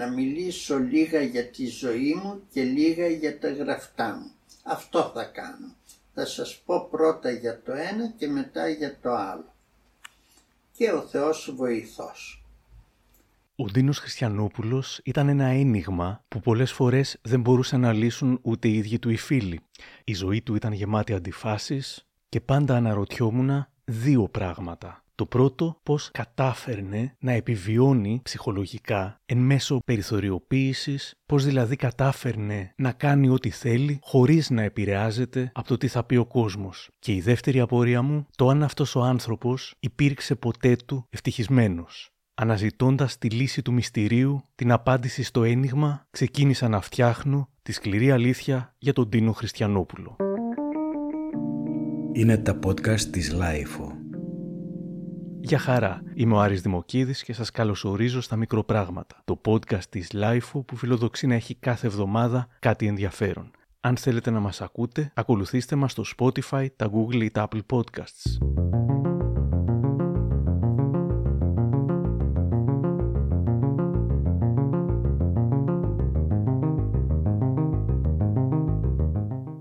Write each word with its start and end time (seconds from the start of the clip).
να 0.00 0.06
μιλήσω 0.06 0.78
λίγα 0.78 1.20
για 1.22 1.46
τη 1.46 1.66
ζωή 1.66 2.20
μου 2.22 2.42
και 2.52 2.62
λίγα 2.62 3.06
για 3.06 3.38
τα 3.38 3.52
γραφτά 3.52 4.16
μου. 4.16 4.30
Αυτό 4.64 5.10
θα 5.14 5.24
κάνω. 5.24 5.74
Θα 6.14 6.26
σας 6.26 6.62
πω 6.64 6.88
πρώτα 6.90 7.30
για 7.30 7.62
το 7.62 7.72
ένα 7.72 8.08
και 8.18 8.28
μετά 8.28 8.68
για 8.68 8.98
το 9.02 9.14
άλλο. 9.14 9.54
Και 10.76 10.92
ο 10.92 11.00
Θεός 11.00 11.52
βοηθός. 11.56 12.44
Ο 13.56 13.66
Δίνος 13.66 13.98
Χριστιανόπουλος 13.98 15.00
ήταν 15.04 15.28
ένα 15.28 15.44
ένιγμα 15.44 16.24
που 16.28 16.40
πολλές 16.40 16.72
φορές 16.72 17.18
δεν 17.22 17.40
μπορούσαν 17.40 17.80
να 17.80 17.92
λύσουν 17.92 18.38
ούτε 18.42 18.68
οι 18.68 18.76
ίδιοι 18.76 18.98
του 18.98 19.10
οι 19.10 19.16
φίλοι. 19.16 19.60
Η 20.04 20.14
ζωή 20.14 20.42
του 20.42 20.54
ήταν 20.54 20.72
γεμάτη 20.72 21.14
αντιφάσεις 21.14 22.06
και 22.28 22.40
πάντα 22.40 22.76
αναρωτιόμουν 22.76 23.66
δύο 23.84 24.28
πράγματα. 24.28 24.99
Το 25.20 25.26
πρώτο, 25.26 25.80
πώς 25.82 26.10
κατάφερνε 26.12 27.16
να 27.18 27.32
επιβιώνει 27.32 28.20
ψυχολογικά 28.22 29.20
εν 29.26 29.38
μέσω 29.38 29.78
περιθωριοποίησης, 29.84 31.14
πώς 31.26 31.44
δηλαδή 31.44 31.76
κατάφερνε 31.76 32.72
να 32.76 32.92
κάνει 32.92 33.28
ό,τι 33.28 33.50
θέλει 33.50 33.98
χωρίς 34.02 34.50
να 34.50 34.62
επηρεάζεται 34.62 35.50
από 35.54 35.68
το 35.68 35.76
τι 35.76 35.88
θα 35.88 36.04
πει 36.04 36.16
ο 36.16 36.26
κόσμος. 36.26 36.88
Και 36.98 37.12
η 37.12 37.20
δεύτερη 37.20 37.60
απορία 37.60 38.02
μου, 38.02 38.26
το 38.36 38.48
αν 38.48 38.62
αυτός 38.62 38.94
ο 38.94 39.00
άνθρωπος 39.00 39.74
υπήρξε 39.80 40.34
ποτέ 40.34 40.76
του 40.86 41.06
ευτυχισμένος. 41.10 42.10
Αναζητώντας 42.34 43.18
τη 43.18 43.30
λύση 43.30 43.62
του 43.62 43.72
μυστηρίου, 43.72 44.42
την 44.54 44.72
απάντηση 44.72 45.22
στο 45.22 45.44
αίνιγμα, 45.44 46.06
ξεκίνησα 46.10 46.68
να 46.68 46.80
φτιάχνω 46.80 47.48
τη 47.62 47.72
σκληρή 47.72 48.10
αλήθεια 48.10 48.74
για 48.78 48.92
τον 48.92 49.10
Ντίνο 49.10 49.32
Χριστιανόπουλο. 49.32 50.16
Είναι 52.12 52.38
τα 52.38 52.58
podcast 52.66 53.00
της 53.00 53.32
LiFO. 53.32 53.99
Γεια 55.42 55.58
χαρά, 55.58 56.02
είμαι 56.14 56.34
ο 56.34 56.40
Άρης 56.40 56.62
Δημοκίδης 56.62 57.22
και 57.22 57.32
σας 57.32 57.50
καλωσορίζω 57.50 58.20
στα 58.20 58.36
Μικροπράγματα, 58.36 59.22
το 59.24 59.40
podcast 59.46 59.84
της 59.90 60.12
LiFO 60.12 60.62
που 60.62 60.76
φιλοδοξεί 60.76 61.26
να 61.26 61.34
έχει 61.34 61.54
κάθε 61.54 61.86
εβδομάδα 61.86 62.48
κάτι 62.58 62.86
ενδιαφέρον. 62.86 63.50
Αν 63.80 63.96
θέλετε 63.96 64.30
να 64.30 64.40
μας 64.40 64.60
ακούτε, 64.60 65.12
ακολουθήστε 65.14 65.76
μας 65.76 65.92
στο 65.92 66.04
Spotify, 66.16 66.66
τα 66.76 66.90
Google 66.92 67.22
ή 67.22 67.30
τα 67.30 67.48
Apple 67.50 67.60
Podcasts. 67.76 68.38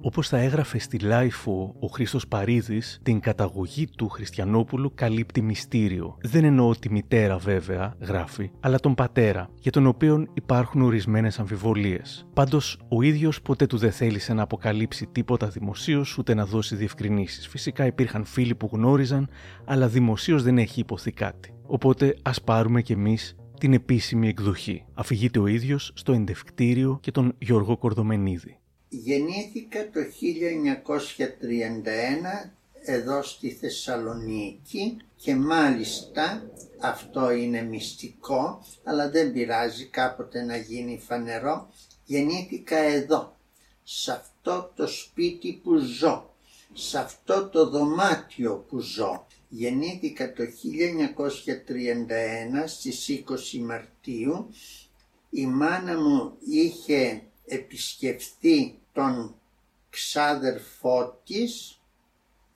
Όπως 0.09 0.27
θα 0.27 0.37
έγραφε 0.37 0.79
στη 0.79 0.99
LiFO 0.99 1.75
ο 1.79 1.87
Χρήστος 1.87 2.27
Παρίδης, 2.27 2.99
την 3.03 3.19
καταγωγή 3.19 3.87
του 3.87 4.09
Χριστιανόπουλου 4.09 4.91
καλύπτει 4.95 5.41
μυστήριο. 5.41 6.17
Δεν 6.21 6.43
εννοώ 6.43 6.75
τη 6.75 6.91
μητέρα 6.91 7.37
βέβαια, 7.37 7.95
γράφει, 7.99 8.51
αλλά 8.59 8.79
τον 8.79 8.95
πατέρα, 8.95 9.49
για 9.59 9.71
τον 9.71 9.87
οποίο 9.87 10.25
υπάρχουν 10.33 10.81
ορισμένες 10.81 11.39
αμφιβολίες. 11.39 12.27
Πάντως, 12.33 12.79
ο 12.89 13.01
ίδιος 13.01 13.41
ποτέ 13.41 13.65
του 13.65 13.77
δεν 13.77 13.91
θέλησε 13.91 14.33
να 14.33 14.41
αποκαλύψει 14.41 15.07
τίποτα 15.11 15.47
δημοσίως 15.47 16.17
ούτε 16.17 16.33
να 16.33 16.45
δώσει 16.45 16.75
διευκρινήσεις. 16.75 17.47
Φυσικά 17.47 17.85
υπήρχαν 17.85 18.25
φίλοι 18.25 18.55
που 18.55 18.69
γνώριζαν, 18.71 19.29
αλλά 19.65 19.87
δημοσίως 19.87 20.43
δεν 20.43 20.57
έχει 20.57 20.79
ειπωθεί 20.79 21.11
κάτι. 21.11 21.53
Οπότε 21.65 22.15
ας 22.21 22.41
πάρουμε 22.41 22.81
κι 22.81 22.91
εμείς 22.91 23.35
την 23.59 23.73
επίσημη 23.73 24.27
εκδοχή. 24.27 24.85
Αφηγείται 24.93 25.39
ο 25.39 25.47
ίδιος 25.47 25.91
στο 25.95 26.13
Εντευκτήριο 26.13 26.97
και 27.01 27.11
τον 27.11 27.35
Γιώργο 27.37 27.77
Κορδομενίδη. 27.77 28.58
Γεννήθηκα 28.89 29.89
το 29.89 29.99
1931 32.45 32.49
εδώ 32.81 33.23
στη 33.23 33.49
Θεσσαλονίκη 33.51 34.97
και 35.15 35.35
μάλιστα 35.35 36.51
αυτό 36.79 37.31
είναι 37.31 37.61
μυστικό 37.61 38.65
αλλά 38.83 39.09
δεν 39.09 39.33
πειράζει 39.33 39.85
κάποτε 39.85 40.43
να 40.43 40.57
γίνει 40.57 41.01
φανερό. 41.07 41.73
Γεννήθηκα 42.05 42.77
εδώ 42.77 43.37
σε 43.83 44.11
αυτό 44.11 44.71
το 44.75 44.87
σπίτι 44.87 45.61
που 45.63 45.77
ζω 45.77 46.29
σε 46.73 46.99
αυτό 46.99 47.49
το 47.49 47.69
δωμάτιο 47.69 48.65
που 48.69 48.79
ζω. 48.79 49.27
Γεννήθηκα 49.49 50.33
το 50.33 50.43
1931 50.43 50.47
στις 52.65 53.23
20 53.55 53.59
Μαρτίου. 53.59 54.53
Η 55.29 55.45
μάνα 55.45 55.99
μου 55.99 56.33
είχε 56.39 57.21
επισκεφθεί 57.49 58.79
τον 58.93 59.35
ξάδερφό 59.89 61.21
της, 61.25 61.79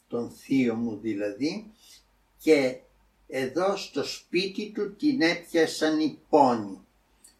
τον 0.07 0.29
θείο 0.29 0.75
μου 0.75 0.99
δηλαδή, 1.01 1.71
και 2.37 2.77
εδώ 3.27 3.75
στο 3.75 4.03
σπίτι 4.03 4.71
του 4.75 4.95
την 4.95 5.21
έπιασαν 5.21 5.99
οι 5.99 6.19
πόνοι. 6.29 6.79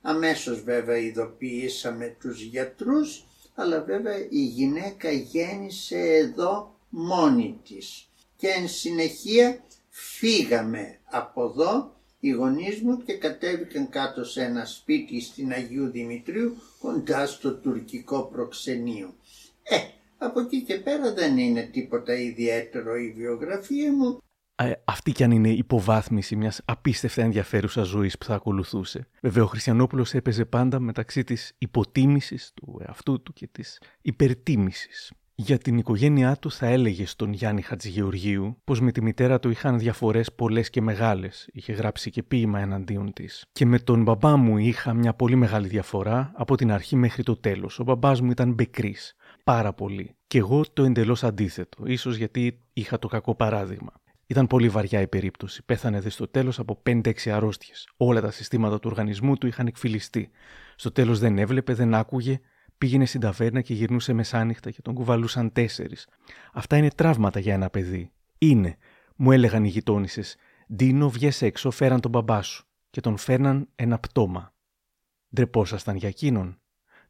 Αμέσως 0.02 0.64
βέβαια 0.64 0.98
ειδοποιήσαμε 0.98 2.16
τους 2.20 2.42
γιατρούς, 2.42 3.24
αλλά 3.56 3.82
βέβαια 3.82 4.28
η 4.30 4.44
γυναίκα 4.44 5.12
γέννησε 5.12 6.00
εδώ 6.00 6.76
μόνη 6.90 7.60
της. 7.68 8.08
Και 8.38 8.48
εν 8.48 8.68
συνεχεία 8.68 9.64
φύγαμε 9.90 11.00
από 11.06 11.44
εδώ 11.44 11.96
οι 12.24 12.30
γονείς 12.30 12.82
μου 12.82 13.04
και 13.04 13.14
κατέβηκαν 13.14 13.90
κάτω 13.90 14.24
σε 14.24 14.44
ένα 14.44 14.66
σπίτι 14.66 15.22
στην 15.22 15.52
Αγίου 15.52 15.90
Δημητρίου 15.90 16.56
κοντά 16.80 17.26
στο 17.28 17.54
τουρκικό 17.54 18.24
προξενείο. 18.24 19.14
Ε, 19.64 19.78
από 20.18 20.40
εκεί 20.40 20.62
και 20.62 20.76
πέρα 20.76 21.14
δεν 21.14 21.38
είναι 21.38 21.62
τίποτα 21.62 22.14
ιδιαίτερο 22.14 22.96
η 22.96 23.14
βιογραφία 23.18 23.94
μου. 23.94 24.18
Ε, 24.56 24.72
αυτή 24.84 25.12
κι 25.12 25.24
αν 25.24 25.32
είναι 25.32 25.50
υποβάθμιση 25.50 26.36
μιας 26.36 26.62
απίστευτα 26.66 27.22
ενδιαφέρουσας 27.22 27.88
ζωής 27.88 28.18
που 28.18 28.26
θα 28.26 28.36
ακολουθούσε. 28.36 29.08
Βέβαια, 29.22 29.44
ο 29.44 29.48
Χριστιανόπουλος 29.48 30.14
έπαιζε 30.14 30.46
πάντα 30.46 30.80
μεταξύ 30.80 31.24
της 31.24 31.54
υποτίμησης 31.58 32.52
του 32.54 32.82
εαυτού 32.86 33.22
του 33.22 33.34
και 33.34 33.48
της 33.48 33.82
υπερτίμησης. 34.02 35.12
Για 35.36 35.58
την 35.58 35.78
οικογένειά 35.78 36.36
του 36.36 36.52
θα 36.52 36.68
έλεγε 36.68 37.06
στον 37.06 37.34
Γιάννη 37.34 37.62
Χατζηγεωργίου 37.62 38.58
πως 38.64 38.82
με 38.82 38.92
τη 38.92 39.02
μητέρα 39.02 39.40
του 39.40 39.50
είχαν 39.50 39.80
διαφορές 39.80 40.34
πολλές 40.34 40.70
και 40.70 40.82
μεγάλες. 40.82 41.50
Είχε 41.54 41.74
γράψει 41.74 42.10
και 42.10 42.24
ποίημα 42.24 42.60
εναντίον 42.60 43.14
της. 43.14 43.46
Και 43.52 43.66
με 43.66 43.80
τον 43.80 44.04
μπαμπά 44.04 44.38
μου 44.38 44.58
είχα 44.58 44.94
μια 44.94 45.14
πολύ 45.14 45.36
μεγάλη 45.36 45.68
διαφορά 45.68 46.32
από 46.36 46.56
την 46.56 46.72
αρχή 46.72 46.96
μέχρι 46.96 47.24
το 47.24 47.36
τέλος. 47.36 47.80
Ο 47.80 47.84
μπαμπάς 47.84 48.22
μου 48.22 48.32
ήταν 48.32 48.54
μπεκρής. 48.54 49.16
Πάρα 49.44 49.74
πολύ. 49.74 50.16
Και 50.28 50.38
εγώ 50.38 50.64
το 50.74 50.84
εντελώς 50.84 51.24
αντίθετο. 51.24 51.86
Ίσως 51.86 52.16
γιατί 52.16 52.60
είχα 52.74 53.00
το 53.00 53.08
κακό 53.08 53.36
παράδειγμα. 53.36 53.92
Ήταν 54.28 54.48
πολύ 54.48 54.70
βαριά 54.70 55.02
η 55.02 55.08
περίπτωση. 55.08 55.64
Πέθανε 55.66 56.00
δε 56.00 56.10
στο 56.10 56.28
τέλος 56.28 56.60
από 56.60 56.82
5-6 56.84 57.30
αρρώστιες. 57.30 57.90
Όλα 57.98 58.22
τα 58.22 58.32
συστήματα 58.32 58.80
του 58.80 58.90
οργανισμού 58.92 59.38
του 59.38 59.48
είχαν 59.48 59.68
εκφυλιστεί. 59.68 60.30
Στο 60.76 60.92
τέλος 60.92 61.20
δεν 61.20 61.38
έβλεπε, 61.38 61.74
δεν 61.74 61.94
άκουγε, 61.94 62.40
Πήγαινε 62.78 63.06
στην 63.06 63.20
ταβέρνα 63.20 63.62
και 63.62 63.74
γυρνούσε 63.74 64.14
μεσάνυχτα 64.14 64.72
και 64.72 64.82
τον 64.82 64.94
κουβαλούσαν 64.94 65.52
τέσσερις. 65.52 66.08
Αυτά 66.54 66.78
είναι 66.78 66.90
τραύματα 66.90 67.40
για 67.40 67.54
ένα 67.54 67.70
παιδί. 67.70 68.12
Είναι, 68.38 68.78
μου 69.16 69.32
έλεγαν 69.32 69.64
οι 69.64 69.68
γειτόνισε. 69.68 70.24
Ντίνο, 70.76 71.10
βγες 71.10 71.42
έξω, 71.42 71.72
φέραν 71.72 72.00
τον 72.00 72.12
μπαμπά 72.12 72.42
σου. 72.42 72.66
Και 72.90 73.02
τον 73.02 73.18
φέρναν 73.18 73.68
ένα 73.76 74.00
πτώμα. 74.00 74.54
Ντρεπόσασταν 75.36 75.96
για 75.96 76.08
εκείνον. 76.08 76.60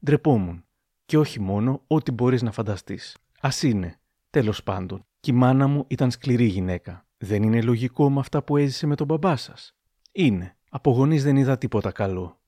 Ντρεπόμουν. 0.06 0.66
Και 1.06 1.18
όχι 1.18 1.40
μόνο, 1.40 1.84
ό,τι 1.88 2.12
μπορείς 2.12 2.42
να 2.42 2.52
φανταστείς. 2.52 3.18
Α 3.40 3.50
είναι. 3.62 4.00
Τέλος 4.30 4.64
πάντων. 4.64 5.06
Και 5.20 5.32
η 5.32 5.34
μάνα 5.34 5.68
μου 5.68 5.86
ήταν 5.88 6.12
σκληρή 6.12 6.46
γυναίκα. 6.46 7.06
Δεν 7.18 7.44
είναι 7.44 7.62
λογικό 7.62 8.10
με 8.10 8.20
αυτά 8.20 8.44
που 8.44 8.58
έζησε 8.58 8.88
με 8.88 8.96
τον 8.96 9.08
μπαμπά 9.08 9.36
σας. 9.36 9.76
Είναι. 10.12 10.56
Από 10.70 10.92
γονείς 10.92 11.24
δεν 11.24 11.36
είδα 11.36 11.58
τίποτα 11.58 11.92
καλό. 11.92 12.42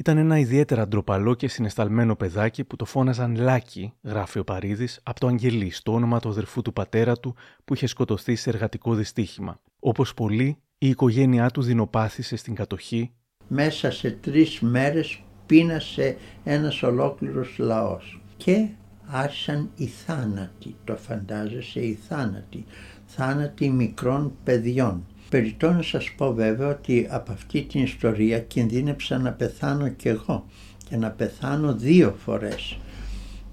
Ήταν 0.00 0.18
ένα 0.18 0.38
ιδιαίτερα 0.38 0.88
ντροπαλό 0.88 1.34
και 1.34 1.48
συνεσταλμένο 1.48 2.16
παιδάκι 2.16 2.64
που 2.64 2.76
το 2.76 2.84
φώναζαν 2.84 3.36
Λάκι, 3.36 3.92
γράφει 4.02 4.38
ο 4.38 4.44
Παρίδης, 4.44 5.00
από 5.02 5.20
το 5.20 5.26
Αγγελί, 5.26 5.72
το 5.82 5.92
όνομα 5.92 6.20
του 6.20 6.28
αδερφού 6.28 6.62
του 6.62 6.72
πατέρα 6.72 7.16
του 7.16 7.34
που 7.64 7.74
είχε 7.74 7.86
σκοτωθεί 7.86 8.36
σε 8.36 8.50
εργατικό 8.50 8.94
δυστύχημα. 8.94 9.60
Όπως 9.78 10.14
πολλοί, 10.14 10.56
η 10.78 10.88
οικογένειά 10.88 11.50
του 11.50 11.62
δεινοπάθησε 11.62 12.36
στην 12.36 12.54
κατοχή. 12.54 13.12
Μέσα 13.48 13.90
σε 13.90 14.10
τρεις 14.10 14.60
μέρες 14.60 15.22
πείνασε 15.46 16.16
ένας 16.44 16.82
ολόκληρος 16.82 17.54
λαός. 17.58 18.20
Και 18.36 18.68
άρχισαν 19.06 19.70
οι 19.76 19.86
θάνατοι, 19.86 20.76
το 20.84 20.96
φαντάζεσαι, 20.96 21.80
οι 21.80 21.98
θάνατοι, 22.08 22.64
θάνατοι 23.06 23.70
μικρών 23.70 24.32
παιδιών. 24.44 25.06
Περιτώ 25.30 25.72
να 25.72 25.82
σας 25.82 26.12
πω 26.16 26.32
βέβαια 26.32 26.68
ότι 26.68 27.06
από 27.10 27.32
αυτή 27.32 27.62
την 27.62 27.82
ιστορία 27.82 28.40
κινδύνεψα 28.40 29.18
να 29.18 29.32
πεθάνω 29.32 29.88
κι 29.88 30.08
εγώ 30.08 30.44
και 30.88 30.96
να 30.96 31.10
πεθάνω 31.10 31.74
δύο 31.74 32.16
φορές. 32.24 32.78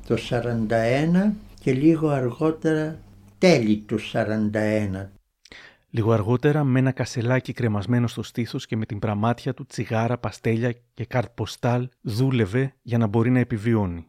Το 0.07 0.15
41 0.29 1.31
και 1.59 1.73
λίγο 1.73 2.09
αργότερα 2.09 2.99
τέλη 3.37 3.77
του 3.77 3.99
41. 4.13 5.09
Λίγο 5.89 6.11
αργότερα 6.11 6.63
με 6.63 6.79
ένα 6.79 6.91
κασελάκι 6.91 7.53
κρεμασμένο 7.53 8.07
στο 8.07 8.23
στήθος 8.23 8.65
και 8.65 8.77
με 8.77 8.85
την 8.85 8.99
πραμάτια 8.99 9.53
του 9.53 9.65
τσιγάρα, 9.65 10.17
παστέλια 10.17 10.75
και 10.93 11.05
καρτ 11.05 11.29
ποστάλ 11.35 11.89
δούλευε 12.01 12.73
για 12.81 12.97
να 12.97 13.07
μπορεί 13.07 13.29
να 13.29 13.39
επιβιώνει. 13.39 14.07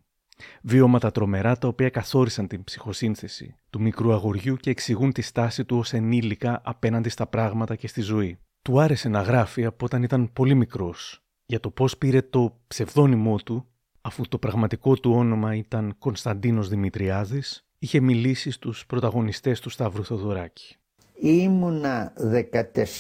Βίωματα 0.63 1.11
τρομερά 1.11 1.59
τα 1.59 1.69
οποία 1.69 1.89
καθόρισαν 1.89 2.47
την 2.47 2.65
ψυχοσύνθεση 2.65 3.55
του 3.77 3.83
μικρού 3.83 4.13
αγοριού 4.13 4.57
και 4.57 4.71
εξηγούν 4.71 5.13
τη 5.13 5.23
στάση 5.23 5.65
του 5.65 5.77
ως 5.79 5.93
ενήλικα 5.93 6.61
απέναντι 6.65 7.09
στα 7.09 7.27
πράγματα 7.27 7.77
και 7.77 7.89
στη 7.89 8.01
ζωή. 8.01 8.39
Του 8.63 8.81
άρεσε 8.81 9.09
να 9.09 9.21
γράφει 9.21 9.65
από 9.65 9.85
όταν 9.85 10.03
ήταν 10.03 10.33
πολύ 10.33 10.55
μικρός. 10.55 11.23
Για 11.47 11.61
το 11.61 11.71
πώς 11.71 11.97
πήρε 11.99 12.23
το 12.23 12.61
ψευδόνυμό 12.67 13.37
του, 13.37 13.67
αφού 14.01 14.29
το 14.29 14.39
πραγματικό 14.39 14.95
του 14.95 15.11
όνομα 15.13 15.55
ήταν 15.55 15.95
Κωνσταντίνος 15.99 16.69
Δημητριάδης, 16.69 17.67
είχε 17.79 18.01
μιλήσει 18.01 18.51
στους 18.51 18.87
πρωταγωνιστές 18.87 19.61
του 19.61 19.71
Σταύρου 19.71 20.05
Θοδωράκη. 20.05 20.77
Ήμουνα 21.19 22.13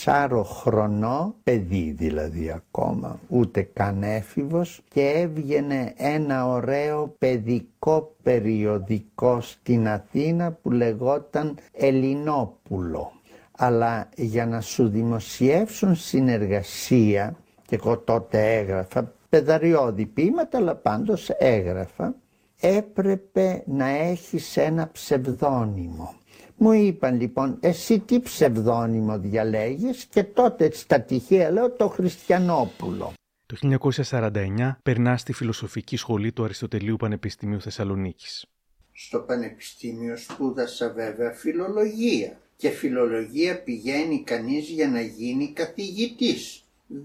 14 0.04 0.42
χρονό, 0.44 1.34
παιδί 1.44 1.94
δηλαδή 1.98 2.50
ακόμα, 2.50 3.20
ούτε 3.28 3.62
καν 3.62 4.02
έφηβος 4.02 4.82
και 4.88 5.12
έβγαινε 5.14 5.92
ένα 5.96 6.48
ωραίο 6.48 7.14
παιδικό 7.18 8.14
περιοδικό 8.22 9.40
στην 9.40 9.88
Αθήνα 9.88 10.52
που 10.52 10.70
λεγόταν 10.70 11.58
Ελληνόπουλο. 11.72 13.12
Αλλά 13.58 14.08
για 14.16 14.46
να 14.46 14.60
σου 14.60 14.88
δημοσιεύσουν 14.88 15.94
συνεργασία, 15.94 17.36
και 17.66 17.74
εγώ 17.74 17.98
τότε 17.98 18.56
έγραφα 18.56 19.12
παιδαριώδη 19.28 20.06
ποίηματα, 20.06 20.58
αλλά 20.58 20.74
πάντως 20.74 21.30
έγραφα, 21.38 22.14
έπρεπε 22.60 23.62
να 23.66 23.88
έχεις 23.88 24.56
ένα 24.56 24.88
ψευδόνυμο. 24.92 26.14
Μου 26.58 26.73
είπαν 26.73 27.20
λοιπόν 27.20 27.56
εσύ 27.61 27.99
τι 27.99 28.20
ψευδόνυμο 28.20 29.19
διαλέγεις 29.19 30.05
και 30.05 30.25
τότε 30.25 30.70
στα 30.73 31.00
τυχαία 31.00 31.50
λέω 31.50 31.70
το 31.70 31.88
Χριστιανόπουλο. 31.88 33.12
Το 33.47 33.79
1949 34.03 34.76
περνά 34.82 35.17
στη 35.17 35.32
Φιλοσοφική 35.32 35.97
Σχολή 35.97 36.32
του 36.32 36.44
Αριστοτελείου 36.44 36.97
Πανεπιστημίου 36.97 37.61
Θεσσαλονίκης. 37.61 38.47
Στο 38.93 39.19
Πανεπιστήμιο 39.19 40.17
σπούδασα 40.17 40.93
βέβαια 40.93 41.32
φιλολογία 41.32 42.41
και 42.56 42.69
φιλολογία 42.69 43.62
πηγαίνει 43.62 44.23
κανείς 44.23 44.69
για 44.69 44.88
να 44.88 45.00
γίνει 45.00 45.53
καθηγητής. 45.53 46.62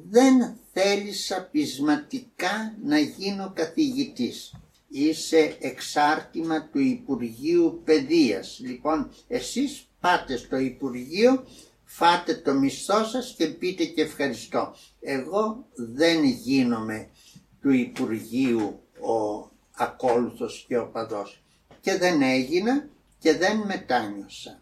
Δεν 0.10 0.56
θέλησα 0.74 1.50
πεισματικά 1.52 2.76
να 2.84 3.00
γίνω 3.00 3.52
καθηγητής 3.56 4.54
είσαι 4.92 5.56
εξάρτημα 5.60 6.70
του 6.70 6.80
Υπουργείου 6.80 7.82
Παιδείας. 7.84 8.60
Λοιπόν, 8.64 9.12
εσείς 9.28 9.88
πάτε 10.00 10.38
στο 10.38 10.58
Υπουργείο, 10.58 11.44
φάτε 11.84 12.36
το 12.36 12.54
μισθό 12.54 13.04
σας 13.06 13.34
και 13.38 13.48
πείτε 13.48 13.86
και 13.86 14.02
ευχαριστώ. 14.02 14.76
Εγώ 15.00 15.66
δεν 15.76 16.24
γίνομαι 16.24 17.10
του 17.62 17.72
Υπουργείου 17.72 18.80
ο 19.02 19.50
ακόλουθος 19.72 20.66
και 20.68 20.78
ο 20.78 20.88
παδός. 20.88 21.44
Και 21.82 21.98
δεν 21.98 22.22
έγινα 22.22 22.90
και 23.20 23.38
δεν 23.38 23.58
μετάνιωσα. 23.58 24.61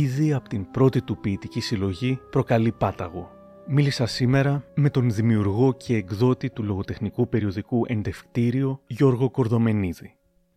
Ήδη 0.00 0.32
από 0.32 0.48
την 0.48 0.70
πρώτη 0.70 1.02
του 1.02 1.18
ποιητική 1.20 1.60
συλλογή 1.60 2.20
προκαλεί 2.30 2.72
πάταγο. 2.72 3.30
Μίλησα 3.68 4.06
σήμερα 4.06 4.72
με 4.74 4.90
τον 4.90 5.10
δημιουργό 5.10 5.74
και 5.74 5.94
εκδότη 5.94 6.50
του 6.50 6.62
λογοτεχνικού 6.64 7.28
περιοδικού 7.28 7.84
Εντευκτήριο 7.86 8.80
Γιώργο 8.86 9.30
Κορδομενίδη. 9.30 10.12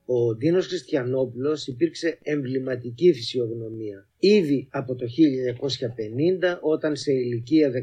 Ο 0.06 0.36
Δίνος 0.36 0.68
Χριστιανόπουλος 0.68 1.68
υπήρξε 1.68 2.20
εμβληματική 2.22 3.14
φυσιογνωμία. 3.14 4.08
Ήδη 4.20 4.68
από 4.72 4.96
το 4.96 5.06
1950 5.06 6.58
όταν 6.62 6.96
σε 6.96 7.12
ηλικία 7.12 7.70
19 7.70 7.74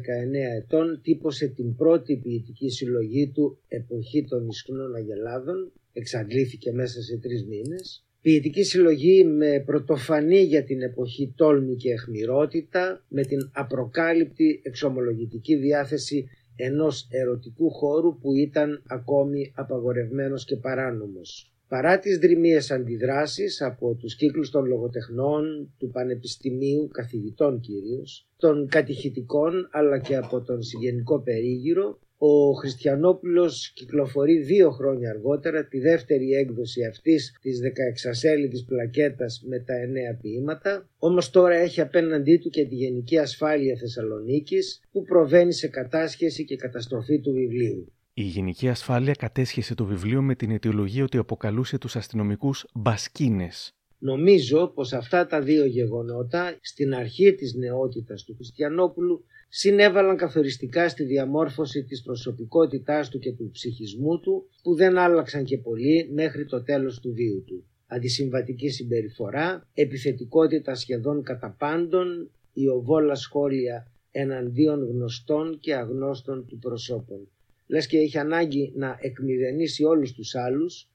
ετών 0.63 1.01
τύπωσε 1.03 1.47
την 1.47 1.77
πρώτη 1.77 2.17
ποιητική 2.17 2.69
συλλογή 2.71 3.31
του 3.35 3.59
«Εποχή 3.69 4.25
των 4.25 4.49
Ισκνών 4.49 4.95
Αγελάδων» 4.95 5.73
εξαντλήθηκε 5.93 6.73
μέσα 6.73 7.03
σε 7.03 7.17
τρεις 7.17 7.45
μήνες 7.47 8.08
ποιητική 8.23 8.63
συλλογή 8.63 9.25
με 9.25 9.63
πρωτοφανή 9.67 10.41
για 10.41 10.65
την 10.65 10.83
εποχή 10.83 11.33
τόλμη 11.37 11.77
και 11.77 11.91
εχμηρότητα, 11.91 13.05
με 13.09 13.23
την 13.23 13.51
απροκάλυπτη 13.53 14.61
εξομολογητική 14.63 15.57
διάθεση 15.57 16.29
ενός 16.57 17.07
ερωτικού 17.11 17.71
χώρου 17.71 18.19
που 18.19 18.35
ήταν 18.35 18.83
ακόμη 18.87 19.53
απαγορευμένος 19.55 20.45
και 20.45 20.57
παράνομος. 20.57 21.53
Παρά 21.69 21.99
τις 21.99 22.19
δρυμίες 22.19 22.71
αντιδράσεις 22.71 23.63
από 23.63 23.95
τους 23.95 24.17
κύκλους 24.17 24.51
των 24.51 24.65
λογοτεχνών, 24.65 25.75
του 25.79 25.91
πανεπιστημίου, 25.91 26.89
καθηγητών 26.93 27.61
κυρίως, 27.61 28.29
των 28.37 28.69
κατηχητικών 28.69 29.69
αλλά 29.71 29.99
και 29.99 30.17
από 30.17 30.41
τον 30.43 30.63
συγγενικό 30.63 31.21
περίγυρο, 31.21 31.99
ο 32.19 32.53
Χριστιανόπουλος 32.53 33.73
κυκλοφορεί 33.75 34.39
δύο 34.39 34.71
χρόνια 34.71 35.11
αργότερα 35.11 35.67
τη 35.67 35.79
δεύτερη 35.79 36.33
έκδοση 36.33 36.85
αυτής 36.85 37.39
της 37.41 37.61
16 37.61 38.65
πλακέτας 38.67 39.43
με 39.47 39.59
τα 39.59 39.75
εννέα 39.75 40.19
ποίηματα, 40.23 40.89
όμως 40.99 41.31
τώρα 41.31 41.55
έχει 41.55 41.81
απέναντί 41.81 42.37
του 42.39 42.51
και 42.51 42.65
τη 42.67 42.75
Γενική 42.75 43.19
Ασφάλεια 43.19 43.77
Θεσσαλονίκης 43.77 44.83
που 44.93 45.03
προβαίνει 45.03 45.53
σε 45.53 45.69
κατάσχεση 45.69 46.45
και 46.45 46.57
καταστροφή 46.57 47.21
του 47.21 47.33
βιβλίου. 47.33 47.93
Η 48.15 48.23
Γενική 48.23 48.69
Ασφάλεια 48.69 49.15
κατέσχεσε 49.19 49.75
το 49.75 49.85
βιβλίο 49.85 50.23
με 50.23 50.35
την 50.35 50.51
αιτιολογία 50.51 51.05
ότι 51.05 51.19
αποκαλούσε 51.19 51.79
τους 51.79 51.97
αστυνομικούς 51.97 52.67
μπασκίνες. 52.75 53.73
Νομίζω 53.99 54.67
πως 54.67 54.93
αυτά 54.93 55.27
τα 55.27 55.41
δύο 55.41 55.65
γεγονότα 55.65 56.57
στην 56.61 56.95
αρχή 56.95 57.35
της 57.35 57.55
νεότητας 57.55 58.25
του 58.25 58.35
Χριστιανόπουλου 58.35 59.25
συνέβαλαν 59.49 60.17
καθοριστικά 60.17 60.89
στη 60.89 61.05
διαμόρφωση 61.05 61.85
της 61.85 62.03
προσωπικότητάς 62.03 63.09
του 63.09 63.19
και 63.19 63.33
του 63.33 63.51
ψυχισμού 63.53 64.21
του 64.21 64.49
που 64.63 64.75
δεν 64.75 64.99
άλλαξαν 64.99 65.45
και 65.45 65.59
πολύ 65.59 66.11
μέχρι 66.13 66.47
το 66.47 66.63
τέλος 66.63 67.01
του 67.01 67.13
βίου 67.13 67.45
του. 67.47 67.65
Αντισυμβατική 67.87 68.69
συμπεριφορά, 68.69 69.69
επιθετικότητα 69.75 70.75
σχεδόν 70.75 71.23
κατά 71.23 71.57
πάντων, 71.59 72.31
οβόλα 72.75 73.15
σχόλια 73.15 73.93
εναντίον 74.11 74.85
γνωστών 74.85 75.59
και 75.61 75.75
αγνώστων 75.75 76.47
του 76.47 76.59
προσώπων. 76.59 77.29
Λες 77.67 77.87
και 77.87 77.99
έχει 77.99 78.19
ανάγκη 78.19 78.73
να 78.77 78.99
εκμηδενήσει 79.01 79.85
όλους 79.85 80.13
τους 80.13 80.35
άλλους, 80.35 80.89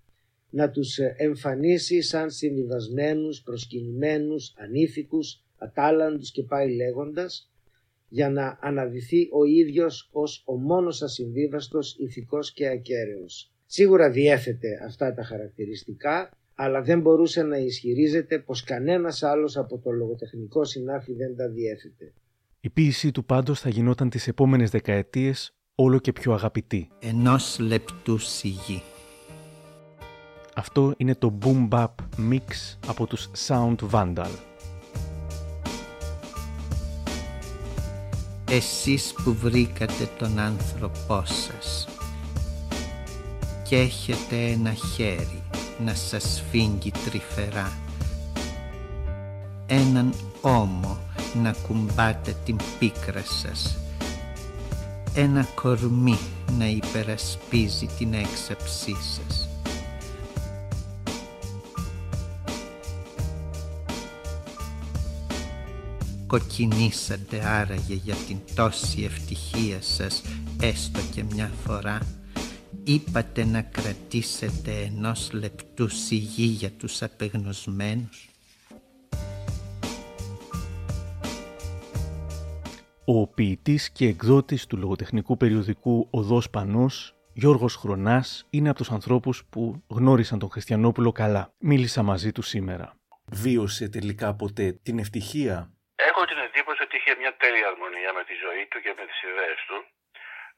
να 0.50 0.70
τους 0.70 0.98
εμφανίσει 1.18 2.02
σαν 2.02 2.30
συμβιβασμένους, 2.30 3.42
προσκυνημένους, 3.42 4.54
ανήθικους, 4.58 5.44
ατάλλαντους 5.58 6.32
και 6.32 6.44
πάει 6.44 6.76
λέγοντας, 6.76 7.53
για 8.14 8.30
να 8.30 8.58
αναδυθεί 8.62 9.28
ο 9.32 9.44
ίδιος 9.44 10.10
ως 10.12 10.44
ο 10.46 10.56
μόνος 10.56 11.02
ασυμβίβαστος 11.02 11.96
ηθικός 12.00 12.54
και 12.54 12.68
ακέραιος. 12.68 13.52
Σίγουρα 13.66 14.10
διέθετε 14.10 14.68
αυτά 14.86 15.14
τα 15.14 15.24
χαρακτηριστικά, 15.24 16.30
αλλά 16.56 16.82
δεν 16.82 17.00
μπορούσε 17.02 17.44
να 17.44 17.58
ισχυρίζεται 17.58 18.40
πως 18.40 18.64
κανένας 18.64 19.24
άλλος 19.24 19.58
από 19.58 19.78
το 19.78 19.92
λογοτεχνικό 19.92 20.64
συνάφη 20.64 21.14
δεν 21.14 21.36
τα 21.36 21.50
διέθετε. 21.50 22.14
Η 22.60 22.70
ποίησή 22.70 23.12
του 23.12 23.26
πάντως 23.26 23.60
θα 23.60 23.70
γινόταν 23.70 24.10
τις 24.10 24.28
επόμενες 24.28 24.70
δεκαετίες 24.70 25.54
όλο 25.76 26.00
και 26.00 26.14
πιο 26.14 26.34
αγαπητή. 26.34 26.90
Ενός 27.00 27.60
λεπτού 27.60 28.18
σιγή. 28.18 28.82
Αυτό 30.56 30.94
είναι 30.98 31.16
το 31.16 31.38
Boom 31.42 31.70
Bap 31.70 31.94
Mix 32.32 32.78
από 32.88 33.08
τους 33.08 33.30
Sound 33.48 33.76
Vandal. 33.92 34.53
Εσείς 38.56 39.14
που 39.24 39.34
βρήκατε 39.34 40.10
τον 40.18 40.40
άνθρωπό 40.40 41.24
σας 41.26 41.88
και 43.64 43.76
έχετε 43.76 44.36
ένα 44.36 44.74
χέρι 44.74 45.44
να 45.86 45.94
σας 45.94 46.44
φύγει 46.52 46.92
τρυφερά 47.06 47.72
έναν 49.68 50.14
ώμο 50.42 50.98
να 51.44 51.56
κουμπάτε 51.68 52.36
την 52.46 52.58
πίκρα 52.80 53.24
σας 53.24 53.78
ένα 55.14 55.48
κορμί 55.56 56.18
να 56.58 56.66
υπερασπίζει 56.66 57.90
την 57.98 58.14
έξαψή 58.14 58.96
σας 59.02 59.53
κοκκινήσατε 66.34 67.46
άραγε 67.46 67.94
για 67.94 68.16
την 68.28 68.38
τόση 68.56 69.04
ευτυχία 69.04 69.82
σας 69.82 70.22
έστω 70.62 71.00
και 71.14 71.24
μια 71.24 71.52
φορά 71.66 72.00
είπατε 72.84 73.46
να 73.46 73.62
κρατήσετε 73.62 74.72
ενός 74.72 75.32
λεπτού 75.34 75.88
σιγή 75.88 76.46
για 76.46 76.72
τους 76.72 77.02
απεγνωσμένους 77.02 78.30
Ο 83.06 83.28
ποιητής 83.28 83.90
και 83.90 84.08
εκδότης 84.08 84.66
του 84.66 84.78
λογοτεχνικού 84.78 85.38
περιοδικού 85.38 86.08
«Οδός 86.10 86.50
Πανός» 86.50 87.16
Γιώργος 87.34 87.76
Χρονάς 87.76 88.46
είναι 88.50 88.70
από 88.70 88.78
τους 88.78 88.92
ανθρώπους 88.92 89.46
που 89.50 89.84
γνώρισαν 89.88 90.40
τον 90.40 90.50
Χριστιανόπουλο 90.50 91.12
καλά. 91.12 91.54
Μίλησα 91.58 92.04
μαζί 92.04 92.32
του 92.32 92.42
σήμερα. 92.42 92.94
Βίωσε 93.26 93.90
τελικά 93.90 94.34
ποτέ 94.36 94.80
την 94.84 95.00
ευτυχία; 95.00 95.73
Μια 97.24 97.36
τέλεια 97.44 97.68
αρμονία 97.68 98.14
με 98.14 98.24
τη 98.24 98.36
ζωή 98.46 98.66
του 98.68 98.80
και 98.84 98.94
με 98.98 99.06
τις 99.06 99.22
ιδέες 99.30 99.60
του. 99.68 99.78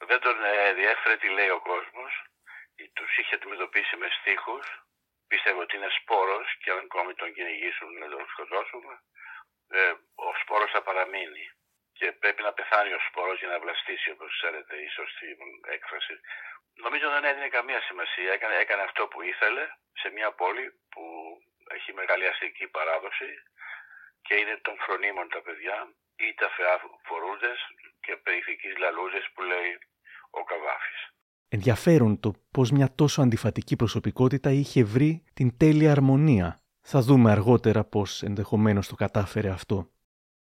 Δεν 0.10 0.20
τον 0.20 0.44
ε, 0.44 0.74
διέφερε 0.74 1.16
τι 1.18 1.30
λέει 1.38 1.50
ο 1.50 1.60
κόσμος. 1.72 2.12
Τους 2.94 3.18
είχε 3.18 3.36
αντιμετωπίσει 3.36 3.96
με 4.02 4.08
στίχους 4.18 4.66
πίστευε 5.28 5.60
ότι 5.66 5.75
είναι 5.75 5.92
σπόρος 6.00 6.48
και 6.62 6.72
αν 6.72 6.78
ακόμη 6.78 7.14
τον 7.14 7.34
κυνηγήσουν 7.34 7.92
να 7.98 8.08
τον 8.14 8.28
σκοτώσουν, 8.32 8.84
ε, 9.80 9.92
ο 10.28 10.30
σπόρος 10.42 10.72
θα 10.72 10.82
παραμείνει 10.82 11.46
και 11.98 12.12
πρέπει 12.22 12.42
να 12.48 12.54
πεθάνει 12.54 12.94
ο 12.94 13.02
σπόρος 13.08 13.40
για 13.40 13.48
να 13.48 13.60
βλαστήσει 13.60 14.12
όπως 14.12 14.30
ξέρετε 14.38 14.75
ίσως 14.88 15.10
την 15.20 15.38
έκφραση. 15.75 16.16
Νομίζω 16.86 17.10
δεν 17.10 17.24
έδινε 17.24 17.50
καμία 17.58 17.82
σημασία, 17.82 18.32
έκανε, 18.34 18.56
έκανε 18.64 18.82
αυτό 18.82 19.08
που 19.08 19.22
ήθελε 19.22 19.66
σε 20.02 20.10
μια 20.10 20.32
πόλη 20.32 20.66
που 20.92 21.04
έχει 21.75 21.94
μεγάλη 21.94 22.28
αστική 22.28 22.68
παράδοση 22.68 23.30
και 24.25 24.36
είναι 24.39 24.55
των 24.65 24.75
φρονίμων 24.84 25.27
τα 25.34 25.41
παιδιά 25.46 25.77
ή 26.25 26.27
τα 26.39 26.48
φεά 26.55 26.75
φορούντες 27.08 27.60
και 28.05 28.13
περιφυκείς 28.24 28.74
λαλούζες 28.82 29.25
που 29.34 29.41
λέει 29.51 29.72
ο 30.39 30.41
Καβάφης. 30.50 31.01
Ενδιαφέρον 31.55 32.20
το 32.20 32.29
πως 32.51 32.67
μια 32.72 32.89
τόσο 32.96 33.22
αντιφατική 33.22 33.75
προσωπικότητα 33.75 34.50
είχε 34.62 34.84
βρει 34.84 35.24
την 35.34 35.58
τέλεια 35.58 35.91
αρμονία. 35.91 36.60
Θα 36.82 37.00
δούμε 37.01 37.32
αργότερα 37.32 37.84
πως 37.84 38.24
ενδεχομένως 38.24 38.88
το 38.88 38.96
κατάφερε 38.96 39.50
αυτό. 39.50 39.89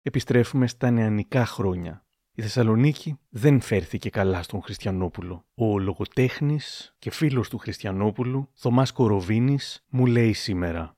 Επιστρέφουμε 0.03 0.67
στα 0.67 0.91
νεανικά 0.91 1.45
χρόνια. 1.47 2.05
Η 2.35 2.43
Θεσσαλονίκη 2.43 3.19
δεν 3.31 3.61
φέρθηκε 3.61 4.11
καλά 4.11 4.43
στον 4.43 4.63
Χριστιανόπουλο. 4.63 5.45
Ο 5.55 5.79
λογοτέχνης 5.79 6.95
και 6.99 7.11
φίλος 7.11 7.49
του 7.49 7.59
Χριστιανόπουλου, 7.59 8.51
Θωμάς 8.55 8.93
Κοροβίνης, 8.93 9.85
μου 9.91 10.07
λέει 10.07 10.33
σήμερα. 10.33 10.97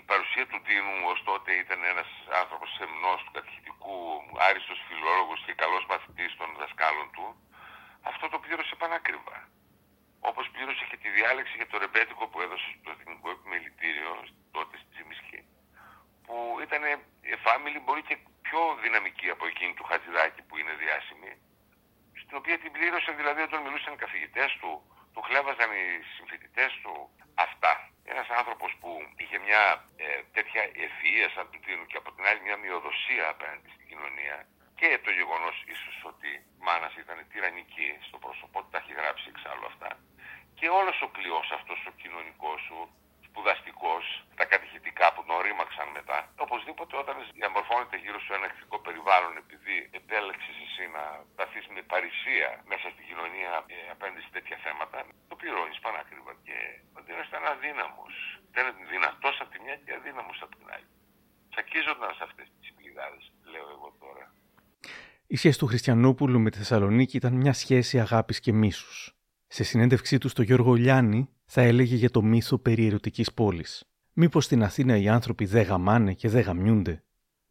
Η 0.00 0.02
παρουσία 0.02 0.46
του 0.46 0.60
Δήμου 0.66 0.96
ως 1.12 1.22
τότε 1.24 1.50
ήταν 1.64 1.78
ένας 1.92 2.10
άνθρωπος 2.40 2.68
σεμνός 2.78 3.18
του 3.24 3.32
κατηχητικού, 3.36 3.96
άριστος 4.48 4.78
φιλόλογος 4.88 5.40
και 5.46 5.54
καλός 5.62 5.84
μαθητής 5.92 6.36
των 6.36 6.48
δασκάλων 6.60 7.10
του, 7.14 7.26
αυτό 8.10 8.28
το 8.28 8.38
πλήρωσε 8.38 8.74
πανάκριβα. 8.80 9.38
Όπως 10.20 10.50
πλήρωσε 10.50 10.84
και 10.90 10.96
τη 11.02 11.08
διάλεξη 11.16 11.54
για 11.56 11.66
το 11.66 11.78
ρεμπέτικο 11.78 12.24
που 12.28 12.40
έδωσε 12.40 12.68
στο 12.80 12.90
Εθνικό 12.90 13.30
Επιμελητήριο 13.30 14.12
τότε 14.50 14.74
στη 14.76 14.88
Τσιμισχή. 14.92 15.40
Που 16.24 16.36
ήταν 16.64 16.82
εφάμιλη 17.20 17.78
μπορεί 17.84 18.02
και 18.02 18.16
πιο 18.46 18.60
δυναμική 18.82 19.28
από 19.30 19.46
εκείνη 19.46 19.74
του 19.74 19.84
Χατζηδάκη 19.84 20.42
που 20.42 20.56
είναι 20.56 20.74
διάσημη. 20.82 21.32
Στην 22.22 22.36
οποία 22.36 22.58
την 22.58 22.72
πλήρωσε 22.72 23.12
δηλαδή 23.12 23.40
όταν 23.48 23.62
μιλούσαν 23.62 23.92
οι 23.94 24.02
καθηγητές 24.04 24.50
του, 24.60 24.72
του 25.12 25.20
χλέβαζαν 25.26 25.70
οι 25.78 25.84
συμφοιτητές 26.16 26.72
του. 26.82 26.94
Αυτά. 27.34 27.89
Ένας 28.12 28.28
άνθρωπος 28.40 28.70
που 28.80 28.90
είχε 29.22 29.38
μια 29.46 29.62
ε, 29.96 30.06
τέτοια 30.36 30.62
ευφυΐα 30.84 31.26
σαν 31.34 31.46
του 31.50 31.60
Τίνου 31.64 31.86
και 31.90 31.98
από 32.00 32.10
την 32.14 32.24
άλλη 32.28 32.40
μια 32.46 32.56
μειοδοσία 32.62 33.24
απέναντι 33.34 33.68
στην 33.74 33.86
κοινωνία 33.90 34.36
και 34.80 34.88
το 35.04 35.10
γεγονός 35.18 35.56
ίσως 35.74 35.96
ότι 36.10 36.30
η 36.58 36.62
μάνας 36.66 36.92
ήταν 37.02 37.18
τυραννική 37.30 37.88
στο 38.06 38.16
πρόσωπό 38.24 38.58
του, 38.62 38.70
τα 38.72 38.78
έχει 38.82 38.92
γράψει 39.00 39.26
εξάλλου 39.32 39.66
αυτά. 39.72 39.90
Και 40.58 40.68
όλος 40.80 40.96
ο 41.06 41.08
κλειός 41.16 41.48
αυτός 41.58 41.80
ο 41.90 41.92
κοινωνικός 42.02 42.60
σου, 42.66 42.78
σπουδαστικός, 43.30 44.04
τα 44.38 44.44
κατηχητικά 44.52 45.06
που 45.14 45.22
τον 45.28 45.38
ρήμαξαν 45.46 45.88
μετά. 45.98 46.18
Οπωσδήποτε 46.44 46.94
όταν 47.02 47.16
διαμορφώνεται 47.38 47.96
γύρω 48.02 48.18
σου 48.24 48.32
ένα 48.38 48.46
εχθρικό 48.50 48.76
περιβάλλον, 48.86 49.32
επειδή 49.44 49.76
επέλεξες 50.00 50.56
εσύ 50.66 50.84
να 50.96 51.04
σταθείς 51.34 51.66
με 51.74 51.82
παρησία 51.92 52.48
μέσα 52.72 52.86
στην 52.94 53.04
κοινωνία 53.08 53.52
ε, 53.74 53.76
απέναντι 53.94 54.20
σε 54.26 54.30
τέτοια 54.36 54.58
θέματα, 54.64 54.98
το 55.30 55.34
πληρώνεις 55.40 55.78
πανάκριβα. 55.84 56.32
Και 56.46 56.56
ο 56.96 56.98
Ντίνο 57.02 57.22
ήταν 57.30 57.44
αδύναμος. 57.52 58.14
Ήταν 58.50 58.66
δυνατός 58.94 59.34
από 59.42 59.50
τη 59.52 59.58
μια 59.64 59.76
και 59.84 59.92
αδύναμος 59.98 60.38
από 60.44 60.52
την 60.58 60.66
άλλη. 60.74 60.88
Τσακίζονταν 61.50 62.10
σε 62.18 62.22
αυτές 62.28 62.46
τις 62.58 62.68
πληγάδε, 62.76 63.20
λέω 63.52 63.66
εγώ 63.76 63.88
τώρα. 64.04 64.24
Η 65.34 65.36
σχέση 65.36 65.58
του 65.58 65.66
Χριστιανόπουλου 65.66 66.38
με 66.40 66.50
τη 66.50 66.58
Θεσσαλονίκη 66.58 67.16
ήταν 67.16 67.34
μια 67.42 67.52
σχέση 67.62 68.00
αγάπης 68.00 68.40
και 68.40 68.52
μίσους. 68.52 69.19
Σε 69.52 69.64
συνέντευξή 69.64 70.18
του 70.18 70.28
στο 70.28 70.42
Γιώργο 70.42 70.74
Λιάννη 70.74 71.28
θα 71.44 71.60
έλεγε 71.60 71.94
για 71.94 72.10
το 72.10 72.22
μύθο 72.22 72.58
περί 72.58 72.86
ερωτικής 72.86 73.32
πόλης. 73.32 73.84
Μήπως 74.12 74.44
στην 74.44 74.62
Αθήνα 74.62 74.96
οι 74.96 75.08
άνθρωποι 75.08 75.44
δεν 75.44 75.62
γαμάνε 75.62 76.12
και 76.12 76.28
δεν 76.28 76.42
γαμιούνται; 76.42 77.04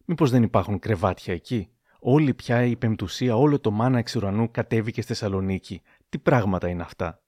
Μήπως 0.05 0.29
δεν 0.29 0.43
υπάρχουν 0.43 0.79
κρεβάτια 0.79 1.33
εκεί; 1.33 1.69
Όλη 1.99 2.33
πια 2.33 2.63
η 2.63 2.75
πεμπτουσία, 2.75 3.35
όλο 3.35 3.59
το 3.59 3.71
μάνα 3.71 3.97
εξ 3.97 4.15
ουρανού 4.15 4.51
κατέβηκε 4.51 5.01
στη 5.01 5.13
Θεσσαλονίκη. 5.13 5.81
Τι 6.09 6.17
πράγματα 6.17 6.67
είναι 6.67 6.81
αυτά; 6.81 7.21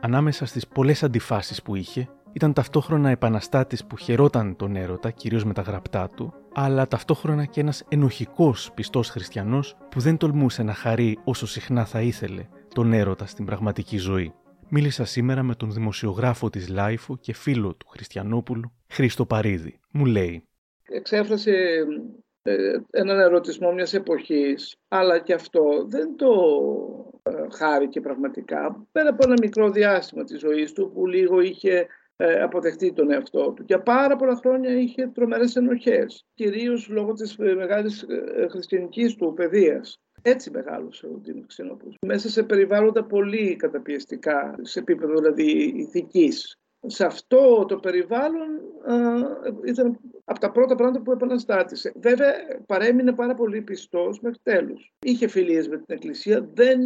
Ανάμεσα 0.00 0.46
στις 0.46 0.68
πολλές 0.68 1.02
αντιφάσεις 1.02 1.62
που 1.62 1.74
είχε, 1.74 2.08
ήταν 2.32 2.52
ταυτόχρονα 2.52 3.10
επαναστάτης 3.10 3.84
που 3.84 3.96
χαιρόταν 3.96 4.56
τον 4.56 4.76
έρωτα, 4.76 5.10
κυρίως 5.10 5.44
με 5.44 5.52
τα 5.52 5.62
γραπτά 5.62 6.10
του, 6.16 6.34
αλλά 6.54 6.88
ταυτόχρονα 6.88 7.44
και 7.44 7.60
ένας 7.60 7.84
ενοχικός 7.88 8.72
πιστός 8.74 9.08
χριστιανός 9.08 9.76
που 9.90 10.00
δεν 10.00 10.16
τολμούσε 10.16 10.62
να 10.62 10.74
χαρεί 10.74 11.18
όσο 11.24 11.46
συχνά 11.46 11.84
θα 11.84 12.00
ήθελε 12.00 12.46
τον 12.74 12.92
έρωτα 12.92 13.26
στην 13.26 13.44
πραγματική 13.44 13.96
ζωή. 13.96 14.34
Μίλησα 14.68 15.04
σήμερα 15.04 15.42
με 15.42 15.54
τον 15.54 15.72
δημοσιογράφο 15.72 16.50
της 16.50 16.68
Λάιφου 16.68 17.18
και 17.18 17.32
φίλο 17.32 17.74
του 17.74 17.86
Χριστιανόπουλου, 17.88 18.72
Χρήστο 18.88 19.26
Παρίδη. 19.26 19.80
Μου 19.90 20.04
λέει 20.04 20.48
«Εξέφρασε 20.82 21.84
ε, 22.42 22.78
έναν 22.90 23.20
ερωτισμό 23.20 23.72
μιας 23.72 23.94
εποχής, 23.94 24.76
αλλά 24.88 25.18
και 25.18 25.34
αυτό 25.34 25.84
δεν 25.86 26.16
το 26.16 26.30
ε, 27.22 27.30
χάρηκε 27.56 28.00
πραγματικά. 28.00 28.86
Πέρα 28.92 29.08
από 29.08 29.22
ένα 29.24 29.34
μικρό 29.42 29.70
διάστημα 29.70 30.24
της 30.24 30.40
ζωής 30.40 30.72
του 30.72 30.90
που 30.94 31.06
λίγο 31.06 31.40
είχε 31.40 31.72
ε, 31.72 31.86
αποδεχτεί 32.42 32.92
τον 32.92 33.10
εαυτό 33.10 33.52
του. 33.52 33.64
Για 33.66 33.82
πάρα 33.82 34.16
πολλά 34.16 34.36
χρόνια 34.36 34.70
είχε 34.70 35.06
τρομερές 35.14 35.56
ενοχές, 35.56 36.26
κυρίως 36.34 36.88
λόγω 36.88 37.12
της 37.12 37.36
ε, 37.38 37.54
μεγάλης 37.54 38.02
ε, 38.02 38.46
χριστιανικής 38.50 39.14
του 39.14 39.32
παιδείας. 39.36 40.00
Έτσι 40.22 40.50
μεγάλωσε 40.50 41.06
ο 41.06 41.20
Δήμος 41.22 41.46
Ξενόπουλος. 41.46 41.96
Μέσα 42.06 42.28
σε 42.28 42.42
περιβάλλοντα 42.42 43.04
πολύ 43.04 43.56
καταπιεστικά, 43.56 44.54
σε 44.60 44.78
επίπεδο 44.78 45.14
δηλαδή 45.14 45.72
ηθικής. 45.76 46.56
Σε 46.86 47.04
αυτό 47.04 47.64
το 47.68 47.76
περιβάλλον 47.76 48.48
ήταν 49.64 49.98
από 50.24 50.40
τα 50.40 50.50
πρώτα 50.50 50.74
πράγματα 50.74 51.04
που 51.04 51.12
επαναστάτησε. 51.12 51.92
Βέβαια 51.96 52.32
παρέμεινε 52.66 53.12
πάρα 53.12 53.34
πολύ 53.34 53.62
πιστός 53.62 54.20
μέχρι 54.20 54.38
τέλους. 54.42 54.92
Είχε 54.98 55.28
φιλίες 55.28 55.68
με 55.68 55.76
την 55.76 55.94
Εκκλησία, 55.94 56.48
δεν 56.54 56.80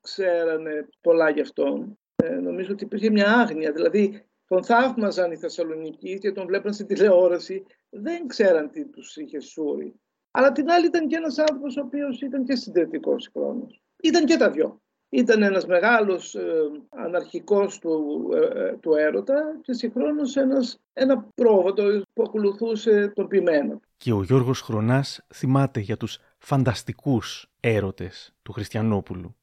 ξέρανε 0.00 0.88
πολλά 1.00 1.30
γι' 1.30 1.40
αυτόν. 1.40 1.98
νομίζω 2.42 2.72
ότι 2.72 2.84
υπήρχε 2.84 3.10
μια 3.10 3.32
άγνοια. 3.32 3.72
Δηλαδή 3.72 4.24
τον 4.50 4.64
θαύμαζαν 4.64 5.32
οι 5.32 5.36
Θεσσαλονικοί 5.36 6.18
και 6.18 6.32
τον 6.32 6.46
βλέπαν 6.46 6.72
στην 6.72 6.86
τηλεόραση, 6.86 7.66
δεν 7.90 8.26
ξέραν 8.26 8.70
τι 8.70 8.84
τους 8.84 9.16
είχε 9.16 9.40
σούρει. 9.40 9.94
Αλλά 10.30 10.52
την 10.52 10.70
άλλη 10.70 10.86
ήταν 10.86 11.08
και 11.08 11.16
ένας 11.16 11.38
άνθρωπος 11.38 11.76
ο 11.76 11.80
οποίος 11.80 12.20
ήταν 12.20 12.44
και 12.44 12.56
συντηρητικός 12.56 13.30
χρόνος. 13.32 13.82
Ήταν 14.02 14.24
και 14.24 14.36
τα 14.36 14.50
δυο. 14.50 14.80
Ήταν 15.08 15.42
ένας 15.42 15.66
μεγάλος 15.66 16.34
ε, 16.34 16.50
αναρχικός 16.88 17.78
του, 17.78 18.28
ε, 18.32 18.60
ε, 18.60 18.76
του 18.76 18.94
έρωτα 18.94 19.58
και 19.62 19.72
συγχρόνως 19.72 20.36
ένας, 20.36 20.80
ένα 20.92 21.26
πρόβατο 21.34 22.02
που 22.12 22.22
ακολουθούσε 22.22 23.12
τον 23.14 23.28
ποιμένο. 23.28 23.80
Και 23.96 24.12
ο 24.12 24.22
Γιώργος 24.22 24.60
Χρονάς 24.60 25.26
θυμάται 25.34 25.80
για 25.80 25.96
τους 25.96 26.18
φανταστικούς 26.38 27.50
έρωτες 27.60 28.34
του 28.42 28.52
Χριστιανόπουλου. 28.52 29.34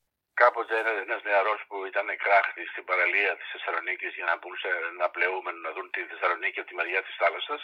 Κάποτε 0.42 0.76
ένα 1.06 1.20
νεαρός 1.24 1.62
που 1.68 1.86
ήταν 1.86 2.08
κράχτη 2.24 2.64
στην 2.72 2.84
παραλία 2.90 3.38
της 3.38 3.48
Θεσσαλονίκης 3.52 4.14
για 4.16 4.26
να 4.26 4.36
μπουν 4.38 4.56
να 4.98 5.10
πλεούμε 5.10 5.52
να 5.52 5.72
δουν 5.72 5.90
τη 5.92 6.02
Θεσσαλονίκη 6.10 6.60
από 6.60 6.70
τη 6.70 6.76
μεριά 6.76 7.02
της 7.04 7.16
θάλασσας, 7.22 7.62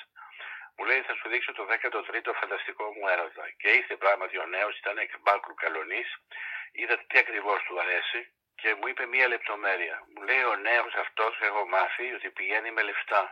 μου 0.75 0.85
λέει 0.85 1.01
θα 1.01 1.13
σου 1.15 1.29
δείξω 1.29 1.51
το 1.53 1.63
13ο 1.71 2.31
φανταστικό 2.41 2.85
μου 2.95 3.07
έρωτα. 3.07 3.45
Και 3.59 3.69
ήρθε 3.69 3.95
πράγματι 4.03 4.37
ο 4.37 4.45
νέος, 4.45 4.77
ήταν 4.77 4.97
εκ 4.97 5.11
μπάλκου 5.21 5.53
καλονής, 5.53 6.09
είδα 6.71 6.95
τι 7.07 7.17
ακριβώς 7.23 7.59
του 7.63 7.79
αρέσει 7.79 8.21
και 8.61 8.69
μου 8.77 8.87
είπε 8.87 9.05
μία 9.05 9.27
λεπτομέρεια. 9.27 9.95
Μου 10.11 10.21
λέει 10.27 10.43
ο 10.43 10.55
νέος 10.55 10.93
αυτός 10.93 11.33
έχω 11.41 11.67
μάθει 11.67 12.13
ότι 12.13 12.29
πηγαίνει 12.29 12.71
με 12.71 12.81
λεφτά. 12.81 13.23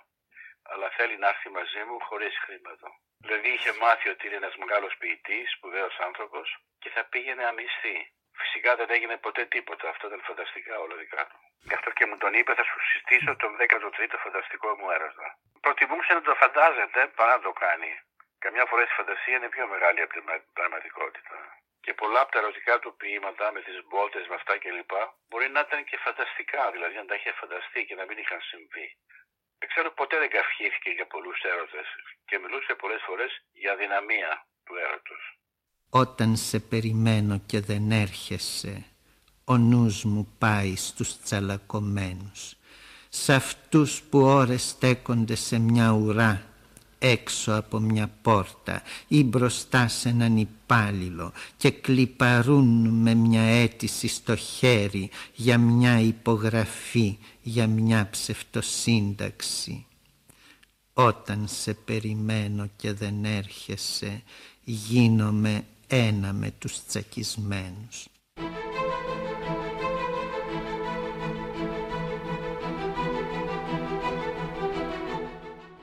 Αλλά 0.72 0.90
θέλει 0.98 1.18
να 1.18 1.28
έρθει 1.28 1.50
μαζί 1.50 1.84
μου 1.88 2.00
χωρίς 2.00 2.34
χρήματα. 2.44 2.88
Δηλαδή 3.24 3.50
είχε 3.50 3.72
μάθει 3.74 4.10
ότι 4.10 4.28
είναι 4.28 4.36
ένας 4.36 4.56
μεγάλος 4.56 4.98
ποιητής, 4.98 5.52
σπουδαίος 5.52 6.00
άνθρωπος 6.00 6.46
και 6.80 6.90
θα 6.90 7.04
πήγαινε 7.06 7.46
αμυστή. 7.46 8.14
Φυσικά 8.40 8.76
δεν 8.76 8.90
έγινε 8.90 9.18
ποτέ 9.18 9.46
τίποτα. 9.46 9.90
Αυτό 9.90 10.08
ήταν 10.08 10.22
φανταστικά 10.30 10.80
όλα 10.80 10.96
δικά 10.96 11.28
του. 11.30 11.38
Γι' 11.68 11.74
αυτό 11.74 11.90
και 11.92 12.06
μου 12.06 12.18
τον 12.18 12.34
είπε, 12.34 12.54
θα 12.54 12.64
σου 12.64 12.80
συστήσω 12.92 13.36
τον 13.36 13.58
13ο 13.60 14.18
φανταστικό 14.26 14.70
μου 14.78 14.92
έρωτα. 14.92 15.28
Προτιμούσε 15.62 16.14
να 16.14 16.22
το 16.22 16.36
φαντάζεται 16.36 17.08
παρά 17.18 17.34
να 17.38 17.42
το 17.42 17.52
κάνει. 17.52 17.92
Καμιά 18.40 18.66
φορά 18.66 18.82
η 18.84 18.86
φαντασία 18.86 19.36
είναι 19.38 19.50
πιο 19.50 19.68
μεγάλη 19.68 20.02
από 20.02 20.14
την 20.14 20.24
πραγματικότητα. 20.54 21.38
Και 21.82 21.94
πολλά 21.94 22.20
από 22.22 22.32
τα 22.32 22.40
ερωτικά 22.40 22.80
του 22.80 22.96
ποίηματα 22.96 23.52
με 23.52 23.62
τις 23.62 23.78
μπόλτε, 23.88 24.20
με 24.30 24.36
αυτά 24.36 24.58
κλπ. 24.58 24.94
μπορεί 25.30 25.50
να 25.50 25.60
ήταν 25.60 25.84
και 25.84 25.98
φανταστικά, 25.98 26.72
δηλαδή 26.72 26.96
να 26.96 27.06
τα 27.06 27.16
είχε 27.16 27.32
φανταστεί 27.32 27.86
και 27.86 27.96
να 27.96 28.06
μην 28.06 28.18
είχαν 28.18 28.42
συμβεί. 28.42 28.88
Δεν 29.60 29.70
ξέρω 29.70 29.92
ποτέ 29.92 30.18
δεν 30.18 30.30
καυχήθηκε 30.30 30.90
για 30.90 31.08
πολλούς 31.08 31.42
έρωτες 31.42 31.88
και 32.26 32.40
μιλούσε 32.40 32.76
πολλές 32.76 33.02
φορές 33.02 33.32
για 33.54 33.76
δυναμία 33.76 34.46
του 34.66 34.76
έρωτος. 34.76 35.41
Όταν 35.94 36.38
σε 36.38 36.60
περιμένω 36.60 37.42
και 37.46 37.62
δεν 37.62 37.92
έρχεσαι 37.92 38.86
Ο 39.44 39.58
νους 39.58 40.04
μου 40.04 40.28
πάει 40.38 40.76
στους 40.76 41.22
τσαλακωμένους 41.24 42.56
Σ' 43.10 43.30
αυτούς 43.30 44.02
που 44.10 44.20
ώρες 44.20 44.64
στέκονται 44.64 45.36
σε 45.36 45.60
μια 45.60 45.92
ουρά 45.92 46.46
έξω 47.00 47.54
από 47.54 47.80
μια 47.80 48.12
πόρτα 48.22 48.82
ή 49.08 49.24
μπροστά 49.24 49.88
σε 49.88 50.10
έναν 50.10 50.38
υπάλληλο 50.38 51.32
και 51.58 51.72
κλιπαρούν 51.72 52.88
με 52.88 53.14
μια 53.14 53.42
αίτηση 53.42 54.08
στο 54.08 54.36
χέρι 54.36 55.10
για 55.36 55.58
μια 55.58 56.00
υπογραφή, 56.00 57.18
για 57.42 57.68
μια 57.68 58.10
ψευτοσύνταξη. 58.12 59.86
Όταν 60.94 61.48
σε 61.48 61.74
περιμένω 61.74 62.70
και 62.76 62.94
δεν 62.94 63.26
έρχεσαι, 63.26 64.24
γίνομαι 64.64 65.66
ένα 65.94 66.34
με 66.34 66.52
τους 66.60 66.86
τσακισμένους. 66.86 68.08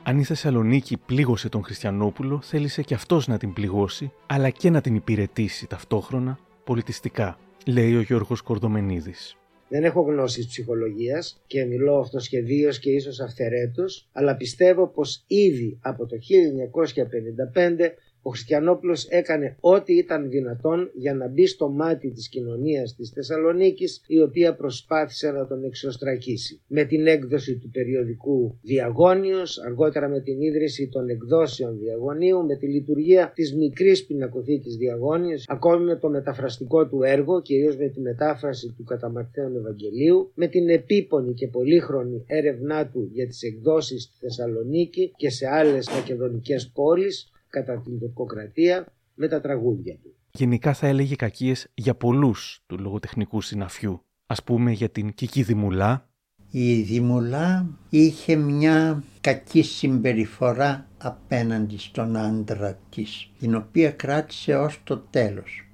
Αν 0.03 0.19
η 0.19 0.25
Θεσσαλονίκη 0.25 0.97
πλήγωσε 0.97 1.49
τον 1.49 1.65
Χριστιανόπουλο, 1.65 2.41
θέλησε 2.43 2.83
και 2.83 2.95
αυτός 2.95 3.27
να 3.27 3.39
την 3.39 3.53
πληγώσει, 3.53 4.13
αλλά 4.27 4.51
και 4.51 4.71
να 4.71 4.81
την 4.81 4.95
υπηρετήσει 4.95 5.67
ταυτόχρονα 5.67 6.39
πολιτιστικά, 6.65 7.39
λέει 7.67 7.97
ο 7.97 8.01
Γιώργος 8.01 8.43
Κορδομενίδης. 8.43 9.37
Δεν 9.69 9.85
έχω 9.85 10.01
γνώσεις 10.01 10.47
ψυχολογίας 10.47 11.43
και 11.47 11.65
μιλώ 11.65 11.99
αυτοσχεδίως 11.99 12.79
και 12.79 12.91
ίσως 12.91 13.21
αυθερέτως, 13.21 14.09
αλλά 14.13 14.37
πιστεύω 14.37 14.89
πως 14.89 15.25
ήδη 15.27 15.79
από 15.83 16.07
το 16.07 16.17
1955 16.17 17.95
ο 18.23 18.31
Χριστιανόπουλος 18.31 19.07
έκανε 19.09 19.57
ό,τι 19.61 19.97
ήταν 19.97 20.31
δυνατόν 20.31 20.91
για 20.95 21.15
να 21.15 21.29
μπει 21.29 21.47
στο 21.47 21.69
μάτι 21.69 22.11
της 22.11 22.29
κοινωνίας 22.29 22.95
της 22.95 23.11
Θεσσαλονίκης 23.11 24.03
η 24.07 24.21
οποία 24.21 24.55
προσπάθησε 24.55 25.31
να 25.31 25.47
τον 25.47 25.65
εξωστρακίσει. 25.65 26.61
Με 26.67 26.85
την 26.85 27.07
έκδοση 27.07 27.59
του 27.59 27.71
περιοδικού 27.71 28.59
Διαγώνιος, 28.63 29.59
αργότερα 29.59 30.09
με 30.09 30.21
την 30.21 30.41
ίδρυση 30.41 30.89
των 30.89 31.09
εκδόσεων 31.09 31.79
Διαγωνίου, 31.79 32.45
με 32.47 32.57
τη 32.57 32.67
λειτουργία 32.67 33.33
της 33.35 33.55
μικρής 33.55 34.07
πινακοθήκης 34.07 34.77
Διαγώνιος, 34.77 35.45
ακόμη 35.49 35.85
με 35.85 35.97
το 35.97 36.09
μεταφραστικό 36.09 36.89
του 36.89 37.03
έργο, 37.03 37.43
κυρίως 37.43 37.77
με 37.77 37.89
τη 37.89 38.01
μετάφραση 38.01 38.75
του 38.77 38.85
Καταμαρθέων 38.85 39.57
Ευαγγελίου, 39.57 40.31
με 40.35 40.47
την 40.47 40.69
επίπονη 40.69 41.35
και 41.35 41.47
πολύχρονη 41.47 42.25
έρευνά 42.27 42.89
του 42.89 43.11
για 43.13 43.27
τις 43.27 43.43
εκδόσεις 43.43 44.03
στη 44.03 44.17
Θεσσαλονίκη 44.21 45.13
και 45.17 45.31
σε 45.31 45.47
άλλες 45.49 45.89
μακεδονικές 45.89 46.71
πόλεις, 46.75 47.31
κατά 47.49 47.81
την 47.81 47.99
τουρκοκρατία 47.99 48.87
με 49.15 49.29
τα 49.29 49.41
τραγούδια 49.41 49.99
του. 50.03 50.15
Γενικά 50.33 50.75
θα 50.75 50.87
έλεγε 50.87 51.15
κακίες 51.15 51.69
για 51.75 51.95
πολλούς 51.95 52.63
του 52.67 52.79
λογοτεχνικού 52.79 53.41
συναφιού. 53.41 54.03
Ας 54.27 54.43
πούμε 54.43 54.71
για 54.71 54.91
την 54.91 55.15
Κική 55.15 55.43
Δημουλά. 55.43 56.09
Η 56.51 56.83
Δημουλά 56.83 57.67
είχε 57.89 58.37
μια 58.37 59.03
κακή 59.21 59.63
συμπεριφορά 59.63 60.87
απέναντι 60.99 61.79
στον 61.79 62.17
άντρα 62.17 62.79
της, 62.91 63.31
την 63.39 63.55
οποία 63.55 63.91
κράτησε 63.91 64.55
ως 64.55 64.81
το 64.85 64.99
τέλος. 64.99 65.69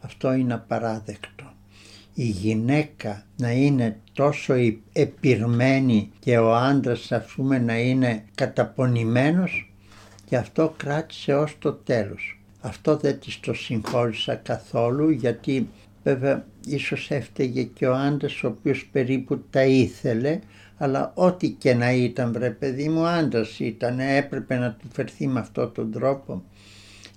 Αυτό 0.00 0.32
είναι 0.32 0.54
απαράδεκτο. 0.54 1.52
Η 2.14 2.24
γυναίκα 2.24 3.26
να 3.36 3.50
είναι 3.50 4.00
τόσο 4.12 4.54
επιρμένη 4.92 6.10
και 6.18 6.38
ο 6.38 6.54
άντρας 6.54 7.12
ας 7.12 7.32
πούμε 7.34 7.58
να 7.58 7.78
είναι 7.78 8.24
καταπονημένος 8.34 9.65
και 10.26 10.36
αυτό 10.36 10.74
κράτησε 10.76 11.34
ως 11.34 11.56
το 11.58 11.72
τέλος. 11.72 12.40
Αυτό 12.60 12.96
δεν 12.96 13.20
της 13.20 13.40
το 13.40 13.54
συγχώρησα 13.54 14.34
καθόλου 14.34 15.10
γιατί 15.10 15.68
βέβαια 16.02 16.46
ίσως 16.66 17.10
έφταιγε 17.10 17.62
και 17.62 17.86
ο 17.86 17.94
άντρας 17.94 18.42
ο 18.42 18.46
οποίος 18.46 18.88
περίπου 18.92 19.44
τα 19.50 19.64
ήθελε 19.64 20.38
αλλά 20.76 21.12
ό,τι 21.14 21.50
και 21.50 21.74
να 21.74 21.92
ήταν 21.92 22.32
βρε 22.32 22.50
παιδί 22.50 22.88
μου 22.88 23.06
άντρας 23.06 23.58
ήταν 23.60 24.00
έπρεπε 24.00 24.56
να 24.56 24.72
του 24.72 24.86
φερθεί 24.92 25.26
με 25.26 25.40
αυτόν 25.40 25.72
τον 25.72 25.92
τρόπο 25.92 26.42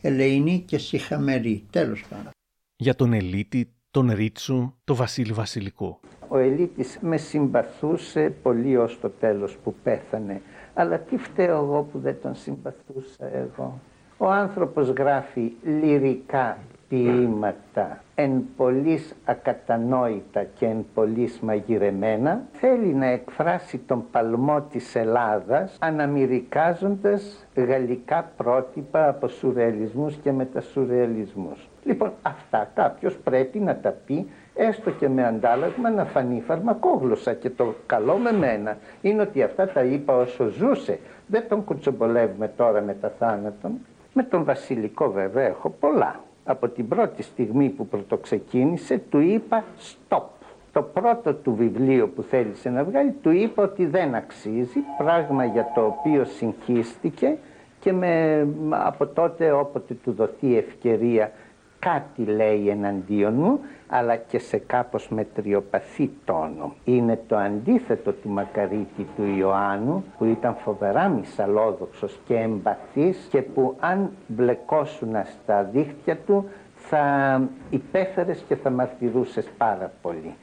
ελεηνή 0.02 0.64
και 0.66 0.78
συχαμερή 0.78 1.64
τέλος 1.70 2.06
πάντων. 2.10 2.32
Για 2.76 2.96
τον 2.96 3.14
Ελίτη, 3.14 3.74
τον 3.92 4.12
Ρίτσο, 4.12 4.78
τον 4.84 4.96
Βασίλη 4.96 5.34
Βασιλικό. 5.34 6.00
Ο 6.28 6.38
Ελίτης 6.38 6.98
με 7.02 7.18
συμπαθούσε 7.18 8.34
πολύ 8.42 8.78
ως 8.78 9.00
το 9.00 9.10
τέλος 9.10 9.58
που 9.64 9.76
πέθανε 9.84 10.42
αλλά 10.80 10.98
τι 10.98 11.18
φταίω 11.18 11.56
εγώ 11.56 11.88
που 11.92 12.00
δεν 12.00 12.16
τον 12.22 12.36
συμπαθούσα 12.36 13.26
εγώ. 13.34 13.80
Ο 14.18 14.30
άνθρωπος 14.30 14.90
γράφει 14.90 15.52
λυρικά 15.64 16.58
ποίηματα 16.90 18.04
εν 18.16 18.44
πολλής 18.58 19.16
ακατανόητα 19.26 20.44
και 20.44 20.66
εν 20.66 20.86
πολλής 20.94 21.40
μαγειρεμένα 21.40 22.42
θέλει 22.52 22.94
να 22.94 23.06
εκφράσει 23.06 23.78
τον 23.78 24.04
παλμό 24.12 24.62
της 24.62 24.96
Ελλάδας 24.96 25.78
αναμυρικάζοντας 25.80 27.46
γαλλικά 27.56 28.32
πρότυπα 28.38 29.08
από 29.08 29.28
σουρεαλισμούς 29.28 30.16
και 30.16 30.32
μετασουρεαλισμούς. 30.32 31.70
Λοιπόν 31.84 32.12
αυτά 32.22 32.70
κάποιος 32.74 33.18
πρέπει 33.18 33.60
να 33.60 33.76
τα 33.76 33.96
πει 34.06 34.28
έστω 34.60 34.92
και 34.92 35.10
με 35.10 35.26
αντάλλαγμα 35.26 35.90
να 35.90 36.06
φανεί 36.06 36.42
φαρμακόγλωσσα 36.42 37.34
και 37.34 37.50
το 37.50 37.74
καλό 37.86 38.18
με 38.18 38.32
μένα 38.32 38.78
είναι 39.02 39.22
ότι 39.22 39.44
αυτά 39.44 39.68
τα 39.68 39.84
είπα 39.84 40.18
όσο 40.18 40.48
ζούσε. 40.48 41.00
Δεν 41.28 41.44
τον 41.50 41.64
κουτσομπολεύουμε 41.64 42.48
τώρα 42.48 42.82
με 42.82 42.94
τα 42.94 43.12
θάνατον. 43.20 43.72
Με 44.14 44.24
τον 44.24 44.44
Βασιλικό 44.44 45.12
βέβαια 45.12 45.44
έχω 45.44 45.70
πολλά. 45.80 46.20
Από 46.44 46.68
την 46.68 46.88
πρώτη 46.88 47.24
στιγμή 47.24 47.70
που 47.70 47.88
πρωτοξεκίνησε 47.88 49.02
του 49.10 49.20
είπα 49.20 49.64
stop. 49.80 50.24
Το 50.72 50.82
πρώτο 50.82 51.34
του 51.34 51.56
βιβλίο 51.56 52.08
που 52.08 52.22
θέλησε 52.22 52.70
να 52.70 52.84
βγάλει 52.84 53.12
του 53.12 53.32
είπα 53.32 53.64
ότι 53.64 53.86
δεν 53.86 54.16
αξίζει, 54.16 54.80
πράγμα 54.98 55.46
για 55.46 55.72
το 55.76 55.86
οποίο 55.86 56.24
συγχύστηκε 56.24 57.38
και 57.80 57.94
με, 57.94 58.48
από 58.70 59.06
τότε 59.06 59.52
όποτε 59.52 59.94
του 60.04 60.12
δοθεί 60.12 60.58
ευκαιρία 60.58 61.32
κάτι 61.80 62.24
λέει 62.24 62.70
εναντίον 62.70 63.34
μου 63.34 63.60
αλλά 63.88 64.16
και 64.16 64.40
σε 64.40 64.58
κάπως 64.58 65.10
μετριοπαθή 65.10 66.12
τόνο. 66.26 66.74
Είναι 66.84 67.20
το 67.28 67.38
αντίθετο 67.38 68.12
του 68.12 68.30
Μακαρίτη 68.30 69.08
του 69.16 69.24
Ιωάννου 69.38 70.04
που 70.18 70.26
ήταν 70.26 70.56
φοβερά 70.56 71.08
μυσαλόδοξος 71.08 72.20
και 72.26 72.36
εμπαθής 72.36 73.28
και 73.30 73.42
που 73.42 73.76
αν 73.80 74.12
μπλεκόσουν 74.28 75.16
στα 75.26 75.64
δίχτυα 75.64 76.18
του 76.18 76.50
θα 76.76 77.42
υπέφερες 77.70 78.44
και 78.48 78.56
θα 78.56 78.70
μαρτυρούσες 78.70 79.50
πάρα 79.58 79.92
πολύ 80.02 80.36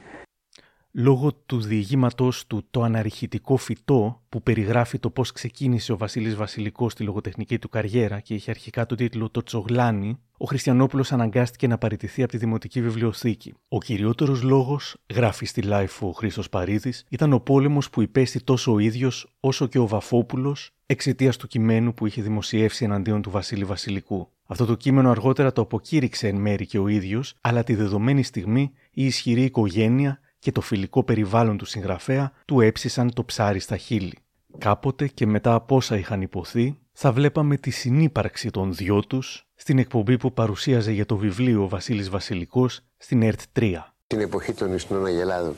λόγω 0.99 1.33
του 1.33 1.61
διηγήματός 1.61 2.47
του 2.47 2.67
«Το 2.71 2.81
αναρριχητικό 2.81 3.57
φυτό» 3.57 4.21
που 4.29 4.43
περιγράφει 4.43 4.99
το 4.99 5.09
πώς 5.09 5.31
ξεκίνησε 5.31 5.91
ο 5.91 5.97
Βασίλης 5.97 6.35
Βασιλικός 6.35 6.91
στη 6.91 7.03
λογοτεχνική 7.03 7.59
του 7.59 7.69
καριέρα 7.69 8.19
και 8.19 8.33
είχε 8.33 8.49
αρχικά 8.49 8.85
το 8.85 8.95
τίτλο 8.95 9.29
«Το 9.29 9.43
Τσογλάνι», 9.43 10.19
ο 10.37 10.45
Χριστιανόπουλος 10.45 11.11
αναγκάστηκε 11.11 11.67
να 11.67 11.77
παραιτηθεί 11.77 12.23
από 12.23 12.31
τη 12.31 12.37
Δημοτική 12.37 12.81
Βιβλιοθήκη. 12.81 13.53
Ο 13.67 13.77
κυριότερος 13.77 14.41
λόγος, 14.41 14.95
γράφει 15.13 15.45
στη 15.45 15.63
Life 15.65 15.99
ο 15.99 16.11
Χρήστος 16.11 16.49
Παρίδης, 16.49 17.05
ήταν 17.09 17.33
ο 17.33 17.39
πόλεμος 17.39 17.89
που 17.89 18.01
υπέστη 18.01 18.39
τόσο 18.43 18.73
ο 18.73 18.79
ίδιος 18.79 19.33
όσο 19.39 19.67
και 19.67 19.79
ο 19.79 19.87
Βαφόπουλος 19.87 20.71
εξαιτίας 20.85 21.37
του 21.37 21.47
κειμένου 21.47 21.93
που 21.93 22.05
είχε 22.05 22.21
δημοσιεύσει 22.21 22.85
εναντίον 22.85 23.21
του 23.21 23.29
Βασίλη 23.29 23.63
Βασιλικού. 23.63 24.29
Αυτό 24.45 24.65
το 24.65 24.75
κείμενο 24.75 25.09
αργότερα 25.09 25.51
το 25.51 25.61
αποκήρυξε 25.61 26.27
εν 26.27 26.35
μέρη 26.35 26.65
και 26.65 26.79
ο 26.79 26.87
ίδιος, 26.87 27.33
αλλά 27.41 27.63
τη 27.63 27.75
δεδομένη 27.75 28.23
στιγμή 28.23 28.71
η 28.91 29.05
ισχυρή 29.05 29.43
οικογένεια 29.43 30.19
και 30.39 30.51
το 30.51 30.61
φιλικό 30.61 31.03
περιβάλλον 31.03 31.57
του 31.57 31.65
συγγραφέα 31.65 32.31
του 32.45 32.61
έψησαν 32.61 33.13
το 33.13 33.25
ψάρι 33.25 33.59
στα 33.59 33.77
χείλη. 33.77 34.17
Κάποτε 34.57 35.07
και 35.07 35.25
μετά 35.25 35.53
από 35.53 35.75
όσα 35.75 35.97
είχαν 35.97 36.21
υποθεί, 36.21 36.77
θα 36.91 37.11
βλέπαμε 37.11 37.57
τη 37.57 37.69
συνύπαρξη 37.69 38.49
των 38.49 38.73
δυο 38.73 38.99
τους 38.99 39.47
στην 39.55 39.79
εκπομπή 39.79 40.17
που 40.17 40.33
παρουσίαζε 40.33 40.91
για 40.91 41.05
το 41.05 41.17
βιβλίο 41.17 41.63
ο 41.63 41.67
Βασίλης 41.67 42.09
Βασιλικός 42.09 42.81
στην 42.97 43.21
ΕΡΤ 43.21 43.41
3 43.59 43.73
την 44.07 44.21
εποχή 44.21 44.53
των 44.53 44.73
Ισχνών 44.73 45.05
Αγελάδων. 45.05 45.55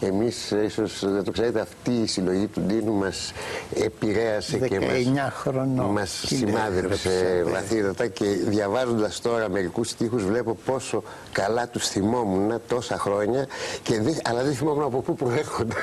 Εμείς, 0.00 0.50
ίσως 0.50 1.04
δεν 1.06 1.24
το 1.24 1.30
ξέρετε, 1.30 1.60
αυτή 1.60 1.90
η 1.90 2.06
συλλογή 2.06 2.46
του 2.46 2.60
Ντίνου 2.60 2.92
μας 2.92 3.32
επηρέασε 3.74 4.58
και 4.58 4.80
μας, 4.80 5.32
χρονών. 5.32 5.86
μας 5.86 6.22
σημάδεψε 6.26 7.44
βαθύτατα 7.46 8.06
και 8.06 8.24
διαβάζοντας 8.24 9.20
τώρα 9.20 9.48
μερικούς 9.48 9.88
στίχους 9.88 10.24
βλέπω 10.24 10.58
πόσο 10.64 11.02
καλά 11.32 11.68
τους 11.68 11.88
θυμόμουν 11.88 12.60
τόσα 12.68 12.98
χρόνια 12.98 13.46
και 13.82 13.98
δι, 13.98 14.20
αλλά 14.24 14.42
δεν 14.42 14.54
θυμόμουν 14.54 14.82
από 14.82 15.00
πού 15.00 15.14
προέρχονται. 15.14 15.74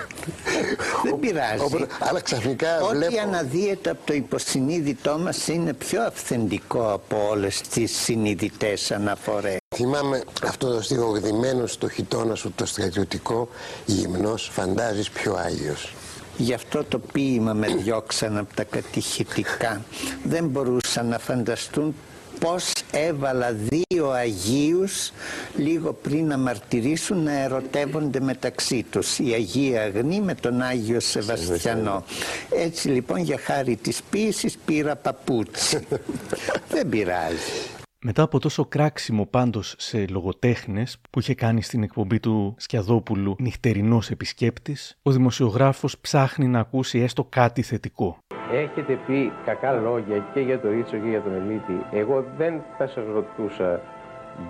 Δεν 1.04 1.20
πειράζει. 1.20 1.64
Οπότε, 1.64 1.88
αλλά 2.00 2.22
ξαφνικά 2.22 2.82
Ό,τι 2.82 2.98
βλέπω... 2.98 3.20
αναδύεται 3.22 3.90
από 3.90 4.00
το 4.06 4.14
υποσυνείδητό 4.14 5.18
μας 5.20 5.48
είναι 5.48 5.74
πιο 5.74 6.02
αυθεντικό 6.04 6.92
από 6.92 7.28
όλες 7.30 7.62
τις 7.62 7.96
συνειδητές 7.96 8.92
αναφορές. 8.92 9.58
Θυμάμαι 9.76 10.24
αυτό 10.44 10.74
το 10.74 10.82
στίχο 10.82 11.06
γδυμένο 11.06 11.68
στο 11.68 11.88
χιτόνα 12.02 12.36
σου 12.36 12.52
το 12.56 12.66
στρατιωτικό 12.66 13.50
γυμνός 13.86 14.50
φαντάζεις 14.54 15.10
πιο 15.10 15.34
Άγιος. 15.34 15.94
Γι' 16.38 16.54
αυτό 16.54 16.84
το 16.84 17.00
ποίημα 17.00 17.54
με 17.54 17.68
διώξαν 17.68 18.38
από 18.38 18.56
τα 18.56 18.64
κατηχητικά. 18.64 19.82
Δεν 20.24 20.46
μπορούσαν 20.48 21.08
να 21.08 21.20
φανταστούν 21.20 21.96
πώς 22.40 22.74
έβαλα 22.92 23.52
δύο 23.54 24.10
Αγίους 24.10 25.12
λίγο 25.56 25.94
πριν 25.94 26.28
να 26.28 26.38
μαρτυρήσουν 26.38 27.24
να 27.24 27.40
ερωτεύονται 27.40 28.20
μεταξύ 28.20 28.86
τους 28.90 29.20
η 29.20 29.34
Αγία 29.34 29.82
Αγνή 29.82 30.22
με 30.22 30.36
τον 30.36 30.62
Άγιο 30.62 31.00
Σεβαστιανό 31.00 32.04
έτσι 32.50 32.88
λοιπόν 32.88 33.18
για 33.18 33.38
χάρη 33.38 33.76
της 33.76 34.02
ποίησης 34.10 34.58
πήρα 34.66 34.96
παπούτσι 34.96 35.88
δεν 36.74 36.90
πειράζει 36.90 37.81
μετά 38.04 38.24
από 38.24 38.40
τόσο 38.40 38.66
κράξιμο 38.66 39.26
πάντως 39.26 39.76
σε 39.78 40.06
λογοτέχνες 40.10 41.02
που 41.10 41.20
είχε 41.20 41.36
κάνει 41.36 41.62
στην 41.62 41.84
εκπομπή 41.84 42.20
του 42.20 42.56
Σκιαδόπουλου 42.58 43.36
νυχτερινός 43.40 44.10
επισκέπτης, 44.10 44.98
ο 45.02 45.12
δημοσιογράφος 45.12 46.00
ψάχνει 46.00 46.48
να 46.48 46.60
ακούσει 46.60 47.00
έστω 47.00 47.24
κάτι 47.24 47.62
θετικό. 47.62 48.18
Έχετε 48.52 49.00
πει 49.08 49.32
κακά 49.46 49.72
λόγια 49.72 50.26
και 50.34 50.40
για 50.40 50.60
το 50.60 50.70
Ρίτσο 50.70 50.98
και 50.98 51.10
για 51.10 51.22
τον 51.22 51.34
Ελίτη. 51.34 51.86
Εγώ 51.92 52.26
δεν 52.38 52.62
θα 52.78 52.88
σας 52.88 53.06
ρωτούσα 53.14 53.82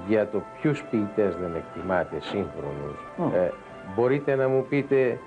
για 0.07 0.29
το 0.29 0.43
ποιους 0.61 0.83
ποιητές 0.83 1.35
δεν 1.35 1.55
εκτιμάτε 1.55 2.19
σύγχρονους. 2.19 2.97
Ε, 3.35 3.51
μπορείτε 3.95 4.35
να 4.35 4.47
μου 4.47 4.65
πείτε 4.69 5.19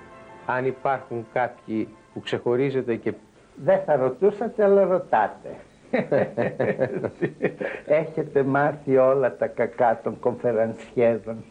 αν 0.45 0.65
υπάρχουν 0.65 1.25
κάποιοι 1.33 1.87
που 2.13 2.19
ξεχωρίζετε 2.19 2.95
και... 2.95 3.13
Δεν 3.63 3.79
θα 3.85 3.95
ρωτούσατε 3.95 4.63
αλλά 4.63 4.83
ρωτάτε. 4.83 5.49
Έχετε 8.01 8.43
μάθει 8.43 8.97
όλα 8.97 9.35
τα 9.35 9.47
κακά 9.47 9.99
των 10.03 10.19
κομφερανσιέδων. 10.19 11.43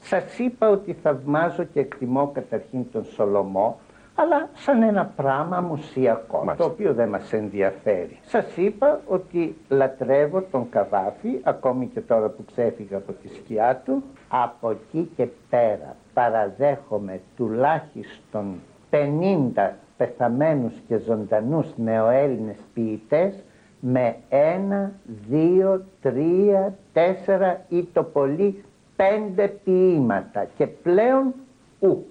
Σας 0.00 0.38
είπα 0.38 0.68
ότι 0.68 0.96
θαυμάζω 1.02 1.64
και 1.64 1.80
εκτιμώ 1.80 2.30
καταρχήν 2.34 2.86
τον 2.92 3.04
Σολομό, 3.04 3.80
αλλά 4.14 4.48
σαν 4.52 4.82
ένα 4.82 5.12
πράγμα 5.16 5.60
μουσιακό, 5.60 6.54
το 6.56 6.64
οποίο 6.64 6.94
δεν 6.94 7.08
μας 7.08 7.32
ενδιαφέρει. 7.32 8.18
Σας 8.22 8.56
είπα 8.56 9.00
ότι 9.06 9.56
λατρεύω 9.68 10.42
τον 10.50 10.68
Καβάφη, 10.68 11.40
ακόμη 11.42 11.86
και 11.86 12.00
τώρα 12.00 12.28
που 12.28 12.44
ξέφυγα 12.44 12.96
από 12.96 13.12
τη 13.12 13.28
σκιά 13.28 13.82
του. 13.84 14.02
Από 14.28 14.70
εκεί 14.70 15.10
και 15.16 15.26
πέρα 15.50 15.96
παραδέχομαι 16.14 17.20
τουλάχιστον 17.36 18.60
50 18.90 19.70
πεθαμένους 19.96 20.72
και 20.88 20.96
ζωντανούς 20.96 21.66
νεοέλληνες 21.76 22.56
ποιητές 22.74 23.44
με 23.80 24.16
ένα, 24.28 24.92
δύο, 25.28 25.84
τρία, 26.02 26.74
τέσσερα 26.92 27.64
ή 27.68 27.84
το 27.92 28.02
πολύ 28.02 28.64
πέντε 28.96 29.48
ποίηματα 29.64 30.46
και 30.56 30.66
πλέον 30.66 31.34
ου. 31.80 32.06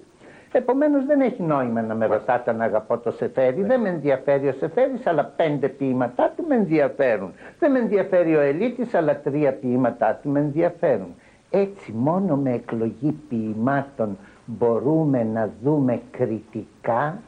Επομένως 0.52 1.06
δεν 1.06 1.20
έχει 1.20 1.42
νόημα 1.42 1.82
να 1.82 1.94
με 1.94 2.06
ρωτάτε 2.06 2.50
αν 2.50 2.60
αγαπώ 2.60 2.98
το 2.98 3.10
Σεφέρι. 3.10 3.62
Δεν 3.62 3.80
με 3.80 3.88
ενδιαφέρει 3.88 4.48
ο 4.48 4.52
Σεφέρης 4.52 5.06
αλλά 5.06 5.24
πέντε 5.24 5.68
ποίηματά 5.68 6.32
του 6.36 6.44
με 6.48 6.54
ενδιαφέρουν. 6.54 7.32
Δεν 7.58 7.70
με 7.70 7.78
ενδιαφέρει 7.78 8.36
ο 8.36 8.40
Ελίτης 8.40 8.94
αλλά 8.94 9.20
τρία 9.20 9.52
ποίηματά 9.52 10.18
του 10.22 10.30
με 10.30 10.40
ενδιαφέρουν. 10.40 11.14
Έτσι 11.50 11.92
μόνο 11.96 12.36
με 12.36 12.52
εκλογή 12.52 13.12
ποιημάτων 13.28 14.18
μπορούμε 14.46 15.24
να 15.24 15.50
δούμε 15.62 16.00
κριτικά 16.10 17.18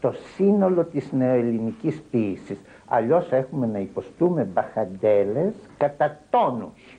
το 0.00 0.12
σύνολο 0.34 0.84
της 0.84 1.12
νεοελληνικής 1.12 2.02
ποίησης. 2.10 2.58
Αλλιώς 2.88 3.30
έχουμε 3.30 3.66
να 3.66 3.78
υποστούμε 3.78 4.44
μπαχαντέλες 4.44 5.54
κατά 5.76 6.20
τόνους. 6.30 6.98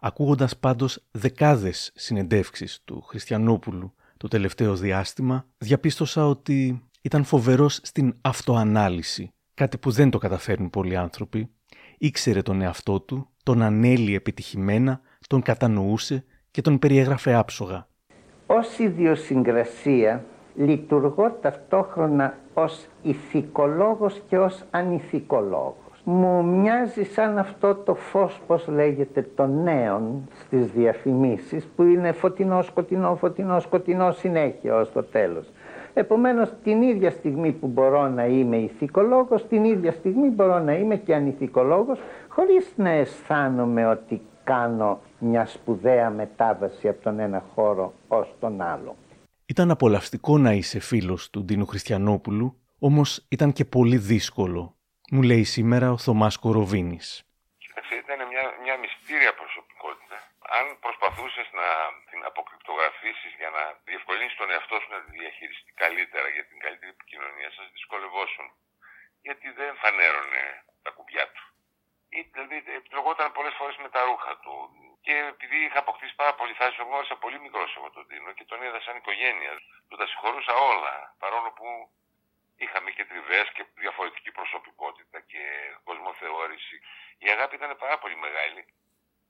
Ακούγοντας 0.00 0.56
πάντως 0.56 1.04
δεκάδες 1.10 1.92
συνεντεύξεις 1.94 2.80
του 2.84 3.00
Χριστιανόπουλου 3.00 3.94
το 4.16 4.28
τελευταίο 4.28 4.74
διάστημα, 4.76 5.46
διαπίστωσα 5.58 6.26
ότι 6.26 6.82
ήταν 7.02 7.24
φοβερός 7.24 7.80
στην 7.82 8.14
αυτοανάλυση, 8.20 9.32
κάτι 9.54 9.78
που 9.78 9.90
δεν 9.90 10.10
το 10.10 10.18
καταφέρνουν 10.18 10.70
πολλοί 10.70 10.96
άνθρωποι. 10.96 11.50
Ήξερε 11.98 12.42
τον 12.42 12.60
εαυτό 12.60 13.00
του, 13.00 13.28
τον 13.42 13.62
ανέλει 13.62 14.14
επιτυχημένα, 14.14 15.00
τον 15.26 15.42
κατανοούσε 15.42 16.24
και 16.50 16.60
τον 16.60 16.78
περιέγραφε 16.78 17.34
άψογα. 17.34 17.88
Ως 18.46 18.78
ιδιοσυγκρασία 18.78 20.24
λειτουργώ 20.54 21.36
ταυτόχρονα 21.40 22.34
ως 22.54 22.86
ηθικολόγος 23.02 24.22
και 24.28 24.38
ως 24.38 24.64
ανηθικολόγος. 24.70 25.76
Μου 26.04 26.44
μοιάζει 26.44 27.04
σαν 27.04 27.38
αυτό 27.38 27.74
το 27.74 27.94
φως, 27.94 28.40
πώς 28.46 28.68
λέγεται, 28.68 29.22
των 29.34 29.62
νέων 29.62 30.28
στις 30.34 30.66
διαφημίσεις 30.66 31.64
που 31.76 31.82
είναι 31.82 32.12
φωτεινό, 32.12 32.62
σκοτεινό, 32.62 33.14
φωτεινό, 33.14 33.60
σκοτεινό 33.60 34.10
συνέχεια 34.12 34.74
ως 34.74 34.92
το 34.92 35.02
τέλος. 35.02 35.50
Επομένως 35.94 36.52
την 36.64 36.82
ίδια 36.82 37.10
στιγμή 37.10 37.52
που 37.52 37.66
μπορώ 37.66 38.08
να 38.08 38.26
είμαι 38.26 38.56
ηθικολόγος, 38.56 39.46
την 39.46 39.64
ίδια 39.64 39.92
στιγμή 39.92 40.28
μπορώ 40.28 40.58
να 40.58 40.72
είμαι 40.72 40.96
και 40.96 41.14
ανηθικολόγος 41.14 42.00
χωρίς 42.28 42.72
να 42.76 42.90
αισθάνομαι 42.90 43.86
ότι 43.86 44.20
κάνω 44.44 44.98
μια 45.18 45.46
σπουδαία 45.46 46.10
μετάβαση 46.10 46.88
από 46.88 47.02
τον 47.02 47.18
ένα 47.18 47.42
χώρο 47.54 47.92
ως 48.08 48.34
τον 48.40 48.60
άλλο. 48.60 48.94
Ήταν 49.52 49.68
απολαυστικό 49.76 50.32
να 50.46 50.52
είσαι 50.58 50.80
φίλος 50.90 51.20
του 51.32 51.40
Ντίνου 51.44 51.68
Χριστιανόπουλου, 51.72 52.46
όμως 52.88 53.08
ήταν 53.36 53.50
και 53.56 53.64
πολύ 53.76 53.98
δύσκολο, 54.12 54.62
μου 55.14 55.22
λέει 55.30 55.44
σήμερα 55.56 55.86
ο 55.96 55.98
Θωμάς 56.04 56.34
Κοροβίνης. 56.44 57.08
Κοίταξε, 57.64 57.94
ήταν 58.04 58.18
μια, 58.32 58.44
μια 58.64 58.76
μυστήρια 58.82 59.32
προσωπικότητα. 59.40 60.16
Αν 60.58 60.64
προσπαθούσες 60.84 61.48
να 61.60 61.68
την 62.10 62.20
αποκρυπτογραφήσεις 62.30 63.32
για 63.40 63.50
να 63.56 63.62
διευκολύνεις 63.88 64.34
τον 64.40 64.48
εαυτό 64.54 64.76
σου 64.80 64.90
να 64.94 65.00
τη 65.04 65.08
διαχειριστεί 65.18 65.70
καλύτερα 65.82 66.28
για 66.36 66.44
την 66.48 66.58
καλύτερη 66.64 66.90
επικοινωνία 66.96 67.50
σας, 67.56 67.66
δυσκολευόσουν. 67.76 68.46
Γιατί 69.26 69.46
δεν 69.60 69.70
φανέρωνε 69.82 70.44
τα 70.84 70.90
κουμπιά 70.96 71.24
του. 71.34 71.44
Ή, 72.16 72.18
δηλαδή, 72.32 72.56
επιλογόταν 72.80 73.26
πολλές 73.36 73.54
φορές 73.58 73.76
με 73.84 73.88
τα 73.94 74.00
ρούχα 74.08 74.32
του. 74.42 74.54
Και 75.04 75.14
επειδή 75.34 75.58
είχα 75.64 75.78
αποκτήσει 75.78 76.14
πάρα 76.14 76.34
πολύ 76.34 76.52
θάρρο, 76.54 76.74
τον 76.76 76.86
γνώρισα 76.86 77.16
πολύ 77.16 77.38
μικρός 77.40 77.76
από 77.76 77.90
τον 77.90 78.06
Τίνο 78.08 78.32
και 78.32 78.44
τον 78.44 78.62
είδα 78.62 78.80
σαν 78.80 78.96
οικογένεια. 78.96 79.52
Του 79.88 79.96
τα 79.96 80.06
συγχωρούσα 80.06 80.54
όλα. 80.54 80.94
Παρόλο 81.18 81.50
που 81.52 81.66
είχαμε 82.56 82.90
και 82.90 83.04
τριβές 83.04 83.46
και 83.54 83.64
διαφορετική 83.74 84.30
προσωπικότητα 84.32 85.20
και 85.20 85.42
κοσμοθεώρηση. 85.84 86.76
Η 87.18 87.28
αγάπη 87.30 87.54
ήταν 87.54 87.76
πάρα 87.76 87.98
πολύ 87.98 88.16
μεγάλη. 88.16 88.62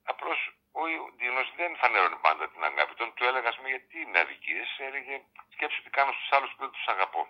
Απλώς 0.04 0.38
ο 0.72 0.82
Ντίνο 1.16 1.42
δεν 1.56 1.76
φανέρωνε 1.76 2.18
πάντα 2.26 2.48
την 2.48 2.64
αγάπη. 2.64 2.94
Τον 2.94 3.14
του 3.14 3.24
έλεγα, 3.24 3.50
πούμε, 3.56 3.68
γιατί 3.68 4.06
με 4.06 4.18
αδικίες, 4.18 4.68
έλεγε 4.78 5.14
σκέψου 5.54 5.82
τι 5.82 5.90
κάνω 5.90 6.12
στους 6.12 6.32
άλλους 6.32 6.50
που 6.50 6.60
δεν 6.64 6.70
τους 6.70 6.86
αγαπώ. 6.86 7.22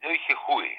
Δεν 0.00 0.10
είχε 0.14 0.34
χούι. 0.34 0.74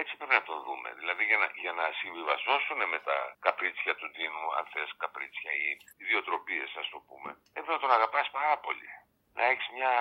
Έτσι 0.00 0.16
πρέπει 0.16 0.36
να 0.40 0.42
το 0.42 0.54
δούμε. 0.66 0.88
Δηλαδή 1.00 1.24
για 1.24 1.38
να, 1.42 1.48
για 1.64 1.72
να 1.72 1.84
συμβιβαζόσουν 2.00 2.88
με 2.92 2.98
τα 2.98 3.36
καπρίτσια 3.40 3.94
του 3.96 4.10
Ντίνου, 4.10 4.44
αν 4.56 4.64
θες 4.72 4.90
καπρίτσια 4.96 5.52
ή 5.52 5.66
ιδιοτροπίες 6.02 6.70
ας 6.82 6.88
το 6.92 6.98
πούμε, 7.08 7.30
έπρεπε 7.58 7.72
να 7.72 7.78
τον 7.84 7.92
αγαπάς 7.92 8.30
πάρα 8.30 8.58
πολύ. 8.58 8.90
Να 9.34 9.44
έχεις 9.44 9.68
μια 9.76 9.92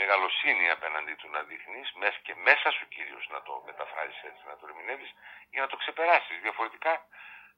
μεγαλοσύνη 0.00 0.70
απέναντί 0.70 1.14
του 1.14 1.28
να 1.30 1.40
δείχνεις 1.42 1.86
και 2.22 2.34
μέσα 2.34 2.70
σου 2.70 2.88
κυρίως 2.88 3.28
να 3.34 3.42
το 3.42 3.62
μεταφράζεις 3.66 4.22
έτσι, 4.22 4.42
να 4.46 4.56
το 4.56 4.66
ερμηνεύεις 4.68 5.10
για 5.50 5.60
να 5.60 5.68
το 5.68 5.76
ξεπεράσεις. 5.76 6.40
Διαφορετικά 6.40 6.92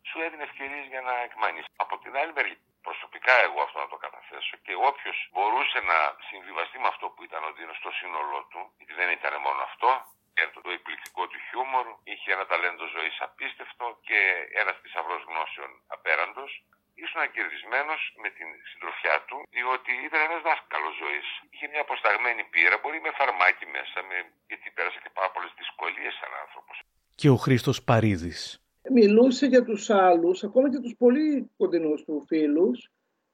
σου 0.08 0.20
έδινε 0.20 0.42
ευκαιρίες 0.42 0.86
για 0.86 1.00
να 1.00 1.14
εκμάνεις. 1.26 1.64
Από 1.76 1.98
την 1.98 2.16
άλλη 2.16 2.32
μεριά, 2.32 2.56
προσωπικά 2.82 3.34
εγώ 3.46 3.62
αυτό 3.62 3.78
να 3.78 3.88
το 3.88 3.96
καταθέσω 3.96 4.56
και 4.56 4.74
όποιος 4.88 5.28
μπορούσε 5.32 5.80
να 5.80 5.98
συμβιβαστεί 6.28 6.78
με 6.78 6.88
αυτό 6.88 7.06
που 7.08 7.24
ήταν 7.24 7.44
ο 7.44 7.52
Δίνο 7.52 7.72
στο 7.72 7.90
σύνολό 7.90 8.40
του, 8.50 8.60
γιατί 8.76 8.94
δεν 8.94 9.10
ήταν 9.10 9.40
μόνο 9.40 9.62
αυτό, 9.62 9.90
το 10.66 10.72
εκπληκτικό 10.78 11.22
του 11.30 11.38
χιούμορ, 11.46 11.86
είχε 12.10 12.28
ένα 12.36 12.44
ταλέντο 12.50 12.84
ζωής 12.96 13.16
απίστευτο 13.26 13.86
και 14.08 14.20
ένας 14.60 14.76
θησαυρός 14.82 15.22
γνώσεων 15.28 15.70
απέραντος. 15.94 16.50
Ήσουν 17.02 17.22
κερδισμένο 17.36 17.94
με 18.22 18.28
την 18.36 18.48
συντροφιά 18.70 19.16
του, 19.26 19.36
διότι 19.56 19.92
ήταν 20.06 20.20
ένας 20.28 20.42
δάσκαλος 20.46 20.94
ζωής. 21.02 21.26
Είχε 21.52 21.66
μια 21.72 21.82
αποσταγμένη 21.86 22.42
πείρα, 22.52 22.76
μπορεί 22.80 22.98
με 23.06 23.12
φαρμάκι 23.18 23.66
μέσα, 23.76 23.98
με... 24.08 24.16
γιατί 24.50 24.66
πέρασε 24.76 24.98
και 25.04 25.10
πάρα 25.18 25.30
πολλές 25.34 25.52
δυσκολίες 25.60 26.12
σαν 26.18 26.32
άνθρωπος. 26.44 26.76
Και 27.20 27.28
ο 27.36 27.38
Χρήστος 27.44 27.78
Παρίδης. 27.88 28.40
Μιλούσε 28.98 29.46
για 29.52 29.62
τους 29.68 29.82
άλλους, 30.06 30.36
ακόμα 30.48 30.66
και 30.72 30.80
τους 30.84 30.94
πολύ 31.02 31.28
κοντινούς 31.60 32.00
του 32.06 32.16
φίλους, 32.28 32.78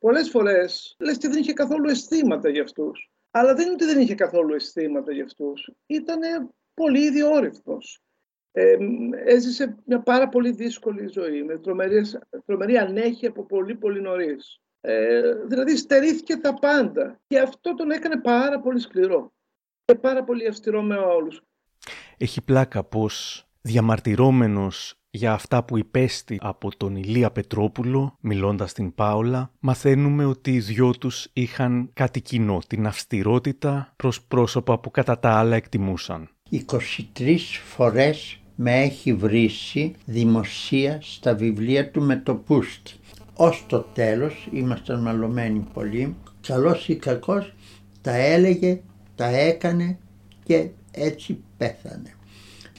πολλές 0.05 0.27
φορές 0.35 0.71
λες 1.05 1.17
και 1.21 1.29
δεν 1.31 1.39
είχε 1.41 1.55
καθόλου 1.63 1.89
αισθήματα 1.93 2.49
για 2.55 2.65
αυτούς. 2.69 2.97
Αλλά 3.39 3.55
δεν 3.55 3.65
είναι 3.65 3.77
ότι 3.79 3.85
δεν 3.91 4.01
είχε 4.01 4.15
καθόλου 4.25 4.55
αισθήματα 4.55 5.13
για 5.13 5.25
αυτούς. 5.25 5.59
Ήταν 5.87 6.21
πολύ 6.83 7.05
ιδιόρυθμος. 7.05 8.03
Ε, 8.53 8.77
έζησε 9.25 9.77
μια 9.85 10.01
πάρα 10.01 10.29
πολύ 10.29 10.51
δύσκολη 10.51 11.07
ζωή, 11.07 11.43
με 11.43 11.59
τρομερή, 11.59 12.03
τρομερή 12.45 12.77
ανέχεια 12.77 13.29
από 13.29 13.47
πολύ 13.47 13.75
πολύ 13.75 14.01
νωρίς. 14.01 14.61
Ε, 14.81 15.35
δηλαδή 15.47 15.77
στερήθηκε 15.77 16.37
τα 16.37 16.55
πάντα 16.55 17.21
και 17.27 17.39
αυτό 17.39 17.75
τον 17.75 17.91
έκανε 17.91 18.21
πάρα 18.21 18.61
πολύ 18.61 18.81
σκληρό 18.81 19.33
και 19.85 19.95
πάρα 19.95 20.25
πολύ 20.25 20.47
αυστηρό 20.47 20.83
με 20.83 20.97
όλους. 20.97 21.43
Έχει 22.17 22.43
πλάκα 22.43 22.85
πως 22.85 23.47
διαμαρτυρόμενος 23.61 25.03
για 25.11 25.33
αυτά 25.33 25.65
που 25.65 25.79
υπέστη 25.79 26.39
από 26.43 26.77
τον 26.77 26.97
Ηλία 26.97 27.31
Πετρόπουλο, 27.31 28.17
μιλώντας 28.21 28.71
στην 28.71 28.95
Πάολα, 28.95 29.53
μαθαίνουμε 29.61 30.25
ότι 30.25 30.53
οι 30.53 30.61
δυο 30.61 30.91
τους 30.91 31.29
είχαν 31.33 31.91
κάτι 31.93 32.21
κοινό, 32.21 32.59
την 32.67 32.87
αυστηρότητα 32.87 33.93
προς 33.97 34.23
πρόσωπα 34.23 34.79
που 34.79 34.91
κατά 34.91 35.19
τα 35.19 35.31
άλλα 35.39 35.57
εκτιμούσαν. 35.57 36.32
23 36.53 37.37
φορές 37.65 38.39
με 38.55 38.83
έχει 38.83 39.13
βρήσει 39.13 39.93
δημοσία 40.05 40.99
στα 41.03 41.35
βιβλία 41.35 41.91
του 41.91 42.03
με 42.03 42.17
το 42.17 42.35
πούστη. 42.35 42.93
Ως 43.35 43.65
το 43.69 43.79
τέλος, 43.81 44.49
ήμασταν 44.53 45.03
μαλωμένοι 45.03 45.67
πολύ, 45.73 46.17
καλός 46.47 46.89
ή 46.89 46.97
κακός, 46.97 47.55
τα 48.01 48.17
έλεγε, 48.17 48.81
τα 49.15 49.27
έκανε 49.27 49.99
και 50.45 50.69
έτσι 50.91 51.39
πέθανε. 51.57 52.15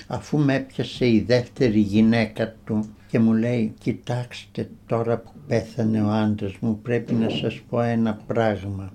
Αφού 0.08 0.38
με 0.38 0.56
έπιασε 0.56 1.08
η 1.08 1.20
δεύτερη 1.28 1.80
γυναίκα 1.80 2.56
του 2.66 2.96
και 3.08 3.20
μου 3.20 3.34
λέει 3.34 3.74
κοιτάξτε 3.80 4.70
τώρα 4.86 5.18
που 5.18 5.32
πέθανε 5.48 6.02
ο 6.02 6.10
άντρας 6.10 6.54
μου 6.60 6.80
πρέπει 6.82 7.14
να 7.14 7.30
σας 7.30 7.62
πω 7.70 7.82
ένα 7.82 8.20
πράγμα. 8.28 8.94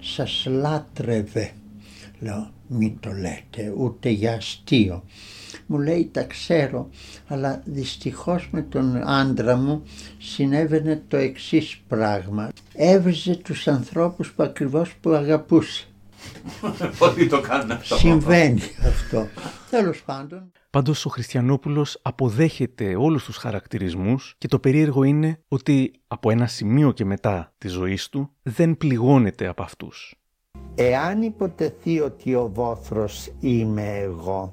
Σας 0.00 0.46
λάτρευε. 0.48 1.50
Λέω 2.20 2.50
μη 2.68 2.96
το 3.00 3.10
λέτε 3.10 3.72
ούτε 3.76 4.08
για 4.08 4.34
αστείο. 4.34 5.04
Μου 5.66 5.78
λέει 5.78 6.08
τα 6.12 6.22
ξέρω 6.22 6.88
αλλά 7.26 7.62
δυστυχώς 7.64 8.48
με 8.50 8.62
τον 8.62 9.08
άντρα 9.08 9.56
μου 9.56 9.82
συνέβαινε 10.18 11.02
το 11.08 11.16
εξής 11.16 11.80
πράγμα. 11.88 12.48
Έβριζε 12.74 13.36
τους 13.36 13.68
ανθρώπους 13.68 14.32
που 14.32 14.42
ακριβώς 14.42 14.94
που 15.00 15.10
αγαπούσε. 15.10 15.86
Ότι 16.98 17.26
το 17.26 17.40
κάνουν 17.40 17.70
αυτό. 17.70 17.96
Συμβαίνει 17.96 18.60
αυτό. 18.86 19.28
Τέλος 19.70 20.02
πάντων. 20.02 20.50
Πάντως 20.70 21.06
ο 21.06 21.08
Χριστιανόπουλος 21.08 21.98
αποδέχεται 22.02 22.96
όλους 22.96 23.24
τους 23.24 23.36
χαρακτηρισμούς 23.36 24.34
και 24.38 24.48
το 24.48 24.58
περίεργο 24.58 25.02
είναι 25.02 25.40
ότι 25.48 25.92
από 26.06 26.30
ένα 26.30 26.46
σημείο 26.46 26.92
και 26.92 27.04
μετά 27.04 27.54
της 27.58 27.72
ζωής 27.72 28.08
του 28.08 28.30
δεν 28.42 28.76
πληγώνεται 28.76 29.46
από 29.46 29.62
αυτούς. 29.62 30.14
Εάν 30.78 31.22
υποτεθεί 31.22 32.00
ότι 32.00 32.34
ο 32.34 32.50
Βόθρος 32.54 33.32
είμαι 33.40 33.98
εγώ, 33.98 34.52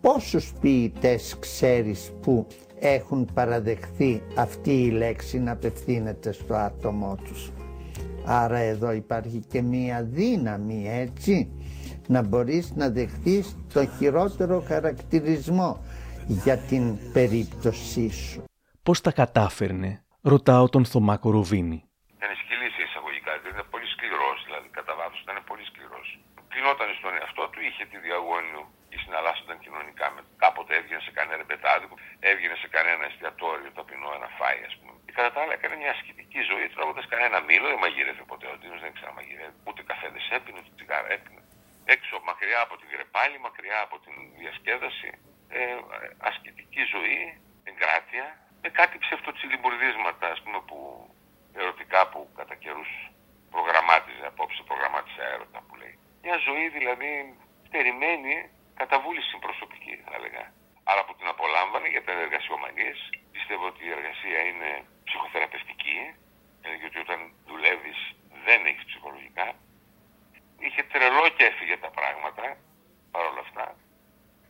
πόσους 0.00 0.52
ποιητές 0.60 1.36
ξέρεις 1.40 2.12
που 2.22 2.46
έχουν 2.78 3.28
παραδεχθεί 3.34 4.22
αυτή 4.36 4.72
η 4.84 4.90
λέξη 4.90 5.38
να 5.38 5.52
απευθύνεται 5.52 6.32
στο 6.32 6.54
άτομό 6.54 7.18
τους; 7.24 7.50
Άρα 8.24 8.58
εδώ 8.58 8.92
υπάρχει 8.92 9.44
και 9.48 9.62
μία 9.62 10.02
δύναμη 10.04 10.88
έτσι 10.88 11.52
να 12.06 12.22
μπορείς 12.22 12.72
να 12.74 12.90
δεχθείς 12.90 13.56
το 13.72 13.86
χειρότερο 13.86 14.60
χαρακτηρισμό 14.60 15.84
για 16.26 16.56
την 16.58 17.12
περίπτωσή 17.12 18.10
σου. 18.10 18.44
Πώς 18.82 19.00
τα 19.00 19.12
κατάφερνε, 19.12 20.04
ρωτάω 20.20 20.68
τον 20.68 20.84
Θωμά 20.84 21.16
Κοροβίνη. 21.16 21.78
Ήταν 22.16 22.32
σκυλή 22.42 22.68
σε 22.76 22.82
εισαγωγικά, 22.86 23.30
ήταν 23.52 23.66
πολύ 23.72 23.86
σκληρός, 23.94 24.38
δηλαδή 24.46 24.68
κατά 24.78 24.92
βάθος 24.98 25.20
ήταν 25.26 25.36
πολύ 25.50 25.64
σκληρός. 25.70 26.08
Κλεινόταν 26.60 26.90
στον 27.00 27.14
εαυτό 27.20 27.44
του, 27.52 27.60
είχε 27.66 27.84
τη 27.90 27.98
διαγώνιο 28.06 28.62
και 28.90 28.98
συναλλάσσονταν 29.02 29.56
κοινωνικά. 29.64 30.06
Με, 30.14 30.20
κάποτε 30.44 30.72
έβγαινε 30.78 31.02
σε 31.06 31.12
κανένα 31.18 31.44
πετάδικο, 31.50 31.94
έβγαινε 32.30 32.56
σε 32.62 32.68
κανένα 32.76 33.04
εστιατόριο 33.10 33.70
ταπεινό 33.76 34.10
να 34.24 34.28
φάει, 34.38 34.60
ας 34.70 34.74
πούμε. 34.78 34.92
Και 35.04 35.12
κατά 35.16 35.30
τα 35.34 35.38
άλλα 35.42 35.52
έκανε 35.58 35.74
μια 35.82 35.90
ασκητική 35.96 36.40
ζωή, 36.50 36.66
τρώγοντα 36.74 37.02
κανένα 37.12 37.38
μήλο, 37.48 37.66
δεν 37.72 37.80
μαγειρεύει 37.84 38.24
ποτέ 38.32 38.46
ο 38.52 38.56
Ντίνος, 38.58 38.80
δεν 38.84 38.92
ξαναμαγειρεύει. 38.96 39.56
Ούτε 39.68 39.80
καφέδες 39.90 40.24
έπινε, 40.36 40.58
ούτε 40.62 40.72
τσιγάρα 40.76 41.08
έπινε. 41.16 41.42
Έξω, 41.94 42.14
μακριά 42.30 42.60
από 42.66 42.74
την 42.80 42.88
κρεπάλη, 42.92 43.36
μακριά 43.46 43.78
από 43.86 43.96
την 44.04 44.14
διασκέδαση, 44.40 45.10
ε, 45.58 45.60
ασκητική 46.28 46.82
ζωή, 46.94 47.22
εγκράτεια, 47.68 48.26
με 48.62 48.68
κάτι 48.78 48.94
ψευτοτσιλιμπουρδίσματα, 49.04 50.26
ας 50.34 50.40
πούμε, 50.42 50.58
που 50.68 50.78
ερωτικά 51.60 52.00
που 52.10 52.20
κατά 52.38 52.54
καιρούς 52.62 52.90
προγραμμάτιζε, 53.54 54.24
απόψε 54.32 54.62
προγραμμάτισε 54.68 55.22
έρωτα 55.34 55.60
που 55.68 55.74
λέει. 55.82 55.96
Μια 56.22 56.36
ζωή 56.46 56.68
δηλαδή 56.68 57.10
στερημένη 57.66 58.50
κατά 58.80 58.96
βούληση 59.00 59.38
προσωπική 59.46 59.94
θα 60.04 60.12
έλεγα. 60.18 60.44
Αλλά 60.88 61.04
που 61.04 61.14
την 61.18 61.28
απολάμβανε 61.34 61.88
για 61.94 62.04
τα 62.04 62.12
εργασιομανίες. 62.12 62.98
Πιστεύω 63.34 63.64
ότι 63.72 63.82
η 63.88 63.90
εργασία 63.96 64.40
είναι 64.50 64.70
ψυχοθεραπευτική, 65.04 65.98
ε, 66.66 66.68
γιατί 66.80 66.98
όταν 67.04 67.18
δουλεύεις 67.50 67.98
δεν 68.46 68.60
έχεις 68.66 68.84
ψυχολογικά. 68.90 69.46
Είχε 70.64 70.82
τρελό 70.82 71.28
κέφι 71.38 71.64
για 71.64 71.80
τα 71.84 71.90
πράγματα, 71.98 72.44
παρόλα 73.10 73.40
αυτά. 73.46 73.66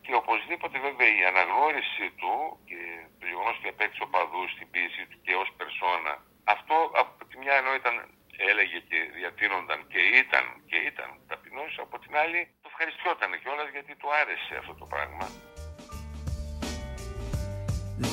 Και 0.05 0.15
οπωσδήποτε 0.15 0.79
βέβαια 0.79 1.11
η 1.19 1.25
αναγνώριση 1.31 2.07
του 2.21 2.35
και 2.69 2.79
το 3.19 3.27
γεγονός 3.27 3.57
ότι 3.59 3.69
απέκτησε 3.69 4.03
οπαδούς 4.03 4.51
στην 4.55 4.71
πίεση 4.71 5.03
του 5.11 5.19
και 5.25 5.35
ως 5.43 5.49
περσόνα, 5.57 6.15
αυτό 6.45 6.77
από 7.01 7.25
τη 7.29 7.39
μια 7.39 7.55
ενώ 7.61 7.75
ήταν 7.75 7.95
έλεγε 8.51 8.79
και 8.89 8.99
διατείνονταν 9.19 9.81
και 9.93 10.01
ήταν, 10.23 10.45
και 10.71 10.79
ήταν 10.91 11.09
ταπεινός, 11.29 11.73
από 11.85 11.97
την 12.03 12.13
άλλη 12.23 12.41
το 12.63 12.69
ευχαριστιόταν 12.73 13.31
κιόλας 13.43 13.69
γιατί 13.75 13.93
του 14.01 14.09
άρεσε 14.21 14.55
αυτό 14.63 14.75
το 14.81 14.87
πράγμα. 14.93 15.27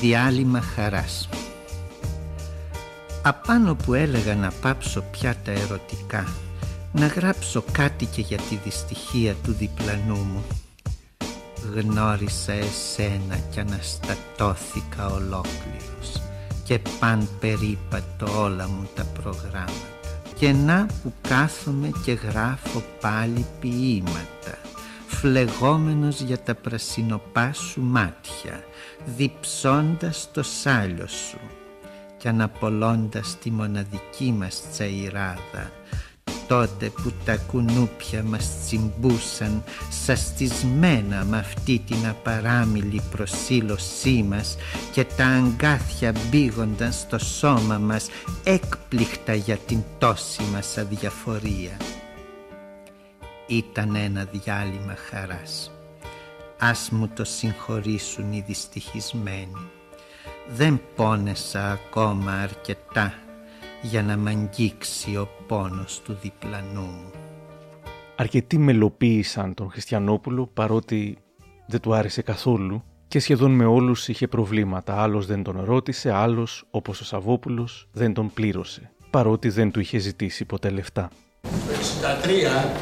Διάλειμμα 0.00 0.60
χαράς 0.74 1.14
Απάνω 3.24 3.74
που 3.74 3.94
έλεγα 3.94 4.34
να 4.34 4.50
πάψω 4.62 5.00
πια 5.12 5.36
τα 5.44 5.50
ερωτικά 5.50 6.24
να 6.92 7.06
γράψω 7.06 7.64
κάτι 7.72 8.04
και 8.04 8.20
για 8.20 8.36
τη 8.36 8.54
δυστυχία 8.56 9.34
του 9.34 9.52
διπλανού 9.52 10.16
μου 10.16 10.46
γνώρισα 11.74 12.52
εσένα 12.52 13.36
κι 13.50 13.60
αναστατώθηκα 13.60 15.06
ολόκληρος 15.06 16.22
και 16.64 16.80
παν 17.00 17.28
περίπατο 17.40 18.40
όλα 18.40 18.68
μου 18.68 18.90
τα 18.94 19.04
προγράμματα 19.04 19.87
και 20.38 20.52
να 20.52 20.86
που 21.02 21.12
κάθομαι 21.28 21.90
και 22.04 22.12
γράφω 22.12 22.82
πάλι 23.00 23.46
ποίηματα 23.60 24.58
φλεγόμενος 25.06 26.20
για 26.20 26.38
τα 26.38 26.54
πρασινοπά 26.54 27.52
σου 27.52 27.80
μάτια 27.80 28.64
διψώντας 29.16 30.28
το 30.32 30.42
σάλιο 30.42 31.06
σου 31.06 31.38
και 32.18 32.28
αναπολώντας 32.28 33.38
τη 33.42 33.50
μοναδική 33.50 34.34
μας 34.38 34.62
τσαϊράδα 34.72 35.72
τότε 36.48 36.90
που 37.02 37.12
τα 37.24 37.36
κουνούπια 37.36 38.22
μας 38.22 38.50
τσιμπούσαν 38.64 39.62
σαστισμένα 40.04 41.24
με 41.24 41.38
αυτή 41.38 41.78
την 41.86 42.06
απαράμιλη 42.08 43.02
προσήλωσή 43.10 44.24
μας 44.28 44.56
και 44.92 45.04
τα 45.04 45.26
αγκάθια 45.26 46.12
μπήγονταν 46.12 46.92
στο 46.92 47.18
σώμα 47.18 47.78
μας 47.78 48.06
έκπληκτα 48.44 49.34
για 49.34 49.56
την 49.56 49.82
τόση 49.98 50.42
μας 50.52 50.78
αδιαφορία. 50.78 51.76
Ήταν 53.46 53.94
ένα 53.94 54.24
διάλειμμα 54.24 54.94
χαράς. 55.10 55.70
Ας 56.58 56.88
μου 56.90 57.08
το 57.14 57.24
συγχωρήσουν 57.24 58.32
οι 58.32 58.44
δυστυχισμένοι. 58.46 59.70
Δεν 60.48 60.80
πόνεσα 60.96 61.70
ακόμα 61.70 62.32
αρκετά 62.32 63.14
για 63.82 64.02
να 64.02 64.16
μ' 64.16 64.26
αγγίξει 64.26 65.16
ο 65.16 65.28
πόνος 65.46 66.00
του 66.04 66.18
διπλανού 66.22 66.80
μου. 66.80 67.10
Αρκετοί 68.16 68.58
μελοποίησαν 68.58 69.54
τον 69.54 69.70
Χριστιανόπουλο 69.70 70.50
παρότι 70.54 71.18
δεν 71.66 71.80
του 71.80 71.94
άρεσε 71.94 72.22
καθόλου 72.22 72.82
και 73.08 73.18
σχεδόν 73.18 73.50
με 73.50 73.64
όλους 73.64 74.08
είχε 74.08 74.28
προβλήματα. 74.28 75.02
Άλλος 75.02 75.26
δεν 75.26 75.42
τον 75.42 75.60
ρώτησε, 75.64 76.12
άλλος, 76.12 76.64
όπως 76.70 77.00
ο 77.00 77.04
Σαββόπουλος, 77.04 77.88
δεν 77.92 78.12
τον 78.12 78.30
πλήρωσε, 78.34 78.90
παρότι 79.10 79.48
δεν 79.48 79.70
του 79.70 79.80
είχε 79.80 79.98
ζητήσει 79.98 80.44
ποτέ 80.44 80.70
λεφτά. 80.70 81.10
Το 81.42 81.48
1963 81.48 82.72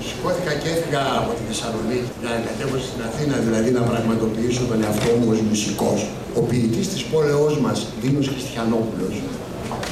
σηκώθηκα 0.00 0.54
και 0.54 0.68
έφυγα 0.68 1.02
από 1.18 1.32
τη 1.32 1.42
Θεσσαλονίκη 1.42 2.10
να 2.22 2.34
εγκατέβω 2.34 2.78
στην 2.78 3.02
Αθήνα, 3.02 3.36
δηλαδή 3.36 3.70
να 3.70 3.82
πραγματοποιήσω 3.82 4.66
τον 4.66 4.82
εαυτό 4.82 5.10
μου 5.16 5.30
ως 5.30 5.40
μουσικός. 5.40 6.08
Ο 6.36 6.40
ποιητής 6.40 6.88
της 6.88 7.04
πόλεως 7.04 7.60
μας, 7.60 7.92
Δίνος 8.00 8.28
Χριστιανόπουλος, 8.28 9.14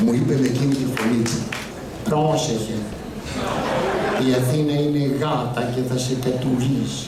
μου 0.05 0.13
είπε 0.13 0.35
με 0.41 0.47
εκείνη 0.47 0.75
τη 0.75 0.87
φωνή 0.95 1.23
του 1.23 1.39
πρόσεχε 2.05 2.79
η 4.27 4.35
Αθήνα 4.41 4.73
είναι 4.73 5.17
γάτα 5.21 5.63
και 5.75 5.81
θα 5.89 5.99
σε 5.99 6.15
κατουρίσει 6.25 7.07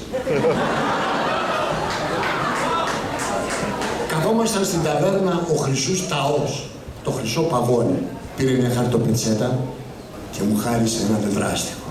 Καθόμασταν 4.09 4.65
στην 4.65 4.83
ταβέρνα 4.83 5.47
ο 5.53 5.57
Χρυσούς 5.57 6.09
Ταός, 6.09 6.67
το 7.05 7.11
χρυσό 7.11 7.43
παγόνι. 7.43 8.03
Πήρε 8.37 8.53
μια 8.53 8.71
χαρτοπετσέτα 8.77 9.59
και 10.33 10.41
μου 10.43 10.57
χάρισε 10.57 10.99
ένα 11.09 11.19
τετράστιχο. 11.19 11.89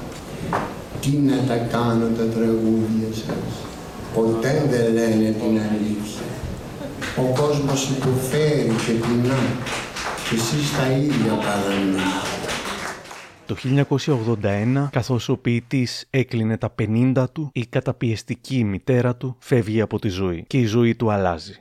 Τι 1.02 1.10
να 1.10 1.38
τα 1.48 1.56
κάνω 1.56 2.06
τα 2.18 2.26
τραγούδια 2.36 3.10
σας; 3.12 3.54
Ποτέ 4.15 4.54
δεν 4.70 4.94
λένε 4.94 5.28
την 5.42 5.56
αλήθεια. 5.70 6.28
Ο 7.18 7.26
κόσμος 7.42 7.89
υποφέρει 7.96 8.76
και 8.86 8.92
πεινά 8.92 9.42
και 9.88 9.88
εσείς 10.34 10.78
τα 10.78 10.91
ίδια 10.91 11.38
Το 13.45 13.56
1981, 14.41 14.88
καθώς 14.91 15.30
ο 15.30 15.38
ποιητής 15.38 16.08
έκλεινε 16.10 16.58
τα 16.58 16.76
50 16.82 17.26
του, 17.32 17.50
η 17.54 17.65
καταπιεστική 17.65 18.63
μητέρα 18.63 19.15
του 19.15 19.36
φεύγει 19.39 19.82
από 19.82 20.00
τη 20.00 20.10
ζωή 20.10 20.43
και 20.48 20.58
η 20.58 20.65
ζωή 20.65 20.95
του 20.95 21.12
αλλάζει. 21.12 21.54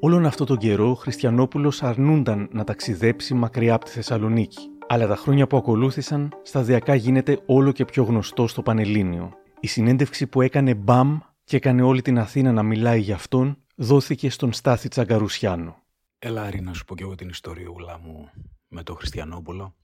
Όλον 0.00 0.26
αυτό 0.26 0.44
τον 0.44 0.56
καιρό, 0.56 0.90
ο 0.90 0.94
Χριστιανόπουλος 0.94 1.82
αρνούνταν 1.82 2.48
να 2.52 2.64
ταξιδέψει 2.64 3.34
μακριά 3.34 3.74
από 3.74 3.84
τη 3.84 3.90
Θεσσαλονίκη. 3.90 4.70
αλλά 4.88 5.06
τα 5.06 5.16
χρόνια 5.16 5.46
που 5.46 5.56
ακολούθησαν 5.56 6.32
σταδιακά 6.42 6.94
γίνεται 6.94 7.38
όλο 7.46 7.72
και 7.72 7.84
πιο 7.84 8.02
γνωστό 8.02 8.46
στο 8.46 8.62
Πανελλήνιο. 8.62 9.32
Η 9.60 9.66
συνέντευξη 9.66 10.26
που 10.26 10.40
έκανε 10.40 10.74
μπαμ 10.74 11.18
και 11.52 11.58
έκανε 11.58 11.82
όλη 11.82 12.02
την 12.02 12.18
Αθήνα 12.18 12.52
να 12.52 12.62
μιλάει 12.62 13.00
για 13.00 13.14
αυτόν 13.14 13.56
δόθηκε 13.74 14.30
στον 14.30 14.52
Στάθη 14.52 14.88
Τσαγκαρουσιάνο. 14.88 15.82
Έλα, 16.18 16.42
Άρη, 16.42 16.60
να 16.60 16.72
σου 16.72 16.84
πω 16.84 16.94
και 16.94 17.02
εγώ 17.02 17.14
την 17.14 17.28
ιστοριούλα 17.28 17.98
μου 17.98 18.30
με 18.68 18.82
τον 18.82 18.96
Χριστιανόπουλο. 18.96 19.74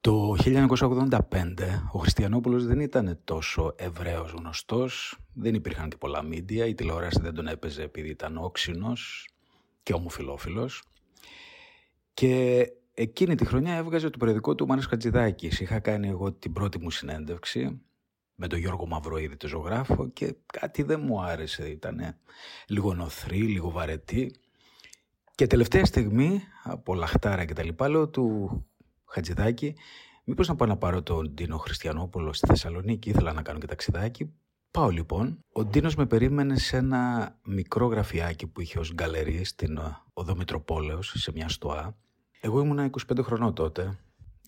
Το 0.00 0.36
1985 0.44 1.18
ο 1.92 1.98
Χριστιανόπουλος 1.98 2.66
δεν 2.66 2.80
ήταν 2.80 3.20
τόσο 3.24 3.74
ευρέως 3.76 4.30
γνωστός, 4.30 5.18
δεν 5.32 5.54
υπήρχαν 5.54 5.88
και 5.88 5.96
πολλά 5.96 6.22
μίντια, 6.22 6.66
η 6.66 6.74
τηλεόραση 6.74 7.20
δεν 7.20 7.34
τον 7.34 7.46
έπαιζε 7.46 7.82
επειδή 7.82 8.08
ήταν 8.08 8.36
όξινος 8.36 9.28
και 9.82 9.92
ομοφιλόφιλος. 9.92 10.82
Και 12.14 12.66
εκείνη 12.94 13.34
τη 13.34 13.44
χρονιά 13.44 13.74
έβγαζε 13.74 14.10
το 14.10 14.18
περιοδικό 14.18 14.54
του 14.54 14.66
Μάνος 14.66 14.86
Χατζηδάκης. 14.86 15.60
Είχα 15.60 15.78
κάνει 15.78 16.08
εγώ 16.08 16.32
την 16.32 16.52
πρώτη 16.52 16.78
μου 16.78 16.90
συνέντευξη 16.90 17.80
με 18.40 18.46
τον 18.46 18.58
Γιώργο 18.58 18.86
Μαυροίδη, 18.86 19.36
το 19.36 19.48
ζωγράφο 19.48 20.08
και 20.08 20.34
κάτι 20.46 20.82
δεν 20.82 21.00
μου 21.00 21.20
άρεσε. 21.20 21.68
Ήταν 21.68 22.16
λίγο 22.66 22.94
νοθρή, 22.94 23.42
λίγο 23.42 23.70
βαρετή. 23.70 24.34
Και 25.34 25.46
τελευταία 25.46 25.84
στιγμή, 25.84 26.42
από 26.62 26.94
λαχτάρα 26.94 27.44
και 27.44 27.52
τα 27.52 27.64
λοιπά, 27.64 27.88
λέω 27.88 28.08
του 28.08 28.50
Χατζηδάκη, 29.04 29.74
μήπως 30.24 30.48
να 30.48 30.56
πάω 30.56 30.68
να 30.68 30.76
πάρω 30.76 31.02
τον 31.02 31.30
Ντίνο 31.34 31.56
Χριστιανόπουλο 31.56 32.32
στη 32.32 32.46
Θεσσαλονίκη, 32.46 33.10
ήθελα 33.10 33.32
να 33.32 33.42
κάνω 33.42 33.58
και 33.58 33.66
ταξιδάκι. 33.66 34.32
Πάω 34.70 34.88
λοιπόν. 34.88 35.44
Ο 35.52 35.64
Ντίνος 35.64 35.94
με 35.94 36.06
περίμενε 36.06 36.58
σε 36.58 36.76
ένα 36.76 37.34
μικρό 37.44 37.86
γραφιάκι 37.86 38.46
που 38.46 38.60
είχε 38.60 38.78
ως 38.78 38.92
γκαλερί 38.92 39.44
στην 39.44 39.78
Οδό 40.12 40.36
Μητροπόλεως, 40.36 41.14
σε 41.16 41.32
μια 41.32 41.48
στοά. 41.48 41.96
Εγώ 42.40 42.60
ήμουνα 42.60 42.90
25 43.08 43.18
χρονών 43.22 43.54
τότε, 43.54 43.98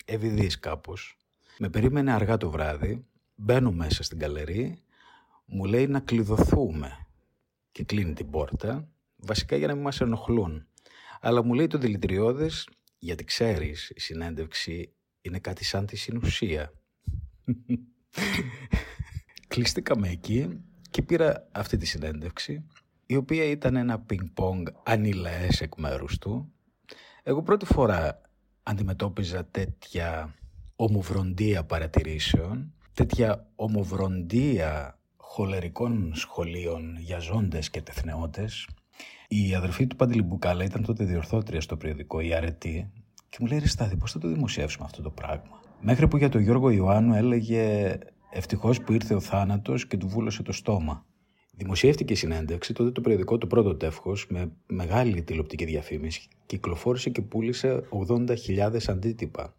ευηδής 0.04 0.58
κάπως. 0.58 1.16
Με 1.58 1.68
περίμενε 1.68 2.12
αργά 2.12 2.36
το 2.36 2.50
βράδυ, 2.50 3.06
μπαίνω 3.42 3.72
μέσα 3.72 4.02
στην 4.02 4.18
γκαλερί, 4.18 4.78
μου 5.44 5.64
λέει 5.64 5.86
να 5.86 6.00
κλειδωθούμε 6.00 7.06
και 7.72 7.84
κλείνει 7.84 8.12
την 8.12 8.30
πόρτα, 8.30 8.88
βασικά 9.16 9.56
για 9.56 9.66
να 9.66 9.74
μην 9.74 9.82
μας 9.82 10.00
ενοχλούν. 10.00 10.66
Αλλά 11.20 11.44
μου 11.44 11.54
λέει 11.54 11.66
το 11.66 11.78
δηλητηριώδες, 11.78 12.68
γιατί 12.98 13.24
ξέρεις, 13.24 13.92
η 13.94 14.00
συνέντευξη 14.00 14.92
είναι 15.22 15.38
κάτι 15.38 15.64
σαν 15.64 15.86
τη 15.86 15.96
συνουσία. 15.96 16.72
Κλείστηκαμε 19.48 20.08
εκεί 20.08 20.60
και 20.90 21.02
πήρα 21.02 21.48
αυτή 21.52 21.76
τη 21.76 21.86
συνέντευξη, 21.86 22.66
η 23.06 23.16
οποία 23.16 23.44
ήταν 23.44 23.76
ένα 23.76 24.00
πινκ-πονγκ 24.00 24.66
ανηλαές 24.82 25.60
εκ 25.60 25.76
μέρους 25.76 26.18
του. 26.18 26.52
Εγώ 27.22 27.42
πρώτη 27.42 27.64
φορά 27.64 28.20
αντιμετώπιζα 28.62 29.44
τέτοια 29.44 30.34
ομοβροντία 30.76 31.64
παρατηρήσεων, 31.64 32.74
τέτοια 32.94 33.46
ομοβροντία 33.56 34.98
χολερικών 35.16 36.12
σχολείων 36.14 36.96
για 36.98 37.18
ζώντες 37.18 37.70
και 37.70 37.82
τεθνεώτες. 37.82 38.68
Η 39.28 39.54
αδερφή 39.54 39.86
του 39.86 39.96
Πάντη 39.96 40.22
Μπουκάλα 40.22 40.64
ήταν 40.64 40.84
τότε 40.84 41.04
διορθώτρια 41.04 41.60
στο 41.60 41.76
περιοδικό 41.76 42.20
«Η 42.20 42.34
Αρετή» 42.34 42.90
και 43.28 43.36
μου 43.40 43.46
λέει 43.46 43.58
«Ρε 43.58 43.66
Στάδη, 43.66 43.96
πώς 43.96 44.12
θα 44.12 44.18
το 44.18 44.28
δημοσιεύσουμε 44.28 44.84
αυτό 44.84 45.02
το 45.02 45.10
πράγμα». 45.10 45.60
Μέχρι 45.80 46.08
που 46.08 46.16
για 46.16 46.28
τον 46.28 46.40
Γιώργο 46.40 46.70
Ιωάννου 46.70 47.14
έλεγε 47.14 47.98
«Ευτυχώς 48.30 48.80
που 48.80 48.92
ήρθε 48.92 49.14
ο 49.14 49.20
θάνατος 49.20 49.86
και 49.86 49.96
του 49.96 50.08
βούλωσε 50.08 50.42
το 50.42 50.52
στόμα». 50.52 51.04
Δημοσιεύτηκε 51.62 52.12
η 52.12 52.16
συνέντευξη, 52.16 52.72
τότε 52.72 52.90
το 52.90 53.00
περιοδικό 53.00 53.38
του 53.38 53.46
πρώτο 53.46 53.74
τεύχος 53.74 54.26
με 54.28 54.52
μεγάλη 54.66 55.22
τηλεοπτική 55.22 55.64
διαφήμιση 55.64 56.28
κυκλοφόρησε 56.46 57.10
και 57.10 57.22
πούλησε 57.22 57.82
80.000 58.08 58.76
αντίτυπα, 58.86 59.54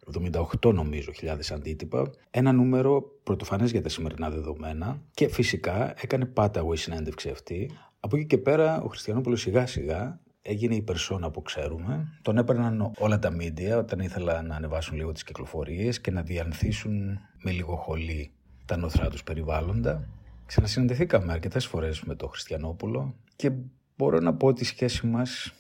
78 0.61 0.73
νομίζω 0.73 1.11
χιλιάδες 1.11 1.51
αντίτυπα, 1.51 2.11
ένα 2.31 2.51
νούμερο 2.51 3.11
πρωτοφανές 3.23 3.71
για 3.71 3.81
τα 3.81 3.89
σημερινά 3.89 4.29
δεδομένα 4.29 5.01
και 5.13 5.27
φυσικά 5.27 5.93
έκανε 6.01 6.25
πάταγο 6.25 6.73
η 6.73 6.77
συνέντευξη 6.77 7.29
αυτή. 7.29 7.71
Από 7.99 8.15
εκεί 8.15 8.25
και 8.25 8.37
πέρα 8.37 8.81
ο 8.81 8.87
Χριστιανόπουλος 8.87 9.41
σιγά 9.41 9.65
σιγά 9.65 10.19
έγινε 10.41 10.75
η 10.75 10.81
περσόνα 10.81 11.31
που 11.31 11.41
ξέρουμε. 11.41 12.07
Τον 12.21 12.37
έπαιρναν 12.37 12.91
όλα 12.97 13.19
τα 13.19 13.31
μίντια 13.31 13.77
όταν 13.77 13.99
ήθελαν 13.99 14.47
να 14.47 14.55
ανεβάσουν 14.55 14.97
λίγο 14.97 15.11
τις 15.11 15.23
κυκλοφορίες 15.23 16.01
και 16.01 16.11
να 16.11 16.21
διανθίσουν 16.21 17.19
με 17.43 17.51
λίγο 17.51 17.75
χολή 17.75 18.31
τα 18.65 18.77
νοθρά 18.77 19.09
τους 19.09 19.23
περιβάλλοντα. 19.23 20.07
Ξανασυναντηθήκαμε 20.45 21.32
αρκετές 21.32 21.65
φορές 21.65 22.01
με 22.01 22.15
τον 22.15 22.29
Χριστιανόπουλο 22.29 23.15
και 23.36 23.51
μπορώ 23.97 24.19
να 24.19 24.34
πω 24.34 24.47
ότι 24.47 24.62
η 24.62 24.65
σχέση 24.65 25.08
μας 25.08 25.53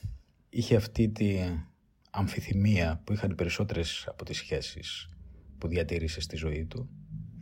είχε 0.49 0.75
αυτή 0.75 1.09
τη 1.09 1.39
αμφιθυμία 2.09 3.01
που 3.03 3.13
είχαν 3.13 3.31
οι 3.31 3.35
περισσότερες 3.35 4.07
από 4.07 4.25
τις 4.25 4.37
σχέσεις 4.37 5.09
που 5.57 5.67
διατήρησε 5.67 6.21
στη 6.21 6.35
ζωή 6.35 6.65
του. 6.65 6.89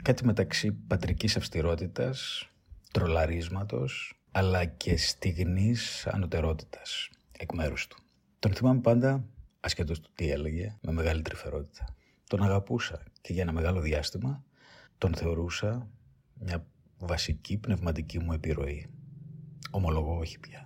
Κάτι 0.03 0.25
μεταξύ 0.25 0.71
πατρικής 0.71 1.37
αυστηρότητας, 1.37 2.49
τρολαρίσματος, 2.91 4.13
αλλά 4.31 4.65
και 4.65 4.97
στιγνής 4.97 6.07
ανωτερότητας 6.07 7.09
εκ 7.37 7.53
μέρους 7.53 7.87
του. 7.87 7.97
Τον 8.39 8.53
θυμάμαι 8.53 8.81
πάντα, 8.81 9.25
ασχέτως 9.59 9.99
του 9.99 10.09
τι 10.15 10.29
έλεγε, 10.31 10.77
με 10.81 10.91
μεγάλη 10.91 11.21
τρυφερότητα. 11.21 11.95
Τον 12.27 12.43
αγαπούσα 12.43 13.03
και 13.21 13.33
για 13.33 13.41
ένα 13.41 13.51
μεγάλο 13.51 13.81
διάστημα 13.81 14.43
τον 14.97 15.13
θεωρούσα 15.13 15.89
μια 16.33 16.65
βασική 17.01 17.57
πνευματική 17.57 18.19
μου 18.19 18.33
επιρροή. 18.33 18.89
Ομολογώ 19.71 20.17
όχι 20.17 20.39
πια. 20.39 20.65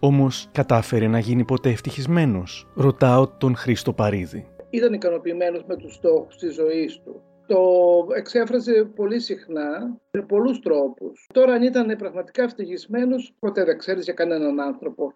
Όμως 0.00 0.48
κατάφερε 0.52 1.06
να 1.06 1.18
γίνει 1.18 1.44
ποτέ 1.44 1.70
ευτυχισμένος, 1.70 2.66
ρωτάω 2.74 3.28
τον 3.28 3.56
Χρήστο 3.56 3.92
Παρίδη. 3.92 4.46
Ήταν 4.70 4.92
ικανοποιημένος 4.92 5.64
με 5.66 5.76
τους 5.76 5.94
στόχους 5.94 6.36
της 6.36 6.54
ζωής 6.54 7.00
του 7.04 7.22
το 7.46 8.06
εξέφραζε 8.16 8.84
πολύ 8.84 9.20
συχνά 9.20 10.00
με 10.18 10.22
πολλούς 10.22 10.60
τρόπους. 10.60 11.26
Τώρα 11.32 11.52
αν 11.52 11.62
ήταν 11.62 11.96
πραγματικά 11.98 12.42
ευτυχισμένος, 12.42 13.34
ποτέ 13.38 13.64
δεν 13.64 13.78
ξέρεις 13.78 14.04
για 14.04 14.12
κανέναν 14.12 14.60
άνθρωπο. 14.60 15.12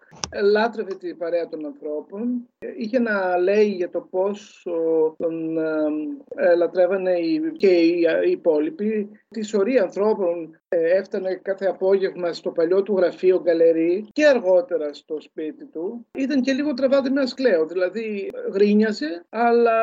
Λάτρευε 0.51 0.95
την 0.95 1.17
παρέα 1.17 1.47
των 1.47 1.65
ανθρώπων. 1.65 2.47
Είχε 2.77 2.99
να 2.99 3.37
λέει 3.37 3.67
για 3.67 3.89
το 3.89 4.07
πώς 4.09 4.67
τον 5.17 5.57
ε, 5.57 6.55
λατρεύανε 6.55 7.13
και 7.57 7.67
οι, 7.67 8.05
οι 8.27 8.31
υπόλοιποι. 8.31 9.09
Τη 9.29 9.41
σωρή 9.43 9.79
ανθρώπων 9.79 10.57
ε, 10.69 10.97
έφτανε 10.97 11.39
κάθε 11.41 11.65
απόγευμα 11.65 12.33
στο 12.33 12.51
παλιό 12.51 12.83
του 12.83 12.95
γραφείο 12.97 13.41
γκαλερί 13.43 14.07
και 14.13 14.25
αργότερα 14.25 14.93
στο 14.93 15.21
σπίτι 15.21 15.65
του. 15.65 16.05
Ήταν 16.17 16.41
και 16.41 16.51
λίγο 16.51 16.73
τραβάτη 16.73 17.09
με 17.09 17.21
ασκλαίο, 17.21 17.65
δηλαδή 17.65 18.31
γρίνιαζε, 18.53 19.25
αλλά 19.29 19.79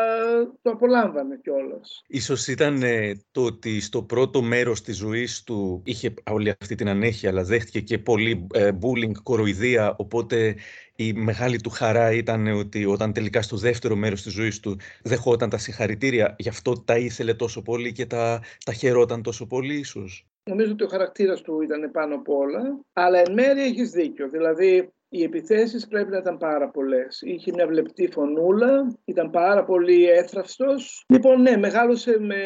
το 0.63 0.71
απολάμβανε 0.71 1.39
κιόλας. 1.43 2.05
Ίσως 2.07 2.49
ήταν 2.49 2.83
ε, 2.83 3.21
το 3.31 3.45
ότι 3.45 3.81
στο 3.81 4.03
πρώτο 4.03 4.43
μέρος 4.43 4.83
της 4.83 5.03
ζωής 5.05 5.43
του 5.43 5.83
είχε 5.85 6.15
όλη 6.31 6.55
αυτή 6.61 6.75
την 6.75 6.89
ανέχεια, 6.89 7.31
αλλά 7.31 7.43
δέχτηκε 7.43 7.81
και 7.81 7.99
πολύ 7.99 8.47
ε, 8.55 8.71
bullying, 8.81 9.13
κοροϊδία, 9.23 9.95
οπότε 9.97 10.57
η 10.97 11.13
μεγάλη 11.13 11.61
του 11.61 11.71
χαρά 11.71 12.13
ήταν 12.13 12.47
ότι 12.47 12.85
όταν 12.85 13.13
τελικά 13.13 13.43
στο 13.43 13.57
δεύτερο 13.57 13.97
μέρος 13.97 14.23
της 14.23 14.33
ζωής 14.33 14.61
του 14.61 14.79
δεχόταν 15.03 15.51
τα 15.51 15.59
συγχαρητήρια, 15.59 16.35
γι' 16.39 16.49
αυτό 16.49 16.73
τα 16.73 16.99
ήθελε 16.99 17.35
τόσο 17.35 17.63
πολύ 17.63 17.93
και 17.93 18.07
τα, 18.07 18.41
τα 18.65 18.73
χαιρόταν 18.73 19.23
τόσο 19.23 19.47
πολύ 19.47 19.75
ίσως. 19.75 20.27
Νομίζω 20.51 20.73
ότι 20.73 20.85
ο 20.85 20.89
χαρακτήρας 20.89 21.41
του 21.41 21.61
ήταν 21.61 21.91
πάνω 21.91 22.15
απ' 22.15 22.29
όλα, 22.29 22.81
αλλά 22.93 23.19
εν 23.19 23.33
μέρει 23.33 23.61
έχεις 23.61 23.91
δίκιο. 23.91 24.29
Δηλαδή, 24.29 24.93
οι 25.17 25.23
επιθέσεις 25.23 25.87
πρέπει 25.87 26.11
να 26.11 26.17
ήταν 26.17 26.37
πάρα 26.39 26.69
πολλές. 26.71 27.23
Είχε 27.23 27.53
μια 27.55 27.67
βλεπτή 27.67 28.09
φωνούλα, 28.13 28.97
ήταν 29.05 29.31
πάρα 29.31 29.65
πολύ 29.65 30.09
έθραυστος. 30.09 31.05
Λοιπόν, 31.09 31.43
ναι, 31.43 31.57
μεγάλωσε 31.57 32.19
με 32.21 32.39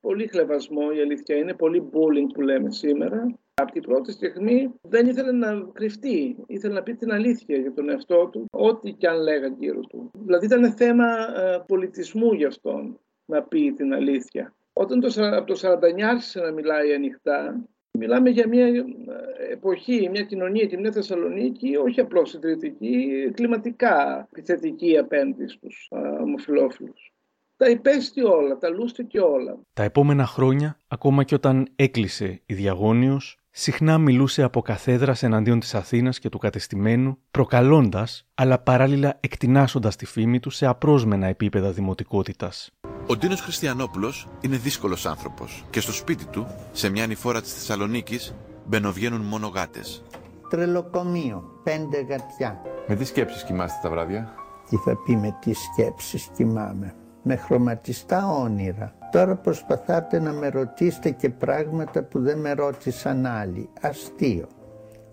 πολύ 0.00 0.26
χλεβασμό 0.26 0.82
η 0.96 1.00
αλήθεια 1.00 1.36
είναι, 1.36 1.54
πολύ 1.54 1.90
bullying 1.92 2.32
που 2.34 2.40
λέμε 2.40 2.70
σήμερα. 2.70 3.34
Από 3.54 3.72
την 3.72 3.82
πρώτη 3.82 4.12
στιγμή 4.12 4.74
δεν 4.82 5.06
ήθελε 5.06 5.32
να 5.32 5.70
κρυφτεί, 5.72 6.36
ήθελε 6.46 6.74
να 6.74 6.82
πει 6.82 6.94
την 6.94 7.12
αλήθεια 7.12 7.56
για 7.56 7.72
τον 7.72 7.88
εαυτό 7.88 8.28
του, 8.32 8.46
ό,τι 8.50 8.92
και 8.92 9.08
αν 9.08 9.22
λέγανε 9.22 9.56
γύρω 9.58 9.80
του. 9.80 10.10
Δηλαδή 10.12 10.46
ήταν 10.46 10.72
θέμα 10.72 11.06
ε, 11.36 11.64
πολιτισμού 11.66 12.32
για 12.32 12.46
αυτόν 12.46 13.00
να 13.24 13.42
πει 13.42 13.72
την 13.72 13.94
αλήθεια. 13.94 14.54
Όταν 14.72 15.00
το, 15.00 15.26
από 15.36 15.46
το 15.46 15.78
49 15.98 16.00
άρχισε 16.00 16.40
να 16.40 16.50
μιλάει 16.52 16.94
ανοιχτά, 16.94 17.64
μιλάμε 17.98 18.30
για 18.30 18.48
μια 18.48 18.66
ε, 18.66 19.52
εποχή, 19.52 20.08
μια 20.10 20.22
κοινωνία 20.22 20.66
και 20.66 20.78
μια 20.78 20.92
Θεσσαλονίκη 20.92 21.76
όχι 21.76 22.00
απλώς 22.00 22.30
συντηρητική, 22.30 23.30
κλιματικά 23.34 24.28
επιθετική 24.32 24.98
απέναντι 24.98 25.46
στους 25.46 25.88
ομοφυλόφιλους. 26.20 27.12
Τα 27.56 27.68
υπέστη 27.70 28.22
όλα, 28.22 28.58
τα 28.58 28.68
λούστηκε 28.68 29.20
όλα. 29.20 29.58
Τα 29.72 29.82
επόμενα 29.82 30.26
χρόνια, 30.26 30.78
ακόμα 30.88 31.24
και 31.24 31.34
όταν 31.34 31.68
έκλεισε 31.76 32.40
η 32.46 32.54
Διαγώνιος, 32.54 33.38
συχνά 33.50 33.98
μιλούσε 33.98 34.42
από 34.42 34.62
καθέδρας 34.62 35.22
εναντίον 35.22 35.60
της 35.60 35.74
Αθήνας 35.74 36.18
και 36.18 36.28
του 36.28 36.38
κατεστημένου, 36.38 37.18
προκαλώντας, 37.30 38.26
αλλά 38.34 38.58
παράλληλα 38.58 39.18
εκτινάσοντας 39.20 39.96
τη 39.96 40.06
φήμη 40.06 40.40
του 40.40 40.50
σε 40.50 40.66
απρόσμενα 40.66 41.26
επίπεδα 41.26 41.72
δημοτικότητας. 41.72 42.70
Ο 43.06 43.16
Ντίνος 43.16 43.40
Χριστιανόπουλος 43.40 44.28
είναι 44.40 44.56
δύσκολος 44.56 45.06
άνθρωπος 45.06 45.64
και 45.70 45.80
στο 45.80 45.92
σπίτι 45.92 46.24
του, 46.24 46.46
σε 46.72 46.88
μια 46.88 47.04
ανηφόρα 47.04 47.40
της 47.40 47.54
Θεσσαλονίκης, 47.54 48.34
μπαινοβγαίνουν 48.66 49.20
μόνο 49.20 49.46
γάτες. 49.46 50.04
Τρελοκομείο, 50.48 51.60
πέντε 51.62 52.00
γατιά. 52.00 52.60
Με 52.86 52.94
τι 52.94 53.04
σκέψεις 53.04 53.44
κοιμάστε 53.44 53.78
τα 53.82 53.90
βράδια; 53.90 54.34
Τι 54.68 54.76
θα 54.76 54.96
πει 54.96 55.16
με 55.16 55.36
τι 55.40 55.52
σκέψεις 55.52 56.28
κοιμάμαι. 56.36 56.94
Με 57.22 57.36
χρωματιστά 57.36 58.28
όνειρα. 58.30 58.94
Τώρα 59.12 59.36
προσπαθάτε 59.36 60.20
να 60.20 60.32
με 60.32 60.48
ρωτήσετε 60.48 61.10
και 61.10 61.30
πράγματα 61.30 62.02
που 62.02 62.20
δεν 62.20 62.38
με 62.38 62.52
ρώτησαν 62.52 63.26
άλλοι. 63.26 63.68
Αστείο. 63.80 64.48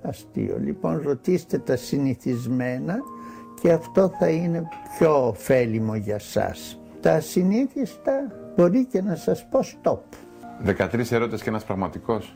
Αστείο. 0.01 0.57
Λοιπόν, 0.59 1.01
ρωτήστε 1.01 1.57
τα 1.57 1.75
συνηθισμένα 1.75 2.97
και 3.61 3.71
αυτό 3.71 4.11
θα 4.19 4.27
είναι 4.27 4.67
πιο 4.97 5.27
ωφέλιμο 5.27 5.95
για 5.95 6.19
σας. 6.19 6.78
Τα 7.01 7.13
ασυνήθιστα 7.13 8.11
μπορεί 8.55 8.85
και 8.85 9.01
να 9.01 9.15
σας 9.15 9.45
πω 9.49 9.59
stop. 9.59 9.99
13 10.65 11.11
ερώτες 11.11 11.41
και 11.41 11.49
ένας 11.49 11.63
πραγματικός. 11.63 12.35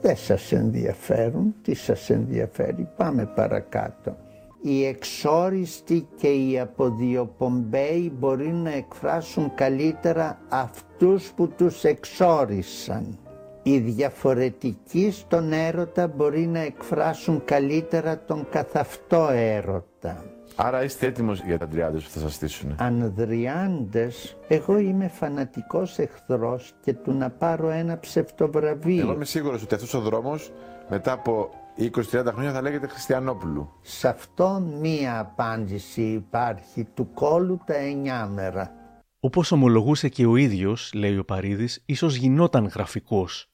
Δεν 0.00 0.16
σας 0.16 0.52
ενδιαφέρουν. 0.52 1.54
Τι 1.62 1.74
σας 1.74 2.10
ενδιαφέρει. 2.10 2.88
Πάμε 2.96 3.26
παρακάτω. 3.34 4.16
Οι 4.62 4.86
εξόριστοι 4.86 6.08
και 6.16 6.28
οι 6.28 6.58
αποδιοπομπαίοι 6.58 8.12
μπορεί 8.18 8.52
να 8.52 8.70
εκφράσουν 8.70 9.54
καλύτερα 9.54 10.38
αυτούς 10.48 11.32
που 11.36 11.48
τους 11.48 11.84
εξόρισαν. 11.84 13.18
Οι 13.62 13.78
διαφορετικοί 13.78 15.10
στον 15.10 15.52
έρωτα 15.52 16.06
μπορεί 16.06 16.46
να 16.46 16.58
εκφράσουν 16.58 17.44
καλύτερα 17.44 18.20
τον 18.26 18.46
καθαυτό 18.50 19.28
έρωτα. 19.32 20.24
Άρα 20.60 20.84
είστε 20.84 21.06
έτοιμος 21.06 21.42
για 21.42 21.58
τα 21.58 21.68
τριάντες 21.68 22.02
που 22.02 22.10
θα 22.10 22.18
σας 22.18 22.34
στήσουν. 22.34 22.74
Ανδριάντες, 22.78 24.36
εγώ 24.48 24.78
είμαι 24.78 25.08
φανατικός 25.08 25.98
εχθρός 25.98 26.72
και 26.80 26.92
του 26.92 27.12
να 27.12 27.30
πάρω 27.30 27.70
ένα 27.70 27.98
ψευτοβραβείο. 27.98 29.00
Εγώ 29.00 29.12
είμαι 29.12 29.24
σίγουρος 29.24 29.62
ότι 29.62 29.74
αυτός 29.74 29.94
ο 29.94 30.00
δρόμος 30.00 30.52
μετά 30.88 31.12
από 31.12 31.50
20-30 31.78 32.32
χρόνια 32.32 32.52
θα 32.52 32.62
λέγεται 32.62 32.86
Χριστιανόπουλου. 32.86 33.72
Σε 33.80 34.08
αυτό 34.08 34.62
μία 34.80 35.18
απάντηση 35.18 36.02
υπάρχει, 36.02 36.84
του 36.84 37.10
κόλου 37.14 37.60
τα 37.66 37.74
εννιάμερα. 37.74 38.72
Όπως 39.20 39.52
ομολογούσε 39.52 40.08
και 40.08 40.26
ο 40.26 40.36
ίδιος, 40.36 40.92
λέει 40.94 41.18
ο 41.18 41.24
Παρίδης, 41.24 41.82
ίσως 41.86 42.14
γινόταν 42.14 42.66
γραφικός, 42.66 43.50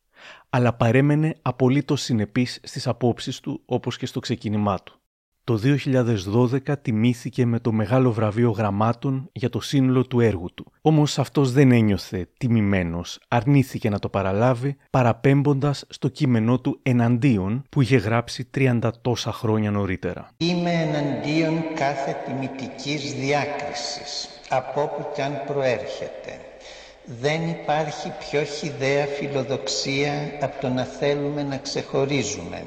αλλά 0.50 0.72
παρέμενε 0.72 1.34
απολύτως 1.42 2.02
συνεπής 2.02 2.60
στις 2.62 2.86
απόψεις 2.86 3.40
του 3.40 3.62
όπως 3.64 3.96
και 3.96 4.06
στο 4.06 4.20
ξεκίνημά 4.20 4.78
του. 4.82 4.98
Το 5.46 5.60
2012 6.66 6.74
τιμήθηκε 6.82 7.46
με 7.46 7.60
το 7.60 7.72
μεγάλο 7.72 8.12
βραβείο 8.12 8.50
γραμμάτων 8.50 9.28
για 9.32 9.50
το 9.50 9.60
σύνολο 9.60 10.06
του 10.06 10.20
έργου 10.20 10.54
του. 10.54 10.72
Όμως 10.80 11.18
αυτός 11.18 11.52
δεν 11.52 11.72
ένιωθε 11.72 12.28
τιμημένος, 12.38 13.20
αρνήθηκε 13.28 13.88
να 13.88 13.98
το 13.98 14.08
παραλάβει 14.08 14.76
παραπέμποντας 14.90 15.84
στο 15.88 16.08
κείμενό 16.08 16.60
του 16.60 16.78
«Εναντίον» 16.82 17.64
που 17.68 17.80
είχε 17.80 17.96
γράψει 17.96 18.50
30 18.54 18.90
τόσα 19.02 19.32
χρόνια 19.32 19.70
νωρίτερα. 19.70 20.28
Είμαι 20.36 20.70
εναντίον 20.70 21.54
κάθε 21.74 22.16
τιμητικής 22.26 23.14
διάκρισης, 23.14 24.28
από 24.48 24.82
όπου 24.82 25.06
κι 25.14 25.22
αν 25.22 25.32
προέρχεται. 25.46 26.38
Δεν 27.20 27.48
υπάρχει 27.48 28.12
πιο 28.18 28.42
χιδαία 28.42 29.06
φιλοδοξία 29.06 30.12
από 30.40 30.60
το 30.60 30.68
να 30.68 30.84
θέλουμε 30.84 31.42
να 31.42 31.56
ξεχωρίζουμε. 31.56 32.64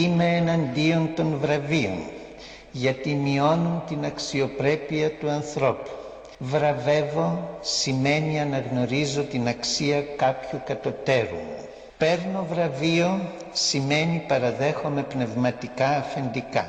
Είμαι 0.00 0.36
εναντίον 0.36 1.10
των 1.14 1.38
βραβείων, 1.40 1.98
γιατί 2.72 3.14
μειώνουν 3.14 3.82
την 3.88 4.04
αξιοπρέπεια 4.04 5.10
του 5.10 5.30
ανθρώπου. 5.30 5.90
Βραβεύω 6.38 7.58
σημαίνει 7.60 8.40
αναγνωρίζω 8.40 9.22
την 9.22 9.48
αξία 9.48 10.00
κάποιου 10.16 10.60
κατωτέρου 10.66 11.34
μου. 11.34 11.64
Παίρνω 11.98 12.46
βραβείο 12.50 13.20
σημαίνει 13.52 14.24
παραδέχομαι 14.28 15.02
πνευματικά 15.02 15.88
αφεντικά 15.88 16.66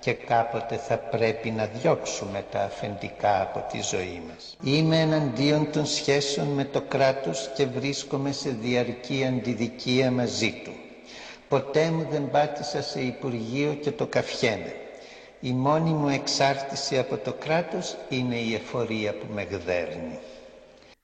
και 0.00 0.12
κάποτε 0.12 0.76
θα 0.76 0.96
πρέπει 0.96 1.50
να 1.50 1.68
διώξουμε 1.82 2.44
τα 2.50 2.60
αφεντικά 2.62 3.40
από 3.42 3.64
τη 3.72 3.80
ζωή 3.82 4.22
μας. 4.28 4.56
Είμαι 4.64 5.00
εναντίον 5.00 5.70
των 5.72 5.86
σχέσεων 5.86 6.46
με 6.48 6.64
το 6.64 6.80
κράτος 6.88 7.50
και 7.56 7.66
βρίσκομαι 7.66 8.32
σε 8.32 8.50
διαρκή 8.60 9.24
αντιδικία 9.28 10.10
μαζί 10.10 10.50
του. 10.64 10.72
Ποτέ 11.48 11.90
μου 11.90 12.04
δεν 12.12 12.30
πάτησα 12.30 12.82
σε 12.82 13.00
Υπουργείο 13.00 13.74
και 13.82 13.90
το 13.90 14.06
καφιέμαι. 14.06 14.72
Η 15.40 15.52
μόνη 15.52 15.90
μου 15.98 16.08
εξάρτηση 16.08 16.98
από 16.98 17.16
το 17.26 17.32
κράτος 17.44 17.86
είναι 18.08 18.38
η 18.48 18.54
εφορία 18.54 19.10
που 19.18 19.26
με 19.36 19.42
γδέρνει. 19.42 20.18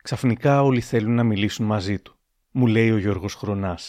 Ξαφνικά 0.03 0.53
όλοι 0.68 0.80
θέλουν 0.90 1.14
να 1.20 1.24
μιλήσουν 1.30 1.66
μαζί 1.74 1.97
του, 2.03 2.12
μου 2.59 2.66
λέει 2.66 2.90
ο 2.97 2.99
Γιώργος 3.05 3.34
Χρονάς. 3.40 3.82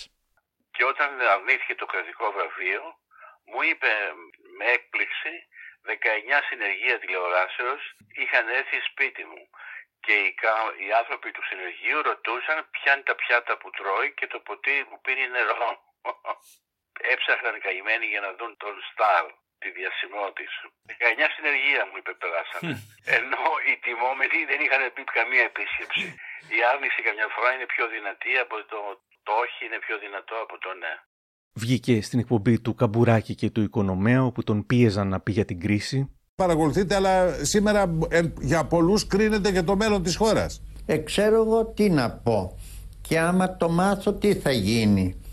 Και 0.76 0.84
όταν 0.92 1.10
αρνήθηκε 1.36 1.76
το 1.82 1.86
κρατικό 1.92 2.26
βραβείο, 2.36 2.84
μου 3.52 3.62
είπε 3.70 3.92
με 4.58 4.66
έκπληξη 4.76 5.34
19 5.86 5.90
συνεργεία 6.50 6.98
τηλεοράσεως 7.02 7.82
είχαν 8.22 8.46
έρθει 8.60 8.78
σπίτι 8.90 9.24
μου 9.32 9.44
και 10.06 10.14
οι, 10.24 10.30
οι 10.84 10.90
άνθρωποι 11.02 11.30
του 11.36 11.44
συνεργείου 11.50 12.02
ρωτούσαν 12.10 12.58
ποια 12.76 12.92
είναι 12.94 13.08
τα 13.10 13.16
πιάτα 13.22 13.54
που 13.60 13.70
τρώει 13.78 14.10
και 14.18 14.28
το 14.34 14.40
ποτήρι 14.48 14.84
που 14.90 14.98
πίνει 15.06 15.28
νερό. 15.36 15.72
Έψαχναν 17.14 17.56
καημένοι 17.66 18.06
για 18.14 18.22
να 18.26 18.30
δουν 18.38 18.52
τον 18.64 18.76
Σταρ, 18.90 19.26
τη 19.62 19.70
διασημό 19.78 20.26
της. 20.38 20.52
19 20.90 21.36
συνεργεία 21.36 21.82
μου 21.88 21.96
είπε 22.00 22.12
περάσαν. 22.22 22.62
Ενώ 23.18 23.46
οι 23.68 23.74
τιμόμενοι 23.86 24.40
δεν 24.50 24.60
είχαν 24.64 24.82
πει 24.96 25.04
καμία 25.18 25.44
επίσκεψη. 25.52 26.06
Η 26.58 26.60
άρνηση 26.72 27.00
καμιά 27.08 27.28
φορά 27.36 27.50
είναι 27.56 27.68
πιο 27.74 27.86
δυνατή 27.96 28.34
από 28.46 28.56
το, 28.72 28.80
το 29.28 29.32
όχι 29.44 29.60
είναι 29.66 29.80
πιο 29.86 29.96
δυνατό 30.04 30.36
από 30.46 30.56
το 30.64 30.70
ναι. 30.82 30.94
Βγήκε 31.64 31.96
στην 32.08 32.20
εκπομπή 32.24 32.56
του 32.64 32.76
Καμπουράκη 32.80 33.34
και 33.36 33.50
του 33.54 33.62
Οικονομέα 33.68 34.22
όπου 34.30 34.42
τον 34.44 34.66
πίεζαν 34.66 35.08
να 35.14 35.20
πει 35.24 35.32
για 35.38 35.46
την 35.46 35.60
κρίση. 35.60 36.00
Παρακολουθείτε, 36.36 36.96
αλλά 36.96 37.14
σήμερα 37.52 37.82
για 38.40 38.66
πολλούς 38.66 39.08
κρίνεται 39.08 39.50
για 39.50 39.64
το 39.64 39.76
μέλλον 39.76 40.04
της 40.04 40.16
χώρας. 40.16 40.62
Ε, 40.86 40.98
ξέρω 40.98 41.36
εγώ 41.36 41.66
τι 41.66 41.90
να 41.90 42.12
πω. 42.12 42.60
Και 43.08 43.20
άμα 43.20 43.58
το 43.58 43.70
μάθω 43.70 44.14
τι 44.14 44.36
θα 44.36 44.52
γίνει 44.52 45.25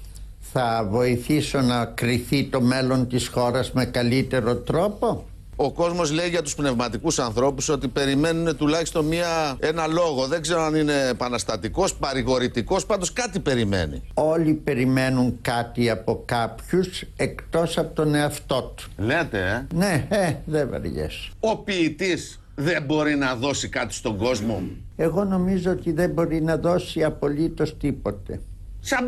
θα 0.52 0.86
βοηθήσω 0.90 1.60
να 1.60 1.84
κρυθεί 1.84 2.44
το 2.44 2.60
μέλλον 2.60 3.08
της 3.08 3.28
χώρας 3.28 3.72
με 3.72 3.84
καλύτερο 3.84 4.56
τρόπο; 4.56 5.24
Ο 5.56 5.72
κόσμος 5.72 6.10
λέει 6.12 6.28
για 6.28 6.42
τους 6.42 6.54
πνευματικούς 6.54 7.18
ανθρώπους 7.18 7.68
ότι 7.68 7.88
περιμένουν 7.88 8.56
τουλάχιστον 8.56 9.04
μία, 9.04 9.56
ένα 9.58 9.86
λόγο. 9.86 10.26
Δεν 10.26 10.42
ξέρω 10.42 10.62
αν 10.62 10.74
είναι 10.74 11.08
επαναστατικός, 11.10 11.94
παρηγορητικός, 11.94 12.86
πάντως 12.86 13.12
κάτι 13.12 13.40
περιμένει. 13.40 14.02
Όλοι 14.14 14.52
περιμένουν 14.52 15.38
κάτι 15.40 15.90
από 15.90 16.22
κάποιους 16.24 17.04
εκτός 17.16 17.78
από 17.78 17.94
τον 17.94 18.14
εαυτό 18.14 18.62
του. 18.76 18.84
Λέτε, 18.96 19.66
ε; 19.70 19.74
Ναι, 19.74 20.06
ε, 20.08 20.34
δεν 20.44 20.68
βαριέσαι. 20.70 21.30
Ο 21.40 21.56
ποιητής 21.56 22.40
δεν 22.54 22.82
μπορεί 22.82 23.16
να 23.16 23.34
δώσει 23.34 23.68
κάτι 23.68 23.94
στον 23.94 24.16
κόσμο; 24.16 24.62
Εγώ 24.96 25.24
νομίζω 25.24 25.70
ότι 25.70 25.92
δεν 25.92 26.10
μπορεί 26.10 26.42
να 26.42 26.56
δώσει 26.56 27.04
απολύτως 27.04 27.76
τίποτε. 27.76 28.40
Σαν 28.84 29.04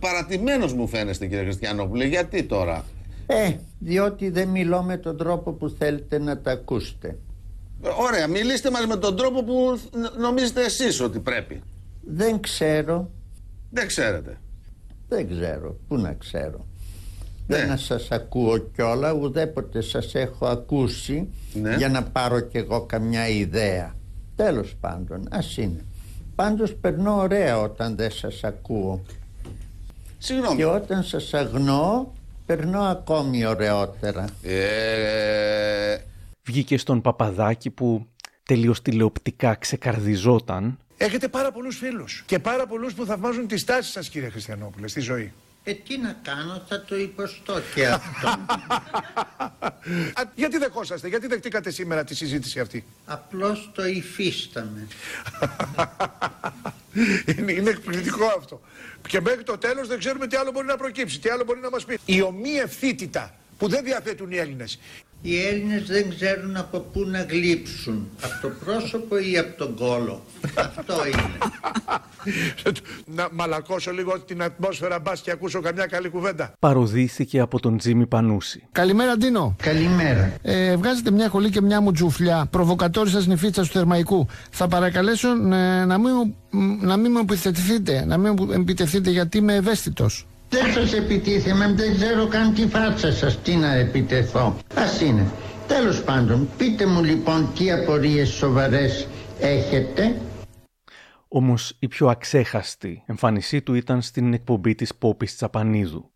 παρατημένος 0.00 0.72
μου 0.72 0.88
φαίνεστε 0.88 1.26
κύριε 1.26 1.44
Χριστιανόπουλε, 1.44 2.04
γιατί 2.04 2.42
τώρα; 2.42 2.84
Ε, 3.26 3.52
διότι 3.78 4.30
δεν 4.30 4.48
μιλώ 4.48 4.82
με 4.82 4.96
τον 4.96 5.16
τρόπο 5.16 5.52
που 5.52 5.68
θέλετε 5.78 6.18
να 6.18 6.38
τα 6.38 6.50
ακούσετε. 6.50 7.18
Ωραία, 7.98 8.26
μιλήστε 8.28 8.70
μας 8.70 8.86
με 8.86 8.96
τον 8.96 9.16
τρόπο 9.16 9.44
που 9.44 9.80
νομίζετε 10.18 10.64
εσείς 10.64 11.00
ότι 11.00 11.18
πρέπει. 11.18 11.62
Δεν 12.00 12.40
ξέρω. 12.40 13.10
Δεν 13.70 13.86
ξέρετε. 13.86 14.38
Δεν 15.08 15.28
ξέρω. 15.28 15.76
Πού 15.88 15.96
να 15.96 16.12
ξέρω. 16.12 16.66
Ναι. 17.46 17.56
Δεν 17.56 17.68
να 17.68 17.76
σας 17.76 18.10
ακούω 18.10 18.58
κιόλα, 18.58 19.12
ουδέποτε 19.12 19.80
σας 19.80 20.14
έχω 20.14 20.46
ακούσει 20.46 21.28
ναι. 21.54 21.74
για 21.76 21.88
να 21.88 22.02
πάρω 22.02 22.40
κι 22.40 22.56
εγώ 22.56 22.86
καμιά 22.86 23.28
ιδέα. 23.28 23.94
Τέλος 24.36 24.76
πάντων, 24.80 25.28
ας 25.30 25.56
είναι. 25.56 25.84
Πάντως 26.34 26.74
περνώ 26.74 27.16
ωραία 27.16 27.58
όταν 27.58 27.96
δεν 27.96 28.10
σας 28.10 28.44
ακούω. 28.44 29.02
Συγγνώμη. 30.18 30.56
Και 30.56 30.64
όταν 30.64 31.02
σας 31.02 31.34
αγνώ, 31.34 32.12
περνώ 32.46 32.80
ακόμη 32.80 33.46
ωραιότερα. 33.46 34.24
Ε... 34.42 35.96
Βγήκε 36.42 36.78
στον 36.78 37.00
Παπαδάκη 37.00 37.70
που 37.70 38.06
τελείως 38.42 38.82
τηλεοπτικά 38.82 39.54
ξεκαρδιζόταν. 39.54 40.78
Έχετε 40.96 41.28
πάρα 41.28 41.52
πολλούς 41.52 41.76
φίλους 41.76 42.22
και 42.26 42.38
πάρα 42.38 42.66
πολλούς 42.66 42.94
που 42.94 43.04
θαυμάζουν 43.04 43.46
τις 43.46 43.64
τάσεις 43.64 43.92
σας 43.92 44.08
κύριε 44.08 44.28
Χριστιανόπουλε 44.28 44.88
στη 44.88 45.00
ζωή. 45.00 45.32
Ε, 45.66 45.72
τι 45.72 45.98
να 45.98 46.16
κάνω, 46.22 46.62
θα 46.68 46.84
το 46.84 46.96
υποστώ 46.96 47.60
και 47.74 47.86
αυτό. 47.86 48.38
γιατί 50.34 50.58
δεχόσαστε, 50.58 51.08
γιατί 51.08 51.26
δεχτήκατε 51.26 51.70
σήμερα 51.70 52.04
τη 52.04 52.14
συζήτηση 52.14 52.60
αυτή; 52.60 52.84
Απλώς 53.04 53.70
το 53.74 53.86
υφίσταμε. 53.86 54.88
είναι, 57.36 57.52
είναι 57.52 57.70
εκπληκτικό 57.70 58.26
αυτό. 58.38 58.60
Και 59.08 59.20
μέχρι 59.20 59.42
το 59.42 59.58
τέλος 59.58 59.88
δεν 59.88 59.98
ξέρουμε 59.98 60.26
τι 60.26 60.36
άλλο 60.36 60.50
μπορεί 60.50 60.66
να 60.66 60.76
προκύψει, 60.76 61.18
τι 61.18 61.28
άλλο 61.28 61.44
μπορεί 61.44 61.60
να 61.60 61.70
μας 61.70 61.84
πει. 61.84 61.98
Η 62.04 62.22
ομοίευθύτητα 62.22 63.34
που 63.58 63.68
δεν 63.68 63.84
διαθέτουν 63.84 64.30
οι 64.30 64.36
Έλληνες. 64.36 64.78
Οι 65.26 65.46
Έλληνες 65.46 65.82
δεν 65.86 66.10
ξέρουν 66.18 66.56
από 66.56 66.78
πού 66.78 67.04
να 67.06 67.22
γλύψουν. 67.22 68.08
Από 68.22 68.48
το 68.48 68.54
πρόσωπο 68.64 69.18
ή 69.18 69.38
από 69.38 69.56
τον 69.56 69.74
κόλο. 69.76 70.22
Αυτό 70.56 70.94
είναι. 71.06 71.38
να 73.14 73.28
μαλακώσω 73.32 73.90
λίγο 73.92 74.20
την 74.20 74.42
ατμόσφαιρα 74.42 74.98
μπας 74.98 75.20
και 75.20 75.30
ακούσω 75.30 75.60
καμιά 75.60 75.86
καλή 75.86 76.08
κουβέντα. 76.08 76.52
Παροδίθηκε 76.58 77.40
από 77.40 77.60
τον 77.60 77.78
Τζίμι 77.78 78.06
Πανούση. 78.06 78.62
Καλημέρα, 78.72 79.16
Ντίνο. 79.16 79.56
Καλημέρα. 79.62 80.32
Ε, 80.42 80.76
βγάζετε 80.76 81.10
μια 81.10 81.28
χολή 81.28 81.50
και 81.50 81.60
μια 81.60 81.80
μουτζουφλιά. 81.80 82.46
Προβοκατόρισα 82.50 83.22
νηφίτσα 83.26 83.62
του 83.62 83.68
Θερμαϊκού. 83.68 84.26
Θα 84.50 84.68
παρακαλέσω 84.68 85.28
ε, 85.28 85.84
να, 85.84 85.98
μην, 85.98 86.12
μου- 86.14 86.36
μ, 86.50 86.86
να 86.86 86.96
μην 86.96 87.10
μου 87.14 87.18
επιθετηθείτε, 87.18 88.04
να 88.04 88.16
μην 88.18 88.34
μου 88.38 88.52
επιτεθείτε 88.52 89.10
γιατί 89.10 89.38
είμαι 89.38 89.54
ευαίσθητος. 89.54 90.26
Δεν 90.54 90.72
σας 90.72 90.92
επιτίθεμαι, 90.92 91.72
δεν 91.72 91.94
ξέρω 91.94 92.26
καν 92.26 92.54
τη 92.54 92.66
φάτσα 92.66 93.12
σας, 93.12 93.42
τι 93.42 93.56
να 93.56 93.74
επιτεθώ. 93.74 94.56
Ας 94.74 95.00
είναι. 95.00 95.30
Τέλος 95.66 96.02
πάντων, 96.02 96.48
πείτε 96.56 96.86
μου 96.86 97.04
λοιπόν 97.04 97.48
τι 97.54 97.72
απορίες 97.72 98.28
σοβαρές 98.28 99.08
έχετε. 99.40 100.20
Όμως 101.28 101.76
η 101.78 101.88
πιο 101.88 102.06
αξέχαστη 102.08 103.02
εμφάνισή 103.06 103.62
του 103.62 103.74
ήταν 103.74 104.02
στην 104.02 104.32
εκπομπή 104.32 104.74
της 104.74 104.94
Πόπης 104.94 105.36
Τσαπανίδου. 105.36 106.10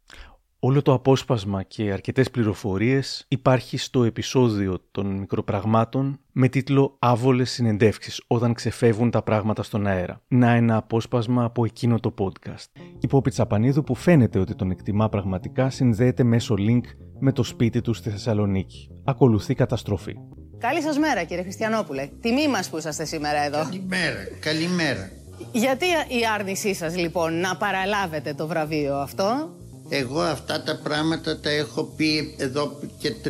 Όλο 0.61 0.83
το 0.83 0.93
απόσπασμα 0.93 1.63
και 1.63 1.93
αρκετές 1.93 2.31
πληροφορίες 2.31 3.25
υπάρχει 3.29 3.77
στο 3.77 4.05
επεισόδιο 4.05 4.79
των 4.91 5.07
μικροπραγμάτων 5.07 6.21
με 6.33 6.49
τίτλο 6.49 6.97
«Άβολες 6.99 7.51
συνεντεύξεις 7.51 8.23
όταν 8.27 8.53
ξεφεύγουν 8.53 9.11
τα 9.11 9.23
πράγματα 9.23 9.63
στον 9.63 9.87
αέρα». 9.87 10.21
Να 10.29 10.51
ένα 10.51 10.77
απόσπασμα 10.77 11.45
από 11.45 11.65
εκείνο 11.65 12.01
το 12.01 12.15
podcast. 12.19 12.81
Η 13.01 13.07
Πόπη 13.07 13.31
Τσαπανίδου 13.31 13.85
που 13.85 13.95
φαίνεται 13.95 14.39
ότι 14.39 14.55
τον 14.55 14.71
εκτιμά 14.71 15.09
πραγματικά 15.09 15.71
συνδέεται 15.71 16.23
μέσω 16.23 16.55
link 16.59 16.85
με 17.21 17.33
το 17.33 17.43
σπίτι 17.43 17.81
του 17.81 17.95
στη 17.95 18.11
Θεσσαλονίκη. 18.11 18.89
Ακολουθεί 19.05 19.55
καταστροφή. 19.55 20.15
Καλή 20.59 20.83
σας 20.83 20.99
μέρα 20.99 21.23
κύριε 21.23 21.43
Χριστιανόπουλε. 21.43 22.09
Τιμή 22.21 22.49
μας 22.49 22.71
που 22.71 22.77
είσαστε 22.77 23.05
σήμερα 23.05 23.43
εδώ. 23.43 23.59
Καλημέρα, 23.63 24.25
καλημέρα. 24.41 25.11
Γιατί 25.53 25.85
η 25.87 26.27
άρνησή 26.35 26.75
σας 26.75 26.97
λοιπόν 26.97 27.41
να 27.41 27.57
παραλάβετε 27.57 28.35
το 28.35 28.47
βραβείο 28.47 28.97
αυτό; 28.97 29.57
Εγώ 29.89 30.21
αυτά 30.21 30.63
τα 30.63 30.81
πράγματα 30.83 31.41
τα 31.41 31.51
έχω 31.51 31.83
πει 31.97 32.35
εδώ 32.37 32.79
και 32.99 33.15
30 33.25 33.29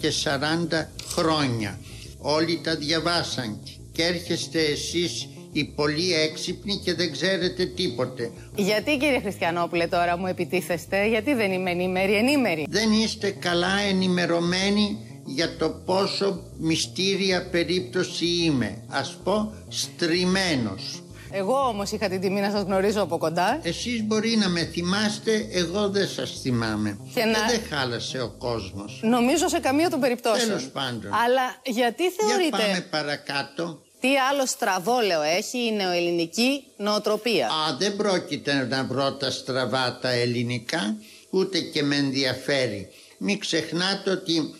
και 0.00 0.12
40 0.24 0.86
χρόνια. 1.08 1.78
Όλοι 2.18 2.60
τα 2.64 2.76
διαβάσαν 2.76 3.58
και 3.92 4.02
έρχεστε 4.02 4.60
εσείς 4.60 5.28
οι 5.52 5.64
πολύ 5.64 6.14
έξυπνοι 6.14 6.80
και 6.84 6.94
δεν 6.94 7.12
ξέρετε 7.12 7.64
τίποτε. 7.64 8.30
Γιατί 8.56 8.96
κύριε 8.96 9.20
Χριστιανόπουλε 9.20 9.86
τώρα 9.86 10.18
μου 10.18 10.26
επιτίθεστε, 10.26 11.08
γιατί 11.08 11.34
δεν 11.34 11.52
είμαι 11.52 11.70
ενήμερη, 11.70 12.14
ενήμερη; 12.14 12.66
Δεν 12.68 12.92
είστε 12.92 13.30
καλά 13.30 13.80
ενημερωμένοι 13.88 14.98
για 15.24 15.56
το 15.56 15.68
πόσο 15.84 16.42
μυστήρια 16.58 17.48
περίπτωση 17.50 18.26
είμαι. 18.26 18.84
Ας 18.88 19.16
πω 19.24 19.54
στριμμένος. 19.68 21.01
Εγώ 21.34 21.66
όμως 21.68 21.90
είχα 21.90 22.08
την 22.08 22.20
τιμή 22.20 22.40
να 22.40 22.50
σας 22.50 22.62
γνωρίζω 22.62 23.02
από 23.02 23.18
κοντά. 23.18 23.60
Εσείς 23.62 24.02
μπορεί 24.02 24.36
να 24.36 24.48
με 24.48 24.64
θυμάστε, 24.64 25.46
εγώ 25.52 25.88
δεν 25.88 26.08
σας 26.08 26.40
θυμάμαι. 26.40 26.98
Και 27.14 27.24
να- 27.24 27.38
Ε, 27.38 27.46
δεν 27.50 27.60
χάλασε 27.70 28.20
ο 28.20 28.28
κόσμος. 28.38 29.00
Νομίζω 29.02 29.48
σε 29.48 29.58
καμία 29.58 29.90
των 29.90 30.00
περιπτώσεων. 30.00 30.48
Τέλος 30.48 30.68
πάντων. 30.68 31.12
Αλλά 31.24 31.42
γιατί 31.64 32.02
Για 32.02 32.12
θεωρείτε 32.26 32.56
πάμε 32.56 32.86
παρακάτω. 32.90 33.82
τι 34.00 34.08
άλλο 34.30 34.46
στραβόλαιο 34.46 35.22
έχει 35.22 35.58
η 35.58 35.72
νεοελληνική 35.72 36.62
νοοτροπία. 36.76 37.46
Α, 37.46 37.76
δεν 37.78 37.96
πρόκειται 37.96 38.66
να 38.70 38.84
βρω 38.84 39.12
τα 39.12 39.30
στραβά 39.30 39.98
τα 40.02 40.10
ελληνικά, 40.10 40.96
ούτε 41.30 41.60
και 41.60 41.82
με 41.82 41.96
ενδιαφέρει. 41.96 42.88
Μην 43.18 43.38
ξεχνάτε 43.38 44.10
ότι 44.10 44.54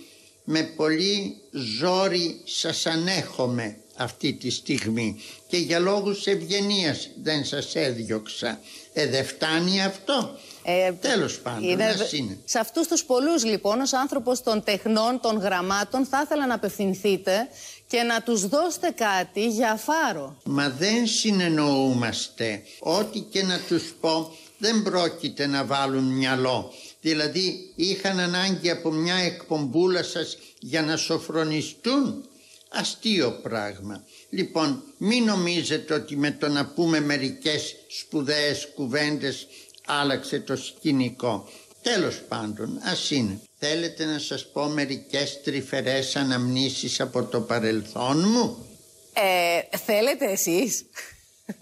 με 0.44 0.62
πολύ 0.62 1.36
ζόρι 1.78 2.40
σας 2.44 2.86
ανέχομαι 2.86 3.76
αυτή 3.96 4.32
τη 4.32 4.50
στιγμή 4.50 5.20
και 5.48 5.56
για 5.56 5.78
λόγους 5.78 6.26
ευγενίας 6.26 7.08
δεν 7.22 7.44
σας 7.44 7.74
έδιωξα. 7.74 8.60
Ε, 8.92 9.06
δεν 9.06 9.24
φτάνει 9.24 9.82
αυτό. 9.82 10.38
Ε, 10.64 10.92
Τέλος 10.92 11.38
πάντων, 11.40 11.62
είναι- 11.68 11.84
ας 11.84 12.12
είναι. 12.12 12.38
Σε 12.44 12.58
αυτούς 12.58 12.86
τους 12.86 13.04
πολλούς 13.04 13.44
λοιπόν 13.44 13.80
ως 13.80 13.92
άνθρωπος 13.92 14.42
των 14.42 14.64
τεχνών, 14.64 15.20
των 15.20 15.36
γραμμάτων 15.38 16.06
θα 16.06 16.20
ήθελα 16.24 16.46
να 16.46 16.54
απευθυνθείτε 16.54 17.48
και 17.86 18.02
να 18.02 18.22
τους 18.22 18.46
δώσετε 18.48 18.90
κάτι 18.90 19.46
για 19.48 19.76
φάρο. 19.76 20.36
Μα 20.44 20.68
δεν 20.70 21.06
συνεννοούμαστε. 21.06 22.62
Ό,τι 22.78 23.18
και 23.20 23.42
να 23.42 23.58
τους 23.68 23.94
πω 24.00 24.36
δεν 24.58 24.82
πρόκειται 24.82 25.46
να 25.46 25.64
βάλουν 25.64 26.04
μυαλό. 26.04 26.72
Δηλαδή 27.00 27.72
είχαν 27.74 28.18
ανάγκη 28.18 28.70
από 28.70 28.90
μια 28.90 29.14
εκπομπούλα 29.14 30.02
σας 30.02 30.38
για 30.60 30.82
να 30.82 30.96
σοφρονιστούν. 30.96 32.24
Αστείο 32.72 33.30
πράγμα. 33.42 34.04
Λοιπόν, 34.30 34.82
μην 34.96 35.24
νομίζετε 35.24 35.94
ότι 35.94 36.16
με 36.16 36.30
το 36.30 36.48
να 36.48 36.66
πούμε 36.66 37.00
μερικές 37.00 37.74
σπουδαίες 37.88 38.68
κουβέντες 38.74 39.46
άλλαξε 39.86 40.40
το 40.40 40.56
σκηνικό. 40.56 41.48
Τέλος 41.82 42.20
πάντων, 42.28 42.78
ας 42.82 43.10
είναι. 43.10 43.40
Θέλετε 43.58 44.04
να 44.04 44.18
σας 44.18 44.46
πω 44.52 44.64
μερικές 44.68 45.40
τρυφερές 45.42 46.16
αναμνήσεις 46.16 47.00
από 47.00 47.22
το 47.24 47.40
παρελθόν 47.40 48.18
μου; 48.28 48.66
Ε, 49.12 49.76
θέλετε 49.76 50.30
εσείς; 50.30 50.84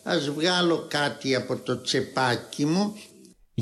Ας 0.02 0.30
βγάλω 0.30 0.86
κάτι 0.90 1.34
από 1.34 1.56
το 1.56 1.80
τσεπάκι 1.80 2.64
μου. 2.66 2.96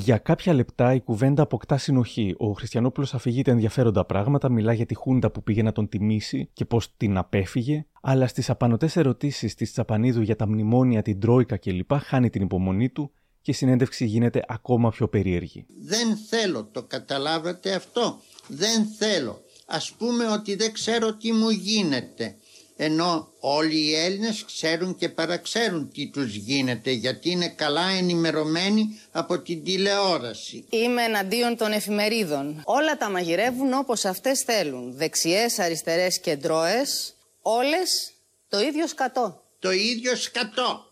Για 0.04 0.18
κάποια 0.18 0.54
λεπτά 0.54 0.94
η 0.94 1.00
κουβέντα 1.00 1.42
αποκτά 1.42 1.78
συνοχή. 1.78 2.34
Ο 2.38 2.52
Χριστιανόπουλος 2.52 3.14
αφηγείται 3.14 3.50
ενδιαφέροντα 3.50 4.04
πράγματα, 4.04 4.48
μιλά 4.48 4.72
για 4.72 4.86
τη 4.86 4.94
Χούντα 4.94 5.30
που 5.30 5.42
πήγε 5.42 5.62
να 5.62 5.72
τον 5.72 5.88
τιμήσει 5.88 6.50
και 6.52 6.64
πώς 6.64 6.96
την 6.96 7.16
απέφυγε, 7.16 7.86
αλλά 8.02 8.26
στις 8.26 8.50
απανοτές 8.50 8.96
ερωτήσεις 8.96 9.54
της 9.54 9.72
Τσαπανίδου 9.72 10.22
για 10.22 10.36
τα 10.36 10.48
μνημόνια, 10.48 11.02
την 11.02 11.20
Τρόικα 11.20 11.56
κλπ. 11.56 11.90
χάνει 11.92 12.30
την 12.30 12.42
υπομονή 12.42 12.88
του 12.88 13.10
και 13.42 13.50
η 13.50 13.54
συνέντευξη 13.54 14.04
γίνεται 14.04 14.44
ακόμα 14.48 14.90
πιο 14.90 15.08
περίεργη. 15.08 15.66
Δεν 15.78 16.16
θέλω, 16.16 16.64
το 16.72 16.82
καταλάβατε 16.82 17.74
αυτό. 17.74 18.18
Δεν 18.48 18.86
θέλω. 18.98 19.40
Ας 19.66 19.92
πούμε 19.92 20.26
ότι 20.28 20.54
δεν 20.54 20.72
ξέρω 20.72 21.14
τι 21.14 21.32
μου 21.32 21.50
γίνεται. 21.50 22.36
Ενώ 22.80 23.32
όλοι 23.40 23.78
οι 23.78 23.94
Έλληνες 23.94 24.44
ξέρουν 24.44 24.96
και 24.96 25.08
παραξέρουν 25.08 25.90
τι 25.92 26.06
τους 26.10 26.34
γίνεται 26.34 26.90
γιατί 26.90 27.30
είναι 27.30 27.48
καλά 27.48 27.88
ενημερωμένοι 27.88 29.00
από 29.10 29.38
την 29.38 29.64
τηλεόραση. 29.64 30.64
Είμαι 30.70 31.02
εναντίον 31.02 31.56
των 31.56 31.72
εφημερίδων. 31.72 32.62
Όλα 32.64 32.96
τα 32.96 33.10
μαγειρεύουν 33.10 33.72
όπως 33.72 34.04
αυτές 34.04 34.40
θέλουν. 34.42 34.92
Δεξιές, 34.96 35.58
αριστερές 35.58 36.20
και 36.20 36.36
ντρόες. 36.36 37.14
Όλες 37.42 38.12
το 38.48 38.58
ίδιο 38.60 38.86
σκατό. 38.86 39.42
Το 39.58 39.70
ίδιο 39.72 40.16
σκατό. 40.16 40.84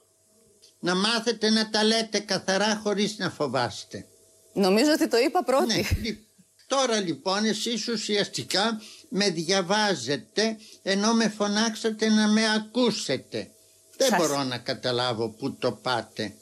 Να 0.80 0.94
μάθετε 0.94 1.50
να 1.50 1.70
τα 1.70 1.84
λέτε 1.84 2.18
καθαρά 2.18 2.80
χωρίς 2.82 3.18
να 3.18 3.30
φοβάστε. 3.30 4.06
Νομίζω 4.52 4.90
ότι 4.92 5.08
το 5.08 5.16
είπα 5.16 5.44
πρώτη. 5.44 5.66
Ναι, 5.74 5.82
λι- 6.02 6.18
Τώρα 6.68 7.00
λοιπόν 7.00 7.44
εσείς 7.44 7.88
ουσιαστικά 7.88 8.80
με 9.08 9.30
διαβάζετε 9.30 10.56
ενώ 10.82 11.12
με 11.12 11.28
φωνάξατε 11.28 12.08
να 12.08 12.28
με 12.28 12.42
ακούσετε. 12.54 13.50
Δεν 13.96 14.08
Σας- 14.08 14.18
μπορώ 14.18 14.42
να 14.44 14.58
καταλάβω 14.58 15.28
πού 15.28 15.54
το 15.58 15.72
πάτε. 15.72 16.32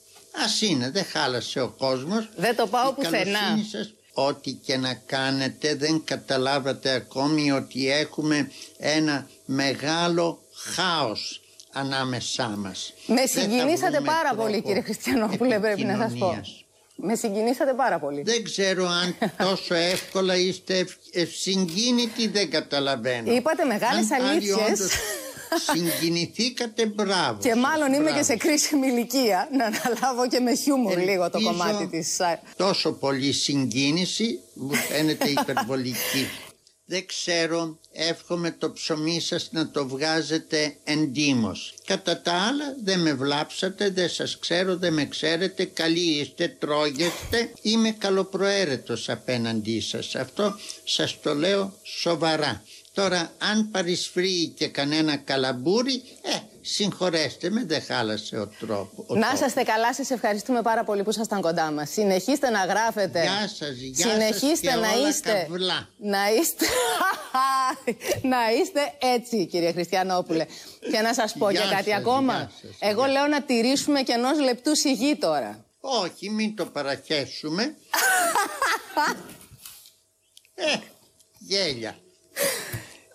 Ας 0.45 0.61
είναι, 0.61 0.91
δεν 0.91 1.05
χάλασε 1.05 1.61
ο 1.61 1.69
κόσμος. 1.69 2.29
Δεν 2.37 2.57
το 2.57 2.67
πάω 2.67 2.91
Η 2.91 2.93
πουθενά. 2.95 3.39
καλοσύνη 3.39 3.69
σας, 3.71 3.93
Ό,τι 4.17 4.53
και 4.53 4.77
να 4.77 4.95
κάνετε 4.95 5.75
δεν 5.75 6.03
καταλάβατε 6.05 6.91
ακόμη 6.91 7.51
ότι 7.53 7.91
έχουμε 7.91 8.51
ένα 8.79 9.29
μεγάλο 9.45 10.43
χάος 10.75 11.41
ανάμεσά 11.73 12.49
μας. 12.49 12.93
Με 13.07 13.15
Δεν 13.15 13.29
θα 13.29 13.41
συγκινήσατε 13.41 13.91
βρούμε 13.91 14.07
πάρα 14.07 14.29
τρόπο 14.29 14.43
πολύ 14.43 14.62
κύριε 14.62 14.81
Χριστιανόπουλε 14.83 15.59
πρέπει 15.61 15.85
να 15.85 15.97
σας 15.97 16.12
πω. 16.19 16.41
Επικοινωνίας. 16.97 17.07
Με 17.07 17.14
συγκινήσατε 17.14 17.72
πάρα 17.72 17.99
πολύ. 17.99 18.22
Δεν 18.22 18.45
ξέρω 18.45 18.86
αν 18.88 19.14
τόσο 19.38 19.74
εύκολα 19.74 20.36
είστε 20.36 20.78
ευ- 20.78 20.97
ευσυγκίνητοι, 21.12 22.26
δεν 22.28 22.51
καταλαβαίνω. 22.51 23.32
Είπατε 23.34 23.64
μεγάλες 23.64 24.11
Αν 24.11 24.18
πάλι 24.18 24.30
αλήθειες. 24.30 24.57
όντως 24.57 24.92
Συγκινηθήκατε, 25.72 26.86
μπράβο. 26.86 27.38
Και 27.42 27.49
σας, 27.49 27.59
μάλλον 27.59 27.92
είμαι 27.92 28.03
μπράβο. 28.03 28.18
και 28.18 28.22
σε 28.24 28.36
κρίσιμη 28.36 28.86
ηλικία 28.86 29.49
να 29.53 29.64
αναλάβω 29.64 30.28
και 30.28 30.40
με 30.40 30.55
χιούμορ 30.55 30.99
λίγο 30.99 31.30
το 31.30 31.38
Ελπίζω 31.38 31.51
κομμάτι 31.51 31.86
της... 31.86 32.20
α, 32.20 32.40
Τόσο 32.57 32.92
πολύ 32.92 33.32
συγκίνηση 33.32 34.40
μου 34.55 34.74
φαίνεται 34.74 35.28
υπερβολική. 35.28 36.28
Δεν 36.87 37.07
ξέρω, 37.07 37.78
εύχομαι 37.93 38.51
το 38.51 38.72
ψωμί 38.72 39.20
σας 39.20 39.49
να 39.53 39.70
το 39.70 39.89
βγάζετε 39.89 40.76
εντύμως. 40.85 41.74
Κατά 41.85 42.20
τα 42.20 42.32
άλλα 42.32 42.74
δεν 42.82 43.01
με 43.01 43.14
βλάψατε, 43.14 43.91
δεν 43.91 44.09
σας 44.09 44.39
ξέρω, 44.39 44.76
δεν 44.76 44.93
με 44.93 45.07
ξέρετε, 45.07 45.64
καλοί 45.64 46.18
είστε, 46.18 46.49
τρώγεστε. 46.49 47.53
Είμαι 47.62 47.91
καλοπροαίρετος 47.91 49.09
απέναντί 49.09 49.80
σας. 49.80 50.14
Αυτό 50.14 50.55
σας 50.85 51.20
το 51.20 51.35
λέω 51.35 51.78
σοβαρά. 51.82 52.62
Τώρα 52.95 53.32
αν 53.38 53.70
παρισφρεί 53.70 54.49
και 54.57 54.68
κανένα 54.68 55.16
καλαμπούρι, 55.16 56.03
ε, 56.22 56.38
Συγχωρέστε 56.66 57.51
με, 57.51 57.64
δεν 57.64 57.82
χάλασε 57.82 58.38
ο 58.38 58.47
τρόπο. 58.59 59.07
να 59.09 59.30
είσαστε 59.34 59.62
καλά, 59.62 59.95
σας 59.95 60.11
ευχαριστούμε 60.11 60.62
πάρα 60.62 60.84
πολύ 60.84 61.03
που 61.03 61.11
ήσασταν 61.11 61.40
κοντά 61.40 61.70
μας. 61.70 61.90
Συνεχίστε 61.90 62.51
να 62.51 62.64
γράφετε. 62.64 63.22
Γεια 63.22 63.49
σας, 63.49 63.76
γεια 63.76 64.09
Συνεχίστε 64.11 64.47
σας 64.49 64.61
και 64.61 64.68
να 64.70 64.92
όλα 64.92 65.09
είστε. 65.09 65.47
καβλά. 65.49 65.88
Να 65.99 66.18
είστε. 66.40 66.64
να 68.32 68.53
είστε 68.61 68.80
έτσι, 69.14 69.47
κύριε 69.47 69.72
Χριστιανόπουλε. 69.72 70.47
Και 70.90 71.01
να 71.01 71.14
σας 71.14 71.34
πω 71.38 71.51
Γεια 71.51 71.61
και 71.61 71.68
κάτι 71.74 71.90
σας, 71.90 71.99
ακόμα. 71.99 72.34
γεια 72.34 72.51
σας, 72.62 72.70
Εγώ 72.90 73.05
λέω 73.05 73.26
να 73.26 73.42
τηρήσουμε 73.42 74.03
και 74.03 74.12
ενός 74.12 74.38
λεπτού 74.40 74.76
σιγή 74.76 75.16
τώρα. 75.16 75.64
Όχι, 75.80 76.30
μην 76.30 76.57
το 76.57 76.66
παραχέσουμε. 76.66 77.62
ε, 80.55 80.76
γέλια. 81.38 81.99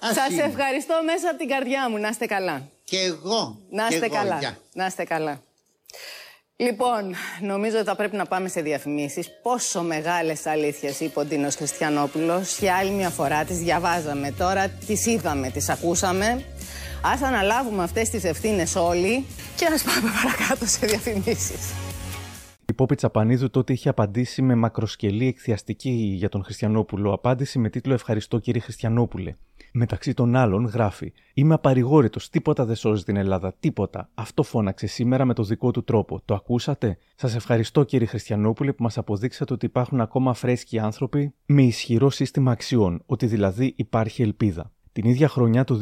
Ας 0.02 0.14
Σας 0.16 0.30
είναι. 0.32 0.44
ευχαριστώ 0.44 0.94
μέσα 1.06 1.30
από 1.30 1.38
την 1.38 1.48
καρδιά 1.48 1.90
μου. 1.90 1.98
Να 1.98 2.08
είστε 2.08 2.26
καλά. 2.26 2.68
Και 2.84 2.98
εγώ. 3.00 3.60
Να 3.70 3.88
και 3.88 3.94
είστε 3.94 4.06
εγώ, 4.06 4.16
καλά. 4.16 4.38
γεια. 4.40 4.58
Να 4.74 4.86
είστε 4.86 5.04
καλά. 5.04 5.42
Λοιπόν, 6.56 7.16
νομίζω 7.42 7.76
ότι 7.78 7.86
θα 7.86 7.96
πρέπει 7.96 8.16
να 8.16 8.26
πάμε 8.26 8.48
σε 8.50 8.62
διαφημίσεις. 8.62 9.28
Πόσο 9.42 9.82
μεγάλες 9.82 10.46
αλήθειες 10.46 11.00
είπε 11.00 11.20
ο 11.20 11.26
Ντίνος 11.26 11.56
Χριστιανόπουλος. 11.56 12.58
Για 12.60 12.76
άλλη 12.76 12.90
μια 12.92 13.10
φορά 13.10 13.44
τις 13.44 13.58
διαβάζαμε 13.58 14.32
τώρα, 14.32 14.68
τις 14.68 15.06
είδαμε, 15.06 15.50
τις 15.50 15.70
ακούσαμε. 15.70 16.44
Ας 17.04 17.22
αναλάβουμε 17.22 17.84
αυτές 17.84 18.10
τις 18.10 18.24
ευθύνες 18.24 18.76
όλοι 18.76 19.26
και 19.56 19.66
ας 19.66 19.82
πάμε 19.84 20.12
παρακάτω 20.24 20.66
σε 20.66 20.86
διαφημίσεις. 20.86 21.60
Η 22.80 22.82
Πόπη 22.82 22.96
Τσαπανίδου 22.96 23.50
τότε 23.50 23.74
είχε 23.74 23.90
απαντήσει 23.90 24.42
με 24.42 24.56
μακροσκελή 24.56 25.28
εκθιαστική 25.28 25.90
για 25.90 26.30
τον 26.30 26.44
Χριστιανόπουλο 26.44 27.14
απάντηση 27.14 27.60
με 27.60 27.70
τίτλο 27.70 27.94
Ευχαριστώ 27.94 28.40
κύριε 28.40 28.62
Χριστιανόπουλε. 28.62 29.36
Μεταξύ 29.72 30.14
των 30.14 30.36
άλλων 30.36 30.66
γράφει 30.66 31.14
Είμαι 31.34 31.54
απαρηγόρητος, 31.54 32.30
τίποτα 32.30 32.66
δεν 32.66 32.76
σώζει 32.76 33.04
την 33.04 33.16
Ελλάδα, 33.16 33.54
τίποτα. 33.60 34.10
Αυτό 34.14 34.44
φώναξε 34.44 34.88
σήμερα 34.88 35.26
με 35.26 35.34
το 35.34 35.44
δικό 35.44 35.72
του 35.72 35.84
τρόπο. 35.84 36.22
Το 36.26 36.34
ακούσατε; 36.34 36.98
Σας 37.16 37.36
ευχαριστώ 37.36 37.84
κύριε 37.84 38.08
Χριστιανόπουλε 38.08 38.74
που 38.74 38.84
μας 38.84 38.98
αποδείξατε 38.98 39.54
ότι 39.54 39.66
υπάρχουν 39.66 40.02
ακόμα 40.02 40.34
φρέσκοι 40.34 40.80
άνθρωποι 40.80 41.34
με 41.46 41.62
ισχυρό 41.62 42.10
σύστημα 42.10 42.52
αξιών, 42.52 43.02
ότι 43.06 43.26
δηλαδή 43.26 43.74
υπάρχει 43.76 44.22
ελπίδα. 44.22 44.72
Την 44.92 45.06
ίδια 45.06 45.28
χρονιά 45.28 45.64
του 45.64 45.80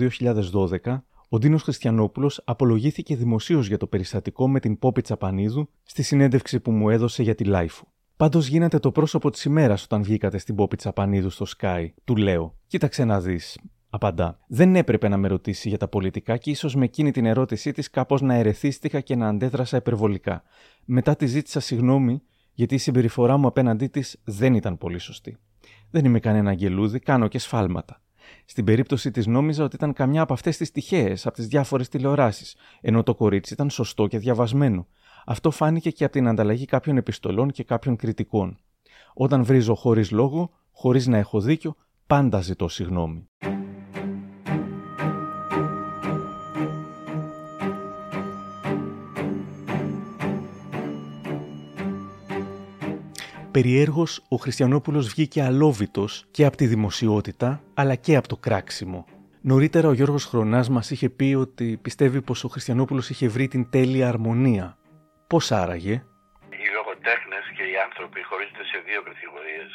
2012, 0.84 1.02
ο 1.30 1.38
Ντίνος 1.38 1.64
Χριστιανόπουλος 1.64 2.42
απολογήθηκε 2.46 3.16
δημοσίως 3.16 3.68
για 3.68 3.78
το 3.78 3.88
περιστατικό 3.88 4.50
με 4.50 4.60
την 4.60 4.80
Πόπη 4.80 5.02
Τσαπανίδου 5.02 5.70
στη 5.84 6.04
συνέντευξη 6.04 6.60
που 6.60 6.72
μου 6.72 6.90
έδωσε 6.90 7.24
για 7.24 7.36
τη 7.36 7.44
Λάιφου. 7.44 7.86
Πάντως 8.18 8.48
γίνατε 8.48 8.80
το 8.80 8.92
πρόσωπο 8.92 9.30
της 9.30 9.44
ημέρας 9.44 9.84
όταν 9.84 10.04
βγήκατε 10.04 10.38
στην 10.38 10.56
Πόπη 10.56 10.76
Τσαπανίδου 10.76 11.30
στο 11.30 11.46
Sky. 11.58 11.88
Του 12.04 12.16
λέω: 12.16 12.56
Κοίταξε 12.68 13.06
να 13.06 13.22
δεις. 13.22 13.58
Απαντά. 13.90 14.40
Δεν 14.48 14.76
έπρεπε 14.76 15.08
να 15.08 15.18
με 15.18 15.28
ρωτήσει 15.28 15.70
για 15.70 15.78
τα 15.78 15.88
πολιτικά 15.88 16.38
και 16.38 16.50
ίσως 16.50 16.76
με 16.76 16.86
εκείνη 16.86 17.12
την 17.12 17.26
ερώτησή 17.26 17.72
της 17.72 17.90
κάπως 17.90 18.22
να 18.22 18.34
ερεθίστηκα 18.34 19.00
και 19.00 19.16
να 19.16 19.28
αντέδρασα 19.28 19.78
υπερβολικά. 19.78 20.44
Μετά 20.86 21.16
τη 21.16 21.26
ζήτησα 21.26 21.60
συγγνώμη 21.60 22.22
γιατί 22.54 22.76
η 22.76 22.78
συμπεριφορά 22.78 23.38
μου 23.38 23.48
απέναντί 23.48 23.88
της 23.88 24.22
δεν 24.24 24.54
ήταν 24.54 24.78
πολύ 24.78 25.00
σωστή. 25.00 25.38
Δεν 25.90 26.06
είμαι 26.06 26.20
κανένα 26.20 26.50
αγγελούδι, 26.50 27.00
κάνω 27.00 27.28
και 27.28 27.40
σφάλματα. 27.40 28.02
Στην 28.50 28.66
περίπτωση 28.66 29.12
της 29.12 29.28
νόμιζα 29.28 29.64
ότι 29.64 29.76
ήταν 29.76 29.94
καμιά 29.94 30.22
από 30.22 30.34
αυτές 30.34 30.58
τις 30.58 30.72
τυχαίες 30.72 31.26
από 31.26 31.36
τις 31.36 31.48
διάφορες 31.48 31.90
τηλεοράσεις, 31.90 32.56
ενώ 32.82 33.04
το 33.04 33.16
κορίτσι 33.16 33.54
ήταν 33.54 33.70
σωστό 33.70 34.08
και 34.08 34.18
διαβασμένο. 34.18 34.88
Αυτό 35.26 35.52
φάνηκε 35.52 35.90
και 35.90 36.04
από 36.04 36.14
την 36.14 36.28
ανταλλαγή 36.28 36.66
κάποιων 36.66 36.98
επιστολών 36.98 37.52
και 37.52 37.64
κάποιων 37.64 37.96
κριτικών. 37.96 38.58
Όταν 39.14 39.44
βρίζω 39.44 39.76
χωρίς 39.76 40.12
λόγο, 40.12 40.50
χωρίς 40.72 41.08
να 41.08 41.18
έχω 41.18 41.40
δίκιο, 41.40 41.76
πάντα 42.08 42.42
ζητώ 42.42 42.68
συγγνώμη. 42.68 43.30
Περιέργως, 53.58 54.12
ο 54.36 54.38
Χριστιανόπουλος 54.44 55.06
βγήκε 55.14 55.40
αλόβητος 55.50 56.12
και 56.36 56.44
από 56.48 56.58
τη 56.60 56.66
δημοσιότητα, 56.74 57.50
αλλά 57.82 57.96
και 58.06 58.14
από 58.20 58.28
το 58.34 58.38
κράξιμο. 58.46 59.00
Νωρίτερα 59.52 59.88
ο 59.92 59.96
Γιώργος 59.98 60.26
Χρονάς 60.32 60.68
μας 60.76 60.86
είχε 60.94 61.10
πει 61.18 61.30
ότι 61.46 61.68
πιστεύει 61.86 62.20
πως 62.28 62.40
ο 62.46 62.50
Χριστιανόπουλος 62.54 63.06
είχε 63.12 63.28
βρει 63.36 63.46
την 63.54 63.64
τέλεια 63.76 64.06
αρμονία. 64.14 64.66
Πώς 65.32 65.46
άραγε; 65.62 65.96
Οι 66.64 66.68
λογοτέχνες 66.78 67.46
και 67.58 67.66
οι 67.72 67.76
άνθρωποι 67.88 68.20
χωρίζονται 68.30 68.66
σε 68.72 68.78
δύο 68.88 69.02
κατηγορίες. 69.10 69.70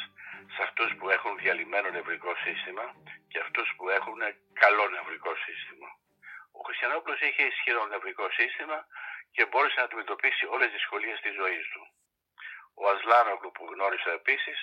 Σε 0.53 0.61
αυτούς 0.67 0.89
που 0.97 1.05
έχουν 1.15 1.31
διαλυμένο 1.41 1.87
νευρικό 1.97 2.31
σύστημα 2.45 2.85
και 3.31 3.39
αυτούς 3.45 3.67
που 3.75 3.83
έχουν 3.97 4.19
καλό 4.63 4.85
νευρικό 4.95 5.31
σύστημα. 5.45 5.89
Ο 6.57 6.59
Χριστιανόπουλος 6.65 7.19
είχε 7.27 7.43
ισχυρό 7.51 7.81
νευρικό 7.93 8.25
σύστημα 8.39 8.77
και 9.35 9.43
μπόρεσε 9.49 9.77
να 9.79 9.85
αντιμετωπίσει 9.87 10.43
όλες 10.53 10.67
τις 10.69 10.75
δυσκολίες 10.77 11.17
της 11.23 11.33
ζωής 11.41 11.65
του. 11.73 11.83
Ο 12.81 12.83
Ασλάνογλου 12.93 13.51
που 13.55 13.63
γνώρισα 13.71 14.11
επίσης 14.19 14.59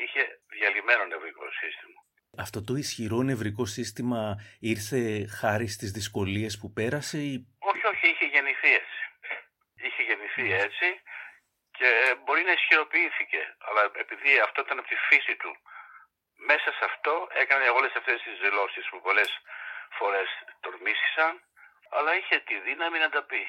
είχε 0.00 0.22
διαλυμένο 0.54 1.04
νευρικό 1.12 1.44
σύστημα. 1.60 1.98
Αυτό 2.44 2.58
το 2.68 2.74
ισχυρό 2.82 3.18
νευρικό 3.30 3.64
σύστημα 3.76 4.20
ήρθε 4.72 5.00
χάρη 5.40 5.68
στις 5.76 5.90
δυσκολίες 5.98 6.52
που 6.58 6.68
πέρασε 6.78 7.18
ή... 7.32 7.34
Όχι, 7.70 7.84
όχι, 7.92 8.04
είχε 8.12 8.26
γεννηθεί 8.34 8.70
έτσι. 8.80 9.00
Είχε 9.86 10.02
γεννηθεί 10.08 10.46
έτσι 10.66 10.88
και 11.78 11.90
μπορεί 12.24 12.42
να 12.48 12.52
ισχυροποιήθηκε. 12.58 13.42
Αλλά 13.66 13.82
επειδή 14.04 14.30
αυτό 14.46 14.58
ήταν 14.64 14.78
από 14.78 14.88
τη 14.92 14.98
φύση 15.08 15.34
του, 15.40 15.52
μέσα 16.50 16.68
σε 16.76 16.84
αυτό 16.90 17.12
έκανε 17.42 17.66
όλες 17.78 17.92
αυτές 18.00 18.18
τις 18.24 18.36
δηλώσεις 18.44 18.84
που 18.90 18.98
πολλές 19.06 19.30
φορές 19.98 20.28
τον 20.64 20.74
μίσησαν, 20.84 21.32
αλλά 21.96 22.10
είχε 22.18 22.36
τη 22.48 22.56
δύναμη 22.68 22.98
να 23.04 23.08
τα 23.14 23.22
πει. 23.30 23.42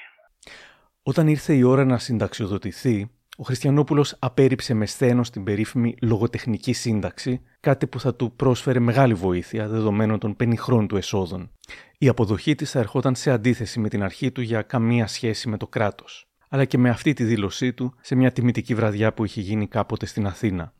Όταν 1.03 1.25
ήρθε 1.35 1.53
η 1.61 1.63
ώρα 1.73 1.85
να 1.85 1.97
συνταξιοδοτηθεί, 1.97 2.97
ο 3.37 3.43
Χριστιανόπουλος 3.43 4.15
απέρριψε 4.19 4.73
με 4.73 4.85
σθένος 4.85 5.29
την 5.29 5.43
περίφημη 5.43 5.95
λογοτεχνική 6.01 6.73
σύνταξη, 6.73 7.41
κάτι 7.59 7.87
που 7.87 7.99
θα 7.99 8.15
του 8.15 8.35
πρόσφερε 8.35 8.79
μεγάλη 8.79 9.13
βοήθεια 9.13 9.67
δεδομένων 9.67 10.19
των 10.19 10.35
πενιχρών 10.35 10.87
του 10.87 10.97
εσόδων. 10.97 11.51
Η 11.97 12.07
αποδοχή 12.07 12.55
της 12.55 12.71
θα 12.71 12.79
ερχόταν 12.79 13.15
σε 13.15 13.31
αντίθεση 13.31 13.79
με 13.79 13.89
την 13.89 14.03
αρχή 14.03 14.31
του 14.31 14.41
για 14.41 14.61
καμία 14.61 15.07
σχέση 15.07 15.49
με 15.49 15.57
το 15.57 15.67
κράτος, 15.67 16.27
αλλά 16.49 16.65
και 16.65 16.77
με 16.77 16.89
αυτή 16.89 17.13
τη 17.13 17.23
δήλωσή 17.23 17.73
του 17.73 17.93
σε 18.01 18.15
μια 18.15 18.31
τιμητική 18.31 18.75
βραδιά 18.75 19.13
που 19.13 19.25
είχε 19.25 19.41
γίνει 19.41 19.67
κάποτε 19.67 20.05
στην 20.05 20.27
Αθήνα. 20.27 20.73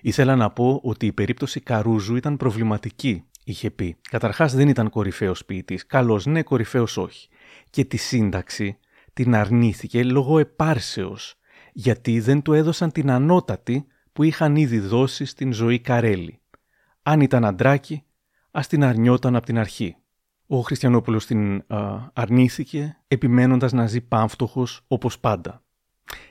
Ήθελα 0.00 0.36
να 0.36 0.50
πω 0.50 0.80
ότι 0.82 1.06
η 1.06 1.12
περίπτωση 1.12 1.60
Καρούζου 1.60 2.16
ήταν 2.16 2.36
προβληματική, 2.36 3.24
είχε 3.44 3.70
πει. 3.70 3.96
Καταρχάς 4.10 4.54
δεν 4.54 4.68
ήταν 4.68 4.90
κορυφαίος 4.90 5.44
ποιητής, 5.44 5.86
καλός 5.86 6.26
ναι, 6.26 6.42
κορυφαίος 6.42 6.96
όχι. 6.96 7.28
Και 7.70 7.84
τη 7.84 7.96
σύνταξη 7.96 8.78
την 9.12 9.34
αρνήθηκε 9.34 10.04
λόγω 10.04 10.38
επάρσεως, 10.38 11.35
γιατί 11.78 12.20
δεν 12.20 12.42
του 12.42 12.52
έδωσαν 12.52 12.92
την 12.92 13.10
ανώτατη 13.10 13.86
που 14.12 14.22
είχαν 14.22 14.56
ήδη 14.56 14.78
δώσει 14.78 15.24
στην 15.24 15.52
ζωή 15.52 15.78
Καρέλη. 15.78 16.40
Αν 17.02 17.20
ήταν 17.20 17.44
αντράκι, 17.44 18.04
ας 18.50 18.66
την 18.66 18.84
αρνιόταν 18.84 19.36
από 19.36 19.46
την 19.46 19.58
αρχή. 19.58 19.96
Ο 20.46 20.60
Χριστιανόπουλος 20.60 21.26
την 21.26 21.64
α, 21.66 22.10
αρνήθηκε, 22.12 22.96
επιμένοντας 23.08 23.72
να 23.72 23.86
ζει 23.86 24.00
πάμφτωχος 24.00 24.84
όπως 24.86 25.18
πάντα. 25.18 25.62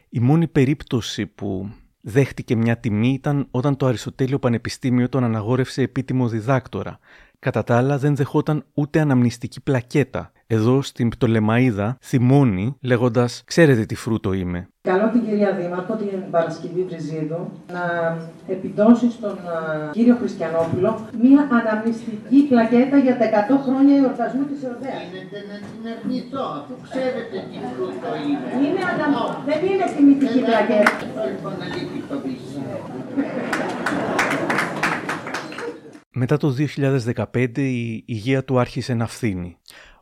Η 0.09 0.19
μόνη 0.19 0.47
περίπτωση 0.47 1.25
που 1.25 1.69
δέχτηκε 2.01 2.55
μια 2.55 2.77
τιμή 2.77 3.13
ήταν 3.13 3.47
όταν 3.51 3.75
το 3.77 3.85
Αριστοτέλειο 3.85 4.39
Πανεπιστήμιο 4.39 5.09
τον 5.09 5.23
αναγόρευσε 5.23 5.81
επίτιμο 5.81 6.27
διδάκτορα. 6.27 6.99
Κατά 7.45 7.63
τα 7.63 7.77
άλλα 7.77 7.97
δεν 7.97 8.15
δεχόταν 8.15 8.63
ούτε 8.73 8.99
αναμνηστική 8.99 9.61
πλακέτα. 9.61 10.31
Εδώ 10.47 10.81
στην 10.81 11.09
Πτολεμαίδα 11.09 11.97
θυμώνει 12.01 12.77
λέγοντας 12.81 13.43
«Ξέρετε 13.45 13.83
τι 13.85 13.95
φρούτο 13.95 14.33
είμαι». 14.33 14.59
Καλώ 14.81 15.09
την 15.13 15.21
κυρία 15.25 15.51
Δήμαρχο, 15.59 15.93
την 15.95 16.09
Παρασκευή 16.31 16.81
Βριζίδου, 16.89 17.41
να 17.75 17.83
επιδώσει 18.55 19.07
στον 19.11 19.31
α, 19.31 19.55
κύριο 19.91 20.15
Χριστιανόπουλο 20.21 20.89
μία 21.21 21.41
αναμνηστική 21.59 22.39
πλακέτα 22.49 22.97
για 23.05 23.15
τα 23.19 23.25
100 23.25 23.65
χρόνια 23.65 23.93
εορτασμού 24.01 24.43
της 24.49 24.59
Εορδέας. 24.65 25.01
Γίνεται 25.11 25.39
να 25.49 25.55
την 25.67 25.81
αρνηθώ, 25.93 26.45
αφού 26.59 26.73
ξέρετε 26.87 27.37
τι 27.49 27.57
φρούτο 27.73 28.09
είναι. 28.27 28.47
Είναι 28.63 28.81
ανα... 28.91 29.07
Δεν 29.49 29.59
είναι 29.69 29.85
τιμητική 29.95 30.39
πλακέτα. 30.47 30.91
Λοιπόν, 31.31 31.53
αλήθεια 31.65 32.01
το 32.09 32.15
πεις. 32.23 32.43
Μετά 36.17 36.37
το 36.37 36.55
2015 37.33 37.57
η 37.57 38.03
υγεία 38.05 38.43
του 38.43 38.59
άρχισε 38.59 38.93
να 38.93 39.07
φθήνει. 39.07 39.57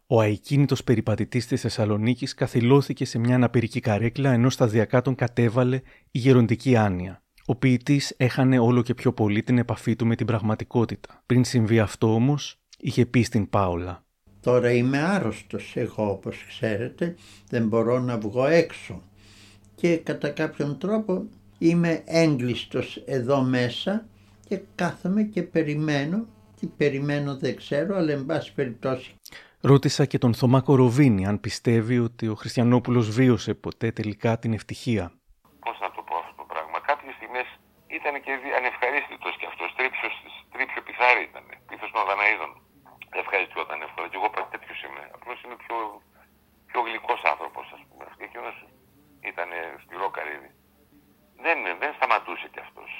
Ο 0.08 0.22
αικίνητος 0.22 0.84
περιπατητής 0.84 1.48
της 1.48 1.62
Θεσσαλονίκης 1.62 2.34
καθυλώθηκε 2.34 3.06
σε 3.06 3.20
μια 3.20 3.36
αναπηρική 3.36 3.80
καρέκλα 3.80 4.32
ενώ 4.32 4.50
σταδιακά 4.50 5.02
τον 5.02 5.16
κατέβαλε 5.16 5.82
η 6.12 6.20
γεροντική 6.20 6.76
άνοια. 6.76 7.24
Ο 7.46 7.56
ποιητής 7.56 8.14
έχανε 8.18 8.60
όλο 8.60 8.82
και 8.82 8.94
πιο 8.94 9.14
πολύ 9.14 9.44
την 9.44 9.58
επαφή 9.58 9.96
του 9.96 10.06
με 10.06 10.16
την 10.16 10.26
πραγματικότητα. 10.26 11.24
Πριν 11.26 11.44
συμβεί 11.44 11.80
αυτό 11.80 12.14
όμως, 12.14 12.62
είχε 12.80 13.06
πει 13.06 13.22
στην 13.22 13.50
Πάολα. 13.50 14.06
Τώρα 14.42 14.72
είμαι 14.72 14.98
άρρωστος 14.98 15.74
εγώ 15.76 16.10
όπως 16.12 16.46
ξέρετε, 16.48 17.16
δεν 17.50 17.68
μπορώ 17.68 18.00
να 18.00 18.18
βγω 18.18 18.46
έξω 18.46 19.02
και 19.76 19.98
κατά 19.98 20.30
κάποιον 20.30 20.78
τρόπο 20.78 21.26
είμαι 21.58 22.02
έγκλειστος 22.06 23.04
εδώ 23.06 23.42
μέσα 23.42 24.08
και 24.48 24.62
κάθομαι 24.76 25.24
και 25.24 25.44
περιμένω, 25.44 26.26
τι 26.60 26.68
περιμένω 26.68 27.38
δεν 27.38 27.56
ξέρω 27.56 27.96
αλλά 27.96 28.12
εν 28.12 28.26
πάση 28.26 28.54
περιπτώσει 28.54 29.16
Ρώτησα 29.72 30.04
και 30.12 30.22
τον 30.24 30.34
Θωμά 30.40 30.60
Κοροβίνη 30.70 31.24
αν 31.32 31.38
πιστεύει 31.46 31.98
ότι 32.08 32.26
ο 32.34 32.36
Χριστιανόπουλος 32.42 33.06
βίωσε 33.18 33.52
ποτέ 33.66 33.88
τελικά 33.98 34.32
την 34.42 34.52
ευτυχία. 34.58 35.06
Πώς 35.66 35.76
να 35.84 35.90
το 35.96 36.02
πω 36.08 36.16
αυτό 36.22 36.34
το 36.42 36.46
πράγμα. 36.52 36.78
Κάποιες 36.90 37.14
στιγμές 37.20 37.48
ήταν 37.98 38.14
και 38.26 38.34
ανευχαρίστητος 38.60 39.34
και 39.40 39.48
αυτός. 39.52 39.70
Τρίπιο, 39.78 40.10
τρίπιο 40.54 40.82
πιθάρι 40.88 41.24
ήταν. 41.30 41.46
Πίθος 41.70 41.92
των 41.96 42.04
Δαναίδων. 42.10 42.52
Ευχαριστιόταν 43.24 43.78
εύκολα. 43.86 44.08
Και 44.12 44.18
εγώ 44.20 44.30
τέτοιος 44.54 44.80
είμαι. 44.86 45.04
Απλώς 45.18 45.38
είμαι 45.44 45.58
πιο, 45.64 45.78
πιο 46.70 46.80
γλυκός 46.86 47.22
άνθρωπος 47.34 47.66
ας 47.76 47.82
πούμε. 47.88 48.04
Και 48.18 48.26
εκείνος 48.30 48.56
ήταν 49.32 49.50
σκληρό 49.84 50.08
καρύδι. 50.18 50.52
Δεν, 51.46 51.58
δεν 51.82 51.92
σταματούσε 51.98 52.48
κι 52.54 52.62
αυτός. 52.66 52.92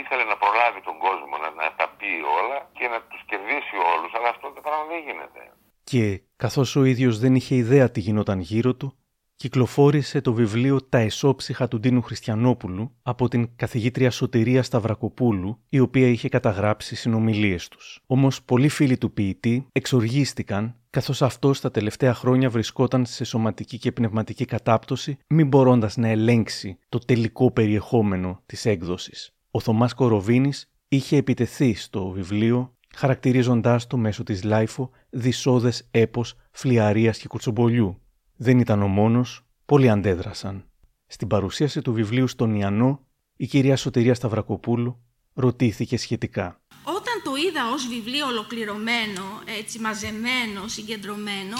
Ήθελε 0.00 0.24
να 0.32 0.36
προλάβει 0.42 0.80
τον 0.88 0.96
κόσμο, 1.06 1.34
να, 1.42 1.48
να 1.60 1.66
τα 1.78 1.86
πει 1.98 2.12
όλα 2.38 2.58
και 2.76 2.86
να 2.92 2.98
τους 3.08 3.22
κερδίσει 3.30 3.76
όλους, 3.92 4.12
αλλά 4.16 4.28
αυτό 4.34 4.46
το 4.54 4.60
πράγμα 4.66 4.84
δεν 4.92 5.00
γίνεται 5.06 5.42
και 5.90 6.22
καθώς 6.36 6.76
ο 6.76 6.84
ίδιος 6.84 7.18
δεν 7.18 7.34
είχε 7.34 7.54
ιδέα 7.54 7.90
τι 7.90 8.00
γινόταν 8.00 8.40
γύρω 8.40 8.74
του, 8.74 8.94
κυκλοφόρησε 9.36 10.20
το 10.20 10.32
βιβλίο 10.32 10.82
«Τα 10.82 10.98
εσώψυχα 10.98 11.68
του 11.68 11.80
Ντίνου 11.80 12.02
Χριστιανόπουλου» 12.02 12.92
από 13.02 13.28
την 13.28 13.48
καθηγήτρια 13.56 14.10
Σωτηρία 14.10 14.62
Σταυρακοπούλου, 14.62 15.58
η 15.68 15.78
οποία 15.78 16.06
είχε 16.08 16.28
καταγράψει 16.28 16.96
συνομιλίες 16.96 17.68
τους. 17.68 18.00
Όμως 18.06 18.42
πολλοί 18.42 18.68
φίλοι 18.68 18.98
του 18.98 19.12
ποιητή 19.12 19.66
εξοργίστηκαν 19.72 20.74
καθώς 20.90 21.22
αυτός 21.22 21.60
τα 21.60 21.70
τελευταία 21.70 22.14
χρόνια 22.14 22.50
βρισκόταν 22.50 23.06
σε 23.06 23.24
σωματική 23.24 23.78
και 23.78 23.92
πνευματική 23.92 24.44
κατάπτωση, 24.44 25.18
μην 25.26 25.48
μπορώντας 25.48 25.96
να 25.96 26.08
ελέγξει 26.08 26.78
το 26.88 26.98
τελικό 26.98 27.50
περιεχόμενο 27.50 28.42
της 28.46 28.66
έκδοσης. 28.66 29.34
Ο 29.50 29.60
Θωμάς 29.60 29.94
Κοροβίνης 29.94 30.70
είχε 30.88 31.16
επιτεθεί 31.16 31.74
στο 31.74 32.08
βιβλίο 32.08 32.74
χαρακτηρίζοντάς 32.96 33.86
το 33.86 33.96
μέσω 33.96 34.22
της 34.22 34.42
LiFO 34.42 34.90
δυσώδες 35.10 35.88
έπος 35.90 36.34
φλυαρίας 36.50 37.18
και 37.18 37.28
κουτσομπολιού. 37.28 38.00
Δεν 38.36 38.58
ήταν 38.58 38.82
ο 38.82 38.88
μόνος, 38.88 39.46
πολλοί 39.64 39.90
αντέδρασαν. 39.90 40.64
Στην 41.06 41.28
παρουσίαση 41.28 41.82
του 41.82 41.92
βιβλίου 41.92 42.26
στον 42.26 42.54
Ιαννό, 42.54 43.06
η 43.36 43.46
κυρία 43.46 43.76
Σωτηρία 43.76 44.14
Σταυρακοπούλου 44.14 45.02
ρωτήθηκε 45.34 45.96
σχετικά. 45.96 46.60
Όταν 46.84 47.14
το 47.24 47.30
είδα 47.48 47.72
ως 47.72 47.86
βιβλίο 47.86 48.26
ολοκληρωμένο, 48.26 49.22
έτσι 49.58 49.78
μαζεμένο, 49.78 50.68
συγκεντρωμένο, 50.68 51.56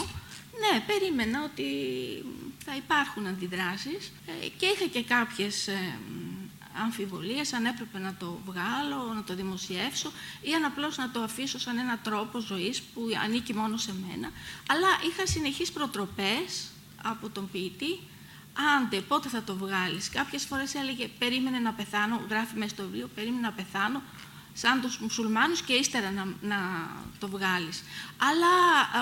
ναι, 0.61 0.81
περίμενα 0.87 1.45
ότι 1.45 1.65
θα 2.65 2.77
υπάρχουν 2.77 3.27
αντιδράσεις 3.27 4.13
ε, 4.27 4.49
και 4.57 4.67
είχα 4.67 4.87
και 4.87 5.05
κάποιες 5.05 5.69
ε, 5.69 5.99
αμφιβολίες 6.83 7.53
αν 7.53 7.65
έπρεπε 7.65 7.99
να 7.99 8.15
το 8.15 8.41
βγάλω, 8.45 9.13
να 9.15 9.23
το 9.23 9.35
δημοσιεύσω 9.35 10.13
ή 10.41 10.55
αν 10.55 10.65
απλώς 10.65 10.97
να 10.97 11.11
το 11.11 11.21
αφήσω 11.21 11.59
σαν 11.59 11.79
ένα 11.79 11.99
τρόπο 11.99 12.39
ζωής 12.39 12.81
που 12.81 13.01
ανήκει 13.25 13.55
μόνο 13.55 13.77
σε 13.77 13.93
μένα. 14.09 14.31
Αλλά 14.69 14.89
είχα 15.09 15.27
συνεχείς 15.27 15.73
προτροπές 15.73 16.71
από 17.03 17.29
τον 17.29 17.51
ποιητή 17.51 17.99
Άντε, 18.77 19.01
πότε 19.01 19.29
θα 19.29 19.43
το 19.43 19.57
βγάλεις. 19.57 20.09
Κάποιες 20.09 20.45
φορές 20.45 20.75
έλεγε, 20.75 21.09
περίμενε 21.19 21.59
να 21.59 21.73
πεθάνω, 21.73 22.21
γράφει 22.29 22.57
μέσα 22.57 22.75
στο 22.75 22.83
βιβλίο, 22.83 23.11
περίμενε 23.15 23.41
να 23.41 23.53
πεθάνω, 23.53 24.03
σαν 24.53 24.81
τους 24.81 24.99
μουσουλμάνους 24.99 25.63
και 25.63 25.73
ύστερα 25.73 26.11
να, 26.11 26.25
να 26.41 26.59
το 27.19 27.29
βγάλεις. 27.29 27.83
Αλλά 28.17 28.53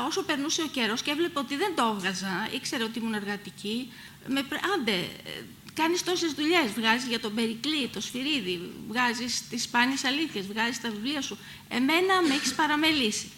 ε, 0.02 0.06
όσο 0.06 0.22
περνούσε 0.22 0.62
ο 0.62 0.66
καιρός 0.66 1.02
και 1.02 1.10
έβλεπε 1.10 1.38
ότι 1.38 1.56
δεν 1.56 1.74
το 1.76 1.92
έβγαζα, 1.96 2.48
ήξερε 2.54 2.84
ότι 2.84 2.98
ήμουν 2.98 3.14
εργατική, 3.14 3.92
με, 4.26 4.40
άντε, 4.74 4.96
ε, 4.96 5.44
Κάνεις 5.80 6.02
τόσες 6.02 6.32
δουλειές, 6.32 6.70
βγάζεις 6.76 7.08
για 7.08 7.20
τον 7.20 7.34
Περικλή, 7.34 7.88
το 7.88 8.00
Σφυρίδι, 8.00 8.72
βγάζεις 8.88 9.48
τις 9.48 9.62
σπάνιες 9.62 10.04
αλήθειες, 10.04 10.46
βγάζεις 10.46 10.80
τα 10.80 10.90
βιβλία 10.90 11.22
σου. 11.22 11.38
Εμένα 11.68 12.22
με 12.22 12.34
έχεις 12.34 12.54
παραμελήσει. 12.54 13.28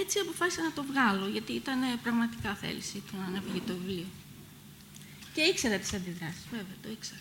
Έτσι 0.00 0.18
αποφάσισα 0.18 0.62
να 0.62 0.72
το 0.72 0.82
βγάλω, 0.90 1.26
γιατί 1.28 1.52
ήταν 1.52 1.78
πραγματικά 2.02 2.54
θέληση 2.54 3.02
του 3.06 3.14
να 3.32 3.40
βγει 3.40 3.60
το 3.66 3.74
βιβλίο. 3.76 4.06
Και 5.34 5.40
ήξερα 5.40 5.78
τις 5.78 5.92
αντιδράσεις, 5.92 6.44
βέβαια, 6.50 6.76
το 6.82 6.88
ήξερα. 6.90 7.20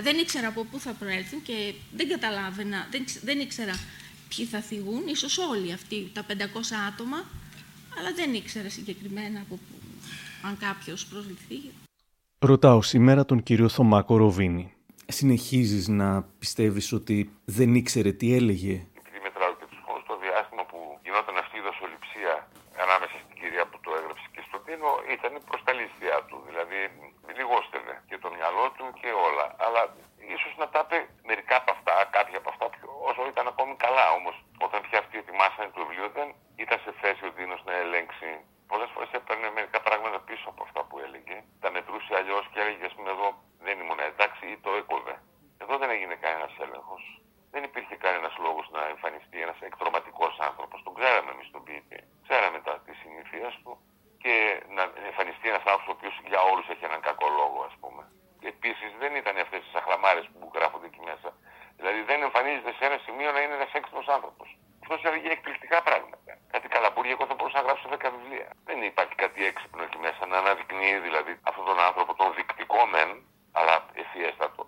Δεν 0.00 0.18
ήξερα 0.18 0.48
από 0.48 0.64
πού 0.64 0.80
θα 0.80 0.92
προέλθουν 0.92 1.42
και 1.42 1.74
δεν 1.96 2.08
καταλάβαινα, 2.08 2.88
δεν, 2.90 3.04
δεν 3.22 3.40
ήξερα 3.40 3.78
ποιοι 4.28 4.44
θα 4.44 4.60
θυγούν, 4.60 5.06
ίσως 5.06 5.38
όλοι 5.38 5.72
αυτοί, 5.72 6.10
τα 6.12 6.26
500 6.28 6.32
άτομα, 6.88 7.28
αλλά 7.98 8.12
δεν 8.12 8.34
ήξερα 8.34 8.70
συγκεκριμένα 8.70 9.40
από 9.40 9.54
πού, 9.54 9.74
αν 10.42 10.58
κάποιος 10.58 11.06
προσληφθεί. 11.06 11.60
Ρωτάω 12.48 12.80
σήμερα 12.92 13.22
τον 13.30 13.38
κύριο 13.46 13.68
Θωμά 13.76 14.00
Κοροβίνη. 14.10 14.64
Συνεχίζεις 15.18 15.84
να 16.00 16.08
πιστεύεις 16.42 16.86
ότι 16.98 17.16
δεν 17.56 17.70
ήξερε 17.80 18.10
τι 18.20 18.26
έλεγε; 18.38 18.74
Επειδή 19.00 19.18
μετράω 19.26 19.52
και 19.60 19.66
τους 19.70 19.80
χρόνους, 19.84 20.04
το 20.10 20.16
διάστημα 20.24 20.64
που 20.70 20.78
γινόταν 21.04 21.34
αυτή 21.42 21.56
η 21.62 21.64
δοσοληψία 21.68 22.34
ανάμεσα 22.84 23.16
στην 23.22 23.34
κυρία 23.40 23.64
που 23.70 23.78
το 23.84 23.90
έγραψε 23.98 24.26
και 24.34 24.42
στον 24.48 24.60
Τίνο 24.66 24.90
ήταν 25.16 25.32
προς 25.48 25.60
τα 25.66 25.72
λίστια 25.78 26.16
του. 26.28 26.36
Δηλαδή 26.48 26.78
λιγόστευε 27.38 27.94
και 28.08 28.16
το 28.22 28.28
μυαλό 28.36 28.66
του 28.76 28.84
και 29.00 29.10
όλα. 29.28 29.46
Αλλά 29.64 29.82
ίσως 30.34 30.52
να 30.60 30.66
τα 30.72 30.80
είπε 30.84 30.98
μερικά 31.30 31.54
από 31.62 31.70
αυτά, 31.76 31.94
κάποια 32.16 32.38
από 32.42 32.48
αυτά, 32.52 32.66
πιο, 32.74 32.88
όσο 33.08 33.20
ήταν 33.32 33.44
ακόμη 33.52 33.74
καλά. 33.84 34.06
Όμως 34.18 34.36
όταν 34.66 34.78
πια 34.86 34.98
αυτοί 35.02 35.14
ετοιμάσανε 35.22 35.68
το 35.74 35.80
βιβλίο 35.82 36.08
δεν 36.18 36.28
ήταν 36.62 36.78
σε 36.84 36.90
θέση 37.00 37.22
ο 37.28 37.32
Τίνος 37.36 37.60
να 37.68 37.74
ελέγξει 37.82 38.28
πολλές 38.70 38.90
φορές 38.94 39.10
έπαιρνε 39.18 39.48
μερικά 39.58 39.78
πράγματα 39.84 39.89
πίσω 40.30 40.48
από 40.52 40.62
αυτά 40.66 40.80
που 40.88 40.96
έλεγε. 41.06 41.36
Τα 41.62 41.68
μετρούσε 41.74 42.12
αλλιώς 42.20 42.44
και 42.52 42.60
έλεγε, 42.62 42.84
ας 42.90 42.94
πούμε, 42.96 43.10
εδώ 43.16 43.28
δεν 43.66 43.74
ήμουν 43.82 44.00
εντάξει 44.10 44.44
ή 44.54 44.56
το 44.64 44.70
έκοβε. 44.80 45.14
Εδώ 45.62 45.74
δεν 45.80 45.90
έγινε 45.94 46.14
κανένας 46.24 46.52
έλεγχος. 46.64 47.02
Δεν 47.52 47.62
υπήρχε 47.68 47.96
κανένας 48.04 48.34
λόγος 48.44 48.66
να 48.76 48.82
εμφανιστεί 48.94 49.38
ένας 49.46 49.58
εκτροματικός 49.68 50.32
άνθρωπος. 50.48 50.78
Τον 50.86 50.94
ξέραμε 50.98 51.30
εμείς 51.34 51.48
τον 51.54 51.62
ποιητή. 51.66 52.00
Ξέραμε 52.26 52.58
τα 52.66 52.72
τη 52.86 52.92
συνηθία 53.00 53.50
του 53.64 53.72
και 54.22 54.34
να 54.76 54.82
εμφανιστεί 55.10 55.46
ένας 55.52 55.64
άνθρωπος 55.70 55.88
ο 55.92 55.96
οποίος 55.96 56.14
για 56.32 56.40
όλους 56.50 56.66
έχει 56.72 56.84
έναν 56.90 57.00
κακό 57.08 57.28
λόγο, 57.40 57.58
ας 57.68 57.74
πούμε. 57.80 58.02
Επίσης 58.52 58.90
δεν 59.02 59.12
ήταν 59.20 59.34
αυτές 59.44 59.60
τι 59.64 59.70
αχλαμάρε 59.80 60.22
που 60.32 60.50
γράφονται 60.56 60.88
εκεί 60.90 61.02
μέσα. 61.10 61.28
Δηλαδή 61.78 62.00
δεν 62.10 62.18
εμφανίζεται 62.26 62.72
σε 62.78 62.84
ένα 62.88 62.98
σημείο 63.06 63.30
να 63.32 63.40
είναι 63.42 63.56
ένας 63.60 63.72
έξυπνος 63.78 64.08
άνθρωπος. 64.16 64.48
Αυτός 64.82 65.00
έλεγε 65.08 65.28
εκπληκτικά 65.36 65.78
πράγματα. 65.82 66.16
Κάτι 66.52 66.66
καλαμπούρια, 66.74 67.14
εγώ 67.16 67.24
θα 67.30 67.34
μπορούσα 67.36 67.58
να 67.60 67.64
γράψω 67.66 67.86
10 67.94 68.08
βιβλία. 68.16 68.48
Δεν 68.68 68.78
υπάρχει 68.90 69.14
κάτι 69.22 69.40
έξυπνο 69.50 69.82
εκεί 69.86 69.98
μέσα 70.06 70.22
να 70.30 70.36
αναδεικνύει 70.42 70.96
δηλαδή 71.06 71.32
αυτόν 71.50 71.64
τον 71.70 71.78
άνθρωπο, 71.88 72.10
τον 72.20 72.28
δεικτικό 72.38 72.80
μεν, 72.92 73.10
αλλά 73.58 73.74
ευφιέστατο. 74.02 74.62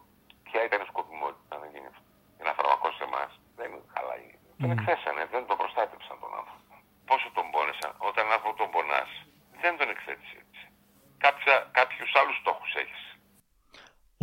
Ποια 0.46 0.60
ήταν 0.68 0.78
η 0.84 0.86
σκοπιμότητα 0.92 1.54
να 1.62 1.66
γίνει 1.72 1.88
αυτό; 1.92 2.08
Για 2.36 2.46
να 2.48 2.52
φαρμακώσει 2.58 3.00
εμάς. 3.08 3.30
Δεν 3.58 3.68
είναι 3.72 3.86
καλά. 3.96 4.14
Mm. 4.20 4.60
Τον 4.60 4.70
εκθέσανε, 4.74 5.22
δεν 5.34 5.42
τον 5.48 5.56
προστάτεψαν 5.60 6.16
τον 6.22 6.32
άνθρωπο. 6.40 6.72
Πόσο 7.08 7.28
τον 7.36 7.46
πόνεσαν; 7.54 7.92
Όταν 8.08 8.22
ένα 8.26 8.34
άνθρωπο 8.36 8.56
τον 8.62 8.70
πονάς, 8.74 9.10
δεν 9.62 9.72
τον 9.78 9.88
εκθέτησε 9.94 10.36
έτσι. 10.44 10.62
Κάποιους 11.78 12.10
άλλους 12.20 12.36
στόχους 12.42 12.72
έχεις. 12.82 13.02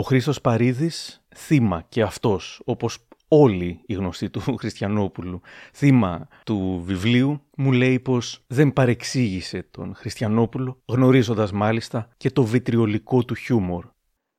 Ο 0.01 0.03
Χρήστος 0.03 0.41
Παρίδης, 0.41 0.99
θύμα 1.35 1.79
και 1.93 2.01
αυτός, 2.01 2.61
όπως 2.65 3.07
όλοι 3.29 3.81
οι 3.85 3.93
γνωστοί 3.93 4.29
του 4.29 4.39
Χριστιανόπουλου, 4.59 5.41
θύμα 5.73 6.27
του 6.45 6.81
βιβλίου, 6.85 7.41
μου 7.57 7.71
λέει 7.71 7.99
πως 7.99 8.43
δεν 8.47 8.73
παρεξήγησε 8.73 9.67
τον 9.71 9.95
Χριστιανόπουλο, 9.95 10.81
γνωρίζοντας 10.85 11.51
μάλιστα 11.51 12.09
και 12.17 12.31
το 12.31 12.43
βιτριολικό 12.43 13.25
του 13.25 13.35
χιούμορ. 13.35 13.85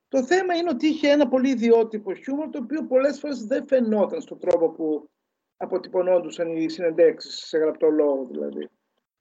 Το 0.07 0.23
θέμα 0.23 0.55
είναι 0.55 0.69
ότι 0.69 0.87
είχε 0.87 1.09
ένα 1.09 1.27
πολύ 1.27 1.49
ιδιότυπο 1.49 2.13
χιούμορ, 2.13 2.49
το 2.49 2.59
οποίο 2.63 2.87
πολλές 2.87 3.19
φορές 3.19 3.45
δεν 3.45 3.67
φαινόταν 3.67 4.21
στον 4.21 4.39
τρόπο 4.39 4.69
που 4.69 5.09
αποτυπωνόντουσαν 5.57 6.55
οι 6.55 6.69
συνεντέξεις, 6.69 7.35
σε 7.35 7.57
γραπτό 7.57 7.89
λόγο 7.89 8.27
δηλαδή. 8.31 8.69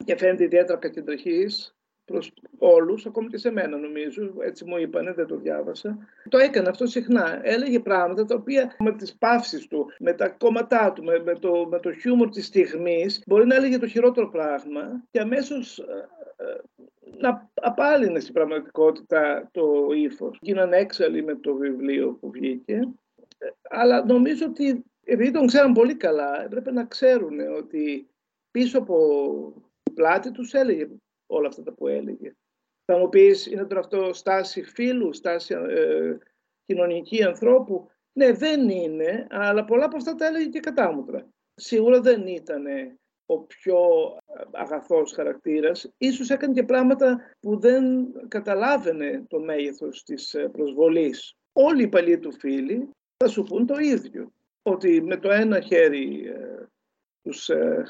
Και 0.04 0.16
φαίνεται 0.16 0.44
ιδιαίτερα 0.44 0.78
κακεντρεχής, 0.78 1.76
προς 2.10 2.32
όλους, 2.58 3.06
ακόμη 3.06 3.28
και 3.28 3.36
σε 3.36 3.50
μένα 3.50 3.76
νομίζω, 3.76 4.34
έτσι 4.38 4.64
μου 4.64 4.76
είπανε, 4.76 5.12
δεν 5.12 5.26
το 5.26 5.36
διάβασα. 5.36 5.98
Το 6.28 6.38
έκανε 6.38 6.68
αυτό 6.68 6.86
συχνά. 6.86 7.40
Έλεγε 7.42 7.80
πράγματα 7.80 8.24
τα 8.24 8.34
οποία 8.34 8.74
με 8.78 8.92
τις 8.92 9.16
παύσεις 9.16 9.66
του, 9.66 9.86
με 9.98 10.12
τα 10.12 10.28
κόμματά 10.28 10.92
του, 10.92 11.04
με, 11.04 11.34
το, 11.40 11.66
με 11.70 11.78
το 11.78 11.92
χιούμορ 11.92 12.28
της 12.28 12.46
στιγμής, 12.46 13.22
μπορεί 13.26 13.46
να 13.46 13.54
έλεγε 13.54 13.78
το 13.78 13.86
χειρότερο 13.86 14.28
πράγμα 14.28 15.04
και 15.10 15.20
αμέσως 15.20 15.78
ε, 15.78 16.08
ε, 16.36 16.60
να 17.18 17.50
απάλυνε 17.54 18.20
στην 18.20 18.34
πραγματικότητα 18.34 19.48
το 19.52 19.88
ύφος. 19.94 20.38
Γίνανε 20.40 20.76
έξαλλοι 20.76 21.24
με 21.24 21.34
το 21.34 21.54
βιβλίο 21.54 22.12
που 22.20 22.30
βγήκε. 22.30 22.74
Ε, 23.38 23.48
αλλά 23.62 24.04
νομίζω 24.04 24.46
ότι 24.46 24.84
επειδή 25.04 25.30
τον 25.30 25.46
ξέραν 25.46 25.72
πολύ 25.72 25.94
καλά, 25.94 26.44
έπρεπε 26.44 26.72
να 26.72 26.84
ξέρουν 26.84 27.40
ότι 27.56 28.08
πίσω 28.50 28.78
από 28.78 28.98
πλάτη 29.94 30.30
τους 30.30 30.52
έλεγε 30.52 30.88
όλα 31.30 31.48
αυτά 31.48 31.62
τα 31.62 31.72
που 31.72 31.88
έλεγε. 31.88 32.34
Θα 32.84 32.98
μου 32.98 33.08
πεις, 33.08 33.46
είναι 33.46 33.64
τώρα 33.64 33.80
αυτό 33.80 34.12
στάση 34.12 34.62
φίλου, 34.62 35.12
στάση 35.12 35.54
ε, 35.54 36.18
κοινωνική 36.66 37.24
ανθρώπου. 37.24 37.88
Ναι, 38.12 38.32
δεν 38.32 38.68
είναι, 38.68 39.26
αλλά 39.30 39.64
πολλά 39.64 39.84
από 39.84 39.96
αυτά 39.96 40.14
τα 40.14 40.26
έλεγε 40.26 40.48
και 40.48 40.60
κατάμουτρα. 40.60 41.28
Σίγουρα 41.54 42.00
δεν 42.00 42.26
ήταν 42.26 42.64
ο 43.26 43.38
πιο 43.38 43.78
αγαθός 44.52 45.12
χαρακτήρας. 45.12 45.92
Ίσως 45.98 46.30
έκανε 46.30 46.52
και 46.52 46.62
πράγματα 46.62 47.20
που 47.40 47.58
δεν 47.58 48.12
καταλάβαινε 48.28 49.24
το 49.28 49.40
μέγεθος 49.40 50.02
της 50.02 50.34
ε, 50.34 50.48
προσβολής. 50.48 51.34
Όλοι 51.52 51.82
οι 51.82 51.88
παλιοί 51.88 52.18
του 52.18 52.32
φίλοι 52.32 52.90
θα 53.16 53.28
σου 53.28 53.42
πούν 53.42 53.66
το 53.66 53.78
ίδιο. 53.78 54.32
Ότι 54.62 55.02
με 55.02 55.16
το 55.16 55.30
ένα 55.30 55.60
χέρι 55.60 56.26
ε, 56.26 56.66
τους 57.22 57.48
ε, 57.48 57.82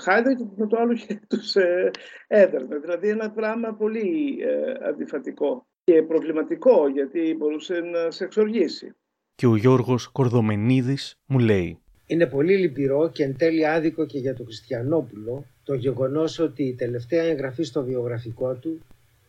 Χάιδε 0.00 0.34
και 0.34 0.44
με 0.56 0.66
το 0.66 0.76
άλλο 0.76 0.94
χέρι 0.94 1.20
τους 1.34 1.56
ε, 1.56 1.90
έδερνε. 2.26 2.78
Δηλαδή 2.78 3.08
ένα 3.08 3.30
πράγμα 3.30 3.74
πολύ 3.74 4.38
ε, 4.40 4.88
αντιφατικό 4.88 5.66
και 5.84 6.02
προβληματικό 6.02 6.88
γιατί 6.88 7.34
μπορούσε 7.38 7.80
να 7.80 8.10
σε 8.10 8.24
εξοργήσει. 8.24 8.94
Και 9.34 9.46
ο 9.46 9.56
Γιώργος 9.56 10.08
Κορδομενίδης 10.08 11.18
μου 11.26 11.38
λέει 11.38 11.78
είναι 12.08 12.26
πολύ 12.26 12.56
λυπηρό 12.56 13.10
και 13.10 13.24
εν 13.24 13.36
τέλει 13.36 13.66
άδικο 13.66 14.06
και 14.06 14.18
για 14.18 14.34
τον 14.34 14.46
Χριστιανόπουλο 14.46 15.44
το 15.64 15.74
γεγονός 15.74 16.38
ότι 16.38 16.62
η 16.62 16.74
τελευταία 16.74 17.22
εγγραφή 17.22 17.62
στο 17.62 17.84
βιογραφικό 17.84 18.54
του 18.54 18.80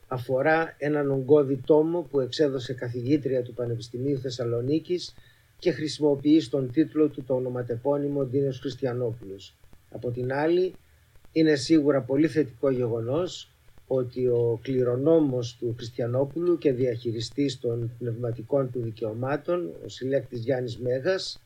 αφορά 0.08 0.76
έναν 0.78 1.12
ογκώδη 1.12 1.62
τόμο 1.66 2.02
που 2.02 2.20
εξέδωσε 2.20 2.74
καθηγήτρια 2.74 3.42
του 3.42 3.54
Πανεπιστημίου 3.54 4.20
Θεσσαλονίκης 4.20 5.16
και 5.60 5.72
χρησιμοποιείς 5.72 6.46
στον 6.46 6.72
τίτλο 6.72 7.08
του 7.08 7.24
το 7.24 7.34
ονοματεπώνυμο 7.34 8.24
Ντίνος 8.24 8.60
Χριστιανόπουλος. 8.60 9.56
Από 9.92 10.12
την 10.12 10.34
άλλη, 10.34 10.74
είναι 11.32 11.56
σίγουρα 11.56 12.02
πολύ 12.02 12.28
θετικό 12.28 12.70
γεγονός 12.70 13.52
ότι 13.88 14.28
ο 14.28 14.60
κληρονόμος 14.62 15.58
του 15.60 15.74
Χριστιανόπουλου 15.78 16.58
και 16.58 16.72
διαχειριστής 16.72 17.60
των 17.60 17.92
πνευματικών 18.00 18.72
του 18.72 18.82
δικαιωμάτων, 18.82 19.72
ο 19.86 19.88
συλλέκτης 19.88 20.40
Γιάννης 20.40 20.78
Μέγας, 20.78 21.42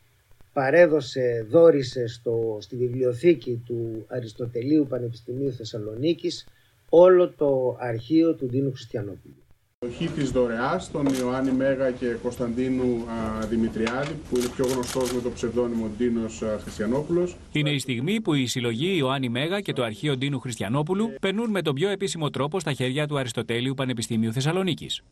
παρέδωσε, 0.53 1.45
δόρισε 1.49 2.07
στο, 2.07 2.57
στη 2.61 2.75
βιβλιοθήκη 2.75 3.63
του 3.65 4.05
Αριστοτελείου 4.07 4.87
Πανεπιστημίου 4.89 5.51
Θεσσαλονίκης 5.51 6.47
όλο 6.89 7.29
το 7.29 7.77
αρχείο 7.79 8.33
του 8.33 8.47
Δίνου 8.47 8.71
Χριστιανόπουλου. 8.71 9.42
Χ 9.91 10.13
της 10.15 10.31
Δωρεάς, 10.31 10.91
τον 10.91 11.05
Ιωάννη 11.19 11.51
Μέγα 11.51 11.91
και 11.91 12.05
Κωνσταντίνου 12.05 13.05
α, 13.41 13.45
Δημητριάδη, 13.45 14.13
που 14.29 14.37
είναι 14.37 14.47
πιο 14.55 14.65
γνωστός 14.65 15.13
με 15.13 15.21
το 15.21 15.31
ψευδόνυμο 15.31 15.89
Ντίνος 15.97 16.43
Χριστιανόπουλος. 16.61 17.35
Είναι 17.51 17.69
η 17.69 17.79
στιγμή 17.79 18.21
που 18.21 18.33
η 18.33 18.45
συλλογή 18.45 18.97
Ιωάννη 18.97 19.29
Μέγα 19.29 19.61
και 19.61 19.73
το 19.73 19.83
αρχείο 19.83 20.17
Ντίνου 20.17 20.39
Χριστιανόπουλου 20.39 21.13
περνούν 21.21 21.49
με 21.49 21.61
τον 21.61 21.73
πιο 21.73 21.89
επίσημο 21.89 22.29
τρόπο 22.29 22.59
στα 22.59 22.73
χέρια 22.73 23.07
του 23.07 23.17
Αριστοτέλειου 23.17 23.73
Πανεπιστημίου 23.73 24.33
Θεσσαλονίκης. 24.33 25.03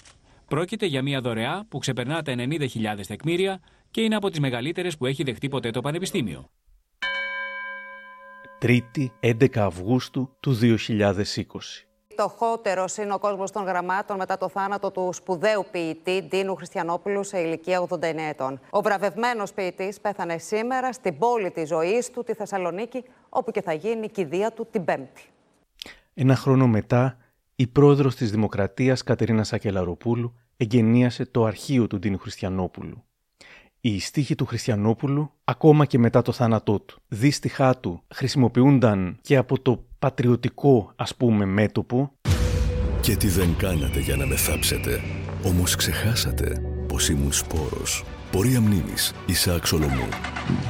Πρόκειται 0.48 0.86
για 0.86 1.02
μια 1.02 1.22
δωρεά 1.22 1.66
που 1.70 1.78
ξεπερνά 1.78 2.22
τα 2.22 2.34
90.000 2.38 2.68
τεκμήρια 3.08 3.60
και 3.92 4.02
είναι 4.02 4.16
από 4.16 4.30
τις 4.30 4.40
μεγαλύτερες 4.40 4.98
που 4.98 5.06
έχει 5.06 5.24
δεχτεί 5.24 5.48
ποτέ 5.48 5.70
το 5.70 5.82
Πανεπιστήμιο. 5.82 6.50
Τρίτη 8.60 9.12
11 9.20 9.58
Αυγούστου 9.58 10.30
του 10.40 10.60
2020. 10.62 11.91
Το 12.16 12.28
χώτερο 12.28 12.86
είναι 13.02 13.14
ο 13.14 13.20
κόσμος 13.20 13.52
των 13.52 13.64
γραμμάτων 13.64 14.18
μετά 14.18 14.38
το 14.38 14.50
θάνατο 14.50 14.92
του 14.92 15.10
σπουδαίου 15.14 15.66
ποιητή 15.72 16.26
Ντίνου 16.28 16.56
Χριστιανόπουλου 16.56 17.24
σε 17.24 17.40
ηλικία 17.40 17.88
89 17.90 18.00
ετών. 18.30 18.60
Ο 18.70 18.82
βραβευμένος 18.82 19.54
ποιητής 19.54 20.00
πέθανε 20.00 20.38
σήμερα 20.38 20.94
στην 20.94 21.18
πόλη 21.18 21.52
της 21.52 21.68
ζωής 21.68 22.12
του, 22.12 22.24
τη 22.24 22.34
Θεσσαλονίκη, 22.34 23.04
όπου 23.30 23.52
και 23.52 23.62
θα 23.62 23.74
γίνει 23.74 24.06
η 24.06 24.10
κηδεία 24.10 24.52
του 24.52 24.68
την 24.72 24.86
Πέμπτη. 24.86 25.22
Ένα 26.14 26.36
χρόνο 26.36 26.68
μετά, 26.68 27.18
η 27.56 27.68
πρόεδρος 27.68 28.16
της 28.16 28.32
Δημοκρατίας 28.32 29.04
Κατερίνα 29.04 29.44
Σακελαροπούλου 29.44 30.34
εγγενίασε 30.58 31.26
το 31.26 31.46
αρχείο 31.46 31.88
του 31.88 32.00
Ντίνου 32.00 32.18
Χριστιανόπουλου. 32.18 33.04
Οι 33.82 34.00
στίχοι 34.00 34.36
του 34.36 34.46
Χριστιανόπουλου, 34.46 35.32
ακόμα 35.44 35.86
και 35.86 35.98
μετά 35.98 36.22
το 36.22 36.32
θάνατό 36.32 36.80
του, 36.80 37.02
δίστιχά 37.08 37.78
του, 37.78 38.04
χρησιμοποιούνταν 38.14 39.18
και 39.22 39.38
από 39.38 39.62
το 39.62 39.86
πατριωτικό, 40.02 40.92
ας 40.96 41.16
πούμε, 41.16 41.46
μέτωπο. 41.46 42.12
Και 43.02 43.16
τι 43.16 43.28
δεν 43.28 43.56
κάνατε 43.58 44.00
για 44.00 44.16
να 44.16 44.26
με 44.26 44.36
θάψετε. 44.36 45.02
Όμως 45.46 45.76
ξεχάσατε 45.76 46.62
πως 46.88 47.10
ήμουν 47.10 47.32
σπόρος. 47.32 48.04
Πορεία 48.32 48.62
μνήμης, 48.62 49.14
Ισαάκ 49.26 49.66
Σολομού. 49.66 50.08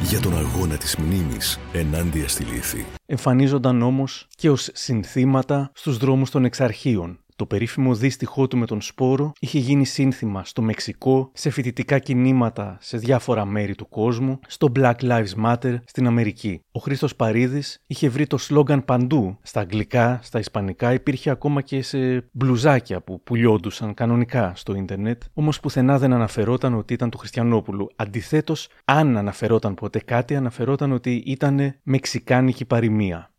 Για 0.09 0.19
τον 0.19 0.37
αγώνα 0.37 0.77
της 0.77 0.95
μνήμης 0.95 1.59
ενάντια 1.73 2.27
στη 2.27 2.43
λήθη. 2.43 2.85
Εμφανίζονταν 3.05 3.81
όμως 3.81 4.27
και 4.35 4.49
ως 4.49 4.69
συνθήματα 4.73 5.71
στους 5.73 5.97
δρόμους 5.97 6.29
των 6.29 6.45
Εξαρχείων, 6.45 7.19
το 7.41 7.47
περίφημο 7.47 7.95
δίστιχό 7.95 8.47
του 8.47 8.57
με 8.57 8.65
τον 8.65 8.81
σπόρο 8.81 9.31
είχε 9.39 9.59
γίνει 9.59 9.85
σύνθημα 9.85 10.45
στο 10.45 10.61
Μεξικό, 10.61 11.31
σε 11.33 11.49
φοιτητικά 11.49 11.99
κινήματα 11.99 12.77
σε 12.81 12.97
διάφορα 12.97 13.45
μέρη 13.45 13.75
του 13.75 13.89
κόσμου, 13.89 14.39
στο 14.47 14.71
Black 14.75 14.95
Lives 15.01 15.45
Matter 15.45 15.79
στην 15.85 16.07
Αμερική. 16.07 16.61
Ο 16.71 16.79
Χρήστος 16.79 17.15
Παρίδης 17.15 17.79
είχε 17.87 18.09
βρει 18.09 18.27
το 18.27 18.37
σλόγκαν 18.37 18.85
παντού. 18.85 19.37
Στα 19.41 19.59
αγγλικά, 19.59 20.19
στα 20.23 20.39
ισπανικά, 20.39 20.93
υπήρχε 20.93 21.29
ακόμα 21.29 21.61
και 21.61 21.81
σε 21.81 22.29
μπλουζάκια 22.31 23.01
που 23.01 23.23
πουλιόντουσαν 23.23 23.93
κανονικά 23.93 24.53
στο 24.55 24.75
ίντερνετ, 24.75 25.21
όμως 25.33 25.59
πουθενά 25.59 25.97
δεν 25.97 26.13
αναφερόταν 26.13 26.73
ότι 26.73 26.93
ήταν 26.93 27.09
του 27.09 27.17
Χριστιανόπουλου. 27.17 27.89
Αντιθέτως, 27.95 28.67
αν 28.85 29.17
αναφερόταν 29.17 29.73
ποτέ 29.73 29.99
κάτι, 29.99 30.35
αναφερόταν 30.35 30.91
ότι 30.91 31.23
ήταν 31.25 31.75
μεξικάνικη 31.83 32.65
παροιμία. 32.65 33.31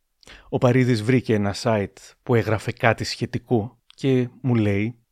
Ο 0.48 0.58
Παρίδης 0.58 1.02
βρήκε 1.02 1.34
ένα 1.34 1.54
site 1.62 1.96
που 2.22 2.34
έγραφε 2.34 2.72
κάτι 2.72 3.04
σχετικό 3.04 3.78
και 4.02 4.28
μου 4.42 4.54
λέει 4.54 5.04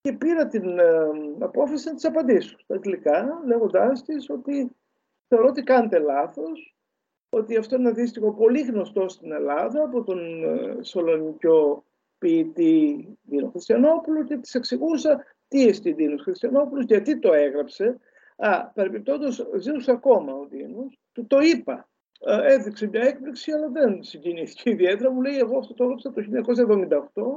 και 0.00 0.12
πήρα 0.12 0.46
την 0.46 0.78
ε, 0.78 1.08
απόφαση 1.38 1.88
να 1.88 1.94
της 1.94 2.04
απαντήσω 2.04 2.58
στα 2.58 2.74
αγγλικά 2.74 3.42
λέγοντάς 3.46 4.02
της 4.02 4.30
ότι 4.30 4.76
θεωρώ 5.28 5.46
ότι 5.46 5.62
κάνετε 5.62 5.98
λάθος 5.98 6.76
ότι 7.28 7.56
αυτό 7.56 7.76
είναι 7.76 7.88
αντίστοιχο 7.88 8.32
πολύ 8.32 8.60
γνωστό 8.60 9.08
στην 9.08 9.32
Ελλάδα 9.32 9.82
από 9.82 10.02
τον 10.02 10.44
ε, 10.44 10.82
Σολονικιό 10.82 11.84
ποιητή 12.18 13.08
Δίνος 13.22 13.50
Χριστιανόπουλο 13.50 14.24
και 14.24 14.36
της 14.36 14.54
εξηγούσα 14.54 15.24
τι 15.48 15.66
εστί 15.66 15.92
Δίνος 15.92 16.22
Χριστιανόπουλος, 16.22 16.84
γιατί 16.84 17.18
το 17.18 17.32
έγραψε. 17.32 17.98
Α, 18.36 18.66
παρεμπιπτόντως 18.66 19.48
ζούσε 19.60 19.90
ακόμα 19.90 20.32
ο 20.32 20.46
Δίνος, 20.46 20.98
του 21.12 21.26
το 21.26 21.40
είπα. 21.40 21.88
Ε, 22.20 22.52
έδειξε 22.52 22.86
μια 22.86 23.02
έκπληξη, 23.02 23.52
αλλά 23.52 23.68
δεν 23.68 24.02
συγκινήθηκε 24.02 24.70
ιδιαίτερα. 24.70 25.10
Μου 25.10 25.20
λέει, 25.22 25.38
εγώ 25.38 25.58
αυτό 25.58 25.74
το 25.74 25.84
έγραψα 25.84 26.12
το 26.12 26.22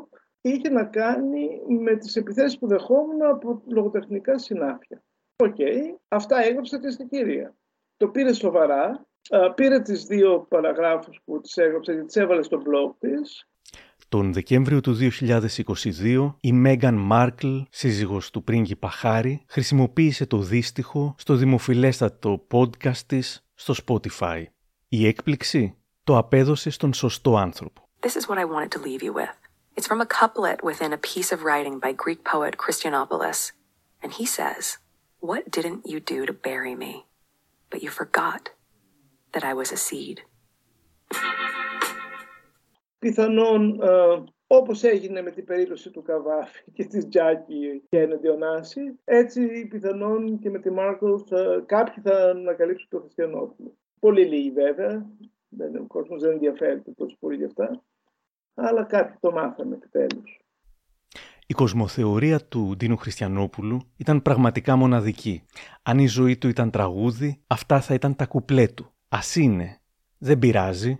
1978 0.09 0.19
είχε 0.41 0.69
να 0.69 0.83
κάνει 0.83 1.47
με 1.83 1.95
τις 1.95 2.15
επιθέσεις 2.15 2.57
που 2.57 2.67
δεχόμουν 2.67 3.21
από 3.21 3.61
λογοτεχνικά 3.67 4.37
συνάφια. 4.37 5.03
Οκ, 5.35 5.55
αυτά 6.07 6.43
έγραψε 6.43 6.79
και 6.79 6.89
στην 6.89 7.07
κυρία. 7.07 7.55
Το 7.97 8.07
πήρε 8.07 8.33
σοβαρά, 8.33 9.05
πήρε 9.55 9.79
τις 9.79 10.05
δύο 10.05 10.45
παραγράφους 10.49 11.21
που 11.25 11.41
τις 11.41 11.57
έγραψε 11.57 11.93
και 11.95 12.03
τις 12.03 12.15
έβαλε 12.15 12.43
στο 12.43 12.57
blog 12.57 12.95
της. 12.99 13.45
Τον 14.09 14.33
Δεκέμβριο 14.33 14.81
του 14.81 14.97
2022, 16.03 16.35
η 16.41 16.53
Μέγαν 16.53 16.95
Μάρκλ, 16.95 17.57
σύζυγος 17.69 18.31
του 18.31 18.43
πρίγκιπα 18.43 18.89
Χάρη, 18.89 19.45
χρησιμοποίησε 19.47 20.25
το 20.25 20.37
δίστιχο 20.37 21.15
στο 21.17 21.35
δημοφιλέστατο 21.35 22.47
podcast 22.51 22.97
της 23.05 23.45
στο 23.53 23.73
Spotify. 23.85 24.43
Η 24.87 25.07
έκπληξη 25.07 25.77
το 26.03 26.17
απέδωσε 26.17 26.69
στον 26.69 26.93
σωστό 26.93 27.37
άνθρωπο. 27.37 27.89
This 27.99 28.15
is 28.15 28.27
what 28.29 28.37
I 28.37 28.45
wanted 28.45 28.71
to 28.71 28.79
leave 28.83 29.03
you 29.03 29.13
with. 29.13 29.40
It's 29.75 29.87
from 29.87 30.01
a 30.01 30.05
couplet 30.05 30.63
within 30.63 30.91
a 30.91 30.97
piece 30.97 31.31
of 31.31 31.43
writing 31.43 31.79
by 31.79 31.93
Greek 31.93 32.25
poet 32.25 32.57
Christianopoulos. 32.57 33.53
And 34.03 34.11
he 34.11 34.25
says, 34.25 34.77
What 35.19 35.49
didn't 35.49 35.87
you 35.87 35.99
do 36.01 36.25
to 36.25 36.33
bury 36.33 36.75
me? 36.75 37.05
But 37.69 37.81
you 37.81 37.89
forgot 37.89 38.49
that 39.31 39.43
I 39.43 39.53
was 39.53 39.71
a 39.71 39.77
seed. 39.77 40.21
Πιθανόν, 42.99 43.81
ε, 43.81 44.23
όπως 44.47 44.83
έγινε 44.83 45.21
με 45.21 45.31
την 45.31 45.45
περίπτωση 45.45 45.89
του 45.89 46.01
Καβάφη 46.01 46.63
και 46.73 46.85
της 46.85 47.07
Τζάκη 47.07 47.83
και 47.89 48.05
Διονάση, 48.05 48.99
έτσι 49.03 49.67
πιθανόν 49.67 50.39
και 50.39 50.49
με 50.49 50.59
τη 50.59 50.69
Μάρκο 50.71 51.25
κάποιοι 51.65 52.03
θα 52.03 52.29
ανακαλύψουν 52.29 52.89
το 52.89 52.99
χριστιανόπουλο. 52.99 53.73
Πολύ 53.99 54.25
λίγοι 54.25 54.51
βέβαια, 54.51 55.09
δεν, 55.49 55.75
ο 55.75 55.85
κόσμος 55.87 56.21
δεν 56.21 56.31
ενδιαφέρεται 56.31 56.91
τόσο 56.91 57.17
πολύ 57.19 57.35
γι' 57.35 57.45
αυτά 57.45 57.83
αλλά 58.53 58.83
κάτι 58.83 59.17
το 59.19 59.31
μάθαμε 59.31 59.75
επιτέλου. 59.75 60.23
Η 61.51 61.53
κοσμοθεωρία 61.53 62.39
του 62.39 62.73
Ντίνου 62.77 62.97
Χριστιανόπουλου 62.97 63.81
ήταν 63.97 64.21
πραγματικά 64.21 64.75
μοναδική. 64.75 65.43
Αν 65.81 65.99
η 65.99 66.07
ζωή 66.07 66.37
του 66.37 66.47
ήταν 66.47 66.71
τραγούδι, 66.71 67.41
αυτά 67.47 67.81
θα 67.81 67.93
ήταν 67.93 68.15
τα 68.15 68.25
κουπλέ 68.25 68.67
του. 68.67 68.91
Α 69.09 69.19
είναι. 69.35 69.81
Δεν 70.17 70.39
πειράζει. 70.39 70.99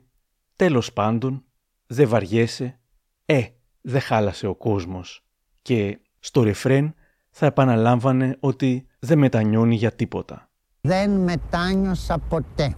Τέλος 0.56 0.94
πάντων, 0.94 1.46
δεν 1.88 2.08
βαριέσαι. 2.08 2.80
Ε, 3.26 3.42
δεν 3.82 4.02
χάλασε 4.02 4.48
ο 4.48 4.56
κόσμος. 4.56 5.26
Και 5.62 6.00
στο 6.20 6.44
ρεφρέν 6.44 6.94
θα 7.30 7.46
επαναλάμβανε 7.46 8.38
ότι 8.40 8.88
δεν 9.00 9.18
μετανιώνει 9.18 9.76
για 9.76 9.92
τίποτα. 9.92 10.50
Δεν 10.82 11.12
μετάνιωσα 11.12 12.18
ποτέ 12.18 12.76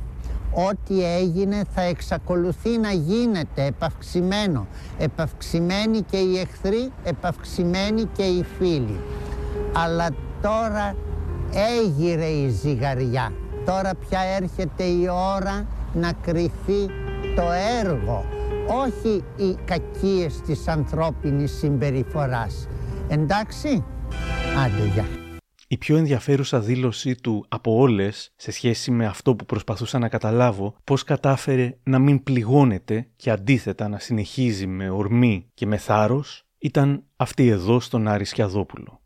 ό,τι 0.53 1.03
έγινε 1.03 1.61
θα 1.75 1.81
εξακολουθεί 1.81 2.77
να 2.77 2.91
γίνεται 2.91 3.65
επαυξημένο. 3.65 4.67
Επαυξημένοι 4.97 6.01
και 6.01 6.17
οι 6.17 6.39
εχθροί, 6.39 6.91
επαυξημένοι 7.03 8.03
και 8.03 8.23
οι 8.23 8.45
φίλοι. 8.57 8.99
Αλλά 9.73 10.07
τώρα 10.41 10.95
έγειρε 11.53 12.25
η 12.25 12.49
ζυγαριά. 12.49 13.31
Τώρα 13.65 13.91
πια 14.09 14.19
έρχεται 14.41 14.83
η 14.83 15.07
ώρα 15.35 15.65
να 15.93 16.11
κρυθεί 16.21 16.85
το 17.35 17.43
έργο, 17.81 18.25
όχι 18.67 19.23
οι 19.35 19.57
κακίες 19.65 20.41
της 20.41 20.67
ανθρώπινης 20.67 21.57
συμπεριφοράς. 21.57 22.67
Εντάξει, 23.07 23.83
άντε 24.63 24.85
γεια. 24.93 25.22
Η 25.73 25.77
πιο 25.77 25.97
ενδιαφέρουσα 25.97 26.59
δήλωσή 26.59 27.15
του 27.21 27.45
από 27.47 27.75
όλες 27.75 28.33
σε 28.35 28.51
σχέση 28.51 28.91
με 28.91 29.05
αυτό 29.05 29.35
που 29.35 29.45
προσπαθούσα 29.45 29.99
να 29.99 30.09
καταλάβω 30.09 30.75
πώς 30.83 31.03
κατάφερε 31.03 31.77
να 31.83 31.99
μην 31.99 32.23
πληγώνεται 32.23 33.07
και 33.15 33.29
αντίθετα 33.31 33.87
να 33.87 33.99
συνεχίζει 33.99 34.67
με 34.67 34.89
ορμή 34.89 35.49
και 35.53 35.65
με 35.65 35.77
θάρρος 35.77 36.45
ήταν 36.57 37.03
αυτή 37.15 37.47
εδώ 37.47 37.79
στον 37.79 38.07
Άρη 38.07 38.25
Σκιαδόπουλο. 38.25 39.01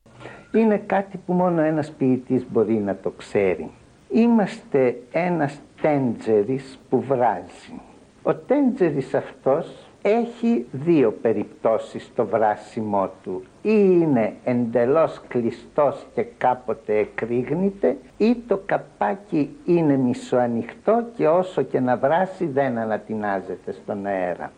Είναι 0.54 0.78
κάτι 0.78 1.18
που 1.18 1.34
μόνο 1.34 1.62
ένας 1.62 1.92
ποιητής 1.92 2.46
μπορεί 2.52 2.74
να 2.74 2.96
το 2.96 3.10
ξέρει. 3.10 3.70
Είμαστε 4.12 5.02
ένας 5.12 5.60
τέντζερης 5.82 6.80
που 6.90 7.02
βράζει. 7.02 7.82
Ο 8.24 8.36
τέντζερης 8.36 9.14
αυτός 9.14 9.87
έχει 10.10 10.66
δύο 10.72 11.12
περιπτώσεις 11.22 12.04
στο 12.04 12.26
βράσιμό 12.26 13.10
του. 13.24 13.44
Ή 13.62 13.98
είναι 14.02 14.34
εντελώς 14.44 15.22
κλειστός 15.28 16.06
και 16.16 16.26
κάποτε 16.38 16.98
εκρήγνεται 16.98 17.98
ή 18.18 18.36
το 18.48 18.62
καπάκι 18.66 19.56
είναι 19.66 19.98
μισοανοιχτό 19.98 21.04
και 21.16 21.28
όσο 21.28 21.62
και 21.62 21.80
να 21.80 21.98
βράσει 21.98 22.46
δεν 22.46 22.78
ανατινάζεται 22.78 23.72
στον 23.72 24.06
αέρα. 24.06 24.52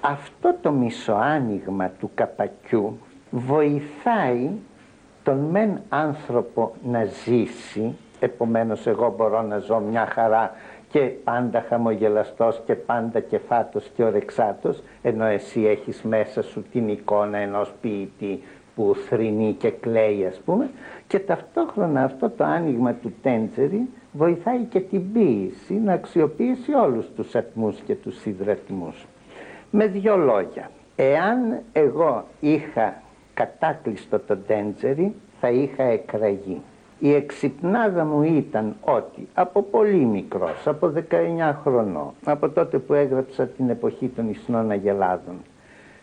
Αυτό 0.00 0.54
το 0.62 0.70
μισοάνοιγμα 0.70 1.88
του 1.88 2.10
καπακιού 2.14 2.98
βοηθάει 3.30 4.50
τον 5.22 5.38
μεν 5.38 5.80
άνθρωπο 5.88 6.74
να 6.84 7.04
ζήσει, 7.04 7.96
επομένως 8.20 8.86
εγώ 8.86 9.14
μπορώ 9.16 9.42
να 9.42 9.58
ζω 9.58 9.78
μια 9.78 10.06
χαρά 10.06 10.50
και 10.92 11.00
πάντα 11.00 11.64
χαμογελαστός 11.68 12.62
και 12.66 12.74
πάντα 12.74 13.20
κεφάτος 13.20 13.90
και 13.96 14.04
ορεξάτος 14.04 14.82
ενώ 15.02 15.24
εσύ 15.24 15.66
έχεις 15.66 16.02
μέσα 16.02 16.42
σου 16.42 16.64
την 16.72 16.88
εικόνα 16.88 17.38
ενός 17.38 17.72
ποιητή 17.80 18.42
που 18.74 18.94
θρυνεί 19.08 19.52
και 19.52 19.70
κλαίει 19.70 20.26
ας 20.26 20.40
πούμε 20.44 20.70
και 21.06 21.18
ταυτόχρονα 21.18 22.04
αυτό 22.04 22.30
το 22.30 22.44
άνοιγμα 22.44 22.92
του 22.92 23.12
τέντζερι 23.22 23.88
βοηθάει 24.12 24.64
και 24.64 24.80
την 24.80 25.12
ποίηση 25.12 25.74
να 25.74 25.92
αξιοποιήσει 25.92 26.72
όλους 26.72 27.10
τους 27.16 27.34
ατμούς 27.34 27.80
και 27.80 27.94
τους 27.94 28.20
σιδρατμούς. 28.20 29.06
Με 29.70 29.86
δυο 29.86 30.16
λόγια, 30.16 30.70
εάν 30.96 31.60
εγώ 31.72 32.24
είχα 32.40 33.02
κατάκλειστο 33.34 34.18
το 34.18 34.36
τέντζερι 34.36 35.14
θα 35.40 35.50
είχα 35.50 35.82
εκραγεί. 35.82 36.62
Η 37.04 37.14
εξυπνάδα 37.14 38.04
μου 38.04 38.22
ήταν 38.22 38.76
ότι 38.80 39.28
από 39.34 39.62
πολύ 39.62 40.04
μικρός, 40.04 40.66
από 40.66 40.92
19 41.10 41.54
χρονών, 41.62 42.12
από 42.24 42.48
τότε 42.48 42.78
που 42.78 42.94
έγραψα 42.94 43.46
την 43.46 43.70
εποχή 43.70 44.08
των 44.08 44.30
Ισνών 44.30 44.70
Αγελάδων, 44.70 45.34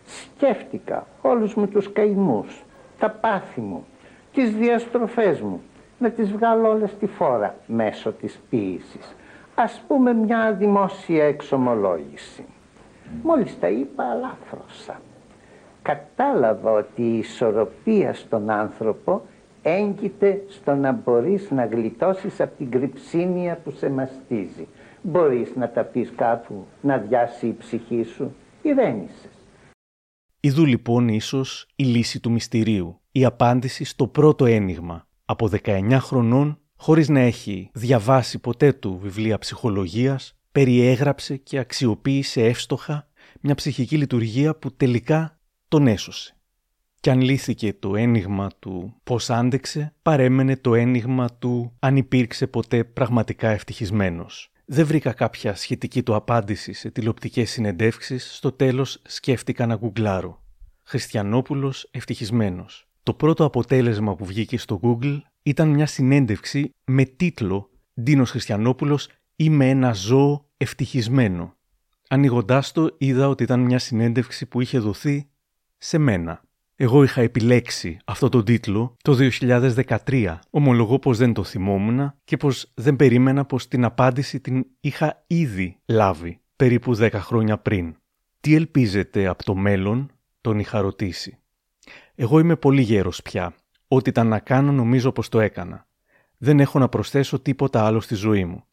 σκέφτηκα 0.05 1.07
όλους 1.21 1.53
μου 1.55 1.67
τους 1.67 1.91
καημούς, 1.91 2.63
τα 2.99 3.09
πάθη 3.09 3.61
μου, 3.61 3.85
τις 4.33 4.55
διαστροφές 4.55 5.41
μου, 5.41 5.61
να 5.99 6.09
τις 6.09 6.31
βγάλω 6.31 6.69
όλες 6.69 6.89
στη 6.89 7.05
φόρα 7.05 7.55
μέσω 7.67 8.11
της 8.11 8.39
ποίησης. 8.49 9.15
Ας 9.55 9.83
πούμε 9.87 10.13
μια 10.13 10.53
δημόσια 10.53 11.25
εξομολόγηση. 11.25 12.45
Μόλις 13.23 13.59
τα 13.59 13.67
είπα 13.67 14.03
αλάφρωσα. 14.03 15.01
Κατάλαβα 15.81 16.71
ότι 16.71 17.01
η 17.01 17.17
ισορροπία 17.17 18.13
στον 18.13 18.49
άνθρωπο 18.49 19.21
έγκυται 19.69 20.43
στο 20.47 20.75
να 20.75 20.91
μπορείς 20.91 21.51
να 21.51 21.65
γλιτώσεις 21.65 22.41
από 22.41 22.57
την 22.57 22.71
κρυψίνια 22.71 23.59
που 23.63 23.71
σε 23.71 23.89
μαστίζει. 23.89 24.67
Μπορείς 25.01 25.55
να 25.55 25.69
τα 25.69 25.83
πεις 25.83 26.11
κάπου, 26.15 26.65
να 26.81 26.97
διάσει 26.97 27.47
η 27.47 27.55
ψυχή 27.59 28.03
σου. 28.03 28.35
Ηρέμησες. 28.61 29.31
Ιδού 30.39 30.65
λοιπόν 30.65 31.07
ίσως 31.07 31.67
η 31.75 31.83
λύση 31.83 32.19
του 32.19 32.31
μυστηρίου, 32.31 32.99
η 33.11 33.25
απάντηση 33.25 33.83
στο 33.83 34.07
πρώτο 34.07 34.45
ένιγμα. 34.45 35.07
Από 35.25 35.49
19 35.63 35.97
χρονών, 35.99 36.59
χωρίς 36.75 37.09
να 37.09 37.19
έχει 37.19 37.69
διαβάσει 37.73 38.39
ποτέ 38.39 38.73
του 38.73 38.97
βιβλία 38.97 39.37
ψυχολογίας, 39.37 40.37
περιέγραψε 40.51 41.35
και 41.35 41.59
αξιοποίησε 41.59 42.43
εύστοχα 42.43 43.07
μια 43.41 43.55
ψυχική 43.55 43.97
λειτουργία 43.97 44.55
που 44.55 44.75
τελικά 44.75 45.39
τον 45.67 45.87
έσωσε. 45.87 46.38
Κι 47.01 47.09
αν 47.09 47.21
λύθηκε 47.21 47.73
το 47.73 47.95
ένιγμα 47.95 48.49
του 48.59 48.95
πώς 49.03 49.29
άντεξε, 49.29 49.93
παρέμενε 50.01 50.55
το 50.57 50.75
ένιγμα 50.75 51.29
του 51.39 51.75
αν 51.79 51.97
υπήρξε 51.97 52.47
ποτέ 52.47 52.83
πραγματικά 52.83 53.49
ευτυχισμένος. 53.49 54.51
Δεν 54.65 54.85
βρήκα 54.85 55.13
κάποια 55.13 55.55
σχετική 55.55 56.03
του 56.03 56.15
απάντηση 56.15 56.73
σε 56.73 56.91
τηλεοπτικές 56.91 57.49
συνεντεύξεις, 57.49 58.35
στο 58.35 58.51
τέλος 58.51 59.01
σκέφτηκα 59.05 59.65
να 59.65 59.75
γκουγκλάρω. 59.75 60.43
Χριστιανόπουλος 60.83 61.87
ευτυχισμένος. 61.91 62.87
Το 63.03 63.13
πρώτο 63.13 63.43
αποτέλεσμα 63.43 64.15
που 64.15 64.25
βγήκε 64.25 64.57
στο 64.57 64.79
Google 64.83 65.19
ήταν 65.43 65.69
μια 65.69 65.85
συνέντευξη 65.85 66.75
με 66.85 67.03
τίτλο 67.03 67.69
«Ντίνος 68.01 68.29
Χριστιανόπουλος 68.29 69.09
είμαι 69.35 69.69
ένα 69.69 69.93
ζώο 69.93 70.45
ευτυχισμένο». 70.57 71.57
Ανοίγοντάς 72.09 72.71
το 72.71 72.95
είδα 72.97 73.27
ότι 73.27 73.43
ήταν 73.43 73.59
μια 73.59 73.79
συνέντευξη 73.79 74.45
που 74.45 74.61
είχε 74.61 74.79
δοθεί 74.79 75.29
σε 75.77 75.97
μένα. 75.97 76.41
Εγώ 76.81 77.03
είχα 77.03 77.21
επιλέξει 77.21 77.99
αυτό 78.05 78.29
το 78.29 78.43
τίτλο 78.43 78.95
το 79.01 79.17
2013. 80.05 80.37
Ομολογώ 80.49 80.99
πως 80.99 81.17
δεν 81.17 81.33
το 81.33 81.43
θυμόμουν 81.43 82.13
και 82.23 82.37
πως 82.37 82.71
δεν 82.73 82.95
περίμενα 82.95 83.45
πως 83.45 83.67
την 83.67 83.85
απάντηση 83.85 84.39
την 84.39 84.65
είχα 84.79 85.23
ήδη 85.27 85.79
λάβει 85.85 86.41
περίπου 86.55 86.97
10 86.97 87.11
χρόνια 87.13 87.57
πριν. 87.57 87.95
Τι 88.39 88.55
ελπίζετε 88.55 89.27
από 89.27 89.43
το 89.43 89.55
μέλλον, 89.55 90.11
τον 90.41 90.59
είχα 90.59 90.81
ρωτήσει. 90.81 91.37
Εγώ 92.15 92.39
είμαι 92.39 92.55
πολύ 92.55 92.81
γέρος 92.81 93.21
πια. 93.21 93.55
Ό,τι 93.87 94.09
ήταν 94.09 94.27
να 94.27 94.39
κάνω 94.39 94.71
νομίζω 94.71 95.11
πως 95.11 95.29
το 95.29 95.39
έκανα. 95.39 95.87
Δεν 96.37 96.59
έχω 96.59 96.79
να 96.79 96.89
προσθέσω 96.89 97.39
τίποτα 97.39 97.85
άλλο 97.85 97.99
στη 97.99 98.15
ζωή 98.15 98.45
μου. 98.45 98.63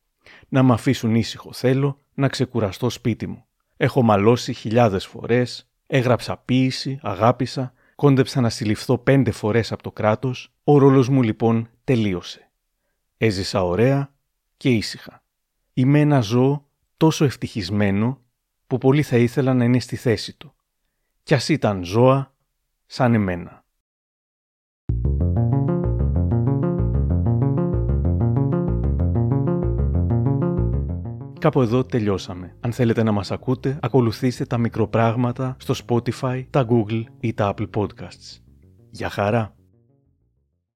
Να 0.49 0.63
με 0.63 0.73
αφήσουν 0.73 1.15
ήσυχο 1.15 1.53
θέλω, 1.53 2.01
να 2.15 2.29
ξεκουραστώ 2.29 2.91
σπίτι 2.91 3.27
μου. 3.27 3.45
Έχω 3.77 4.03
μαλώσει 4.03 4.53
χιλιάδες 4.53 5.07
φορές, 5.07 5.71
έγραψα 5.87 6.37
ποίηση, 6.37 6.99
αγάπησα, 7.03 7.75
Κόντεψα 7.97 8.41
να 8.41 8.51
συλληφθώ 8.51 8.99
πέντε 8.99 9.31
φορές 9.31 9.73
από 9.73 9.83
το 9.83 9.93
κράτος, 9.93 10.53
ο 10.65 10.79
ρόλος 10.79 11.09
μου 11.09 11.23
λοιπόν 11.23 11.71
τελείωσε. 11.85 12.51
Έζησα 13.17 13.65
ωραία 13.65 14.15
και 14.57 14.71
ήσυχα. 14.71 15.23
Είμαι 15.73 16.01
ένα 16.01 16.21
ζώο 16.21 16.69
τόσο 16.97 17.25
ευτυχισμένο 17.25 18.21
που 18.67 18.79
πολύ 18.79 19.03
θα 19.03 19.17
ήθελα 19.17 19.55
να 19.55 19.65
είναι 19.65 19.81
στη 19.81 19.97
θέση 19.97 20.37
του. 20.37 20.55
Κι 21.23 21.35
ας 21.35 21.49
ήταν 21.49 21.85
ζώα 21.85 22.35
σαν 22.87 23.15
εμένα. 23.15 23.65
Κάπου 31.47 31.63
εδώ 31.63 31.85
τελειώσαμε. 31.85 32.57
Αν 32.61 32.73
θέλετε 32.73 33.03
να 33.03 33.13
μας 33.13 33.31
ακούτε, 33.31 33.79
ακολουθήστε 33.83 34.45
τα 34.45 34.59
μικροπράγματα 34.59 35.57
στο 35.59 35.75
Spotify, 35.87 36.45
τα 36.51 36.67
Google 36.69 37.05
ή 37.21 37.35
τα 37.35 37.55
Apple 37.55 37.69
Podcasts. 37.75 38.41
Για 38.91 39.09
χαρά! 39.09 39.56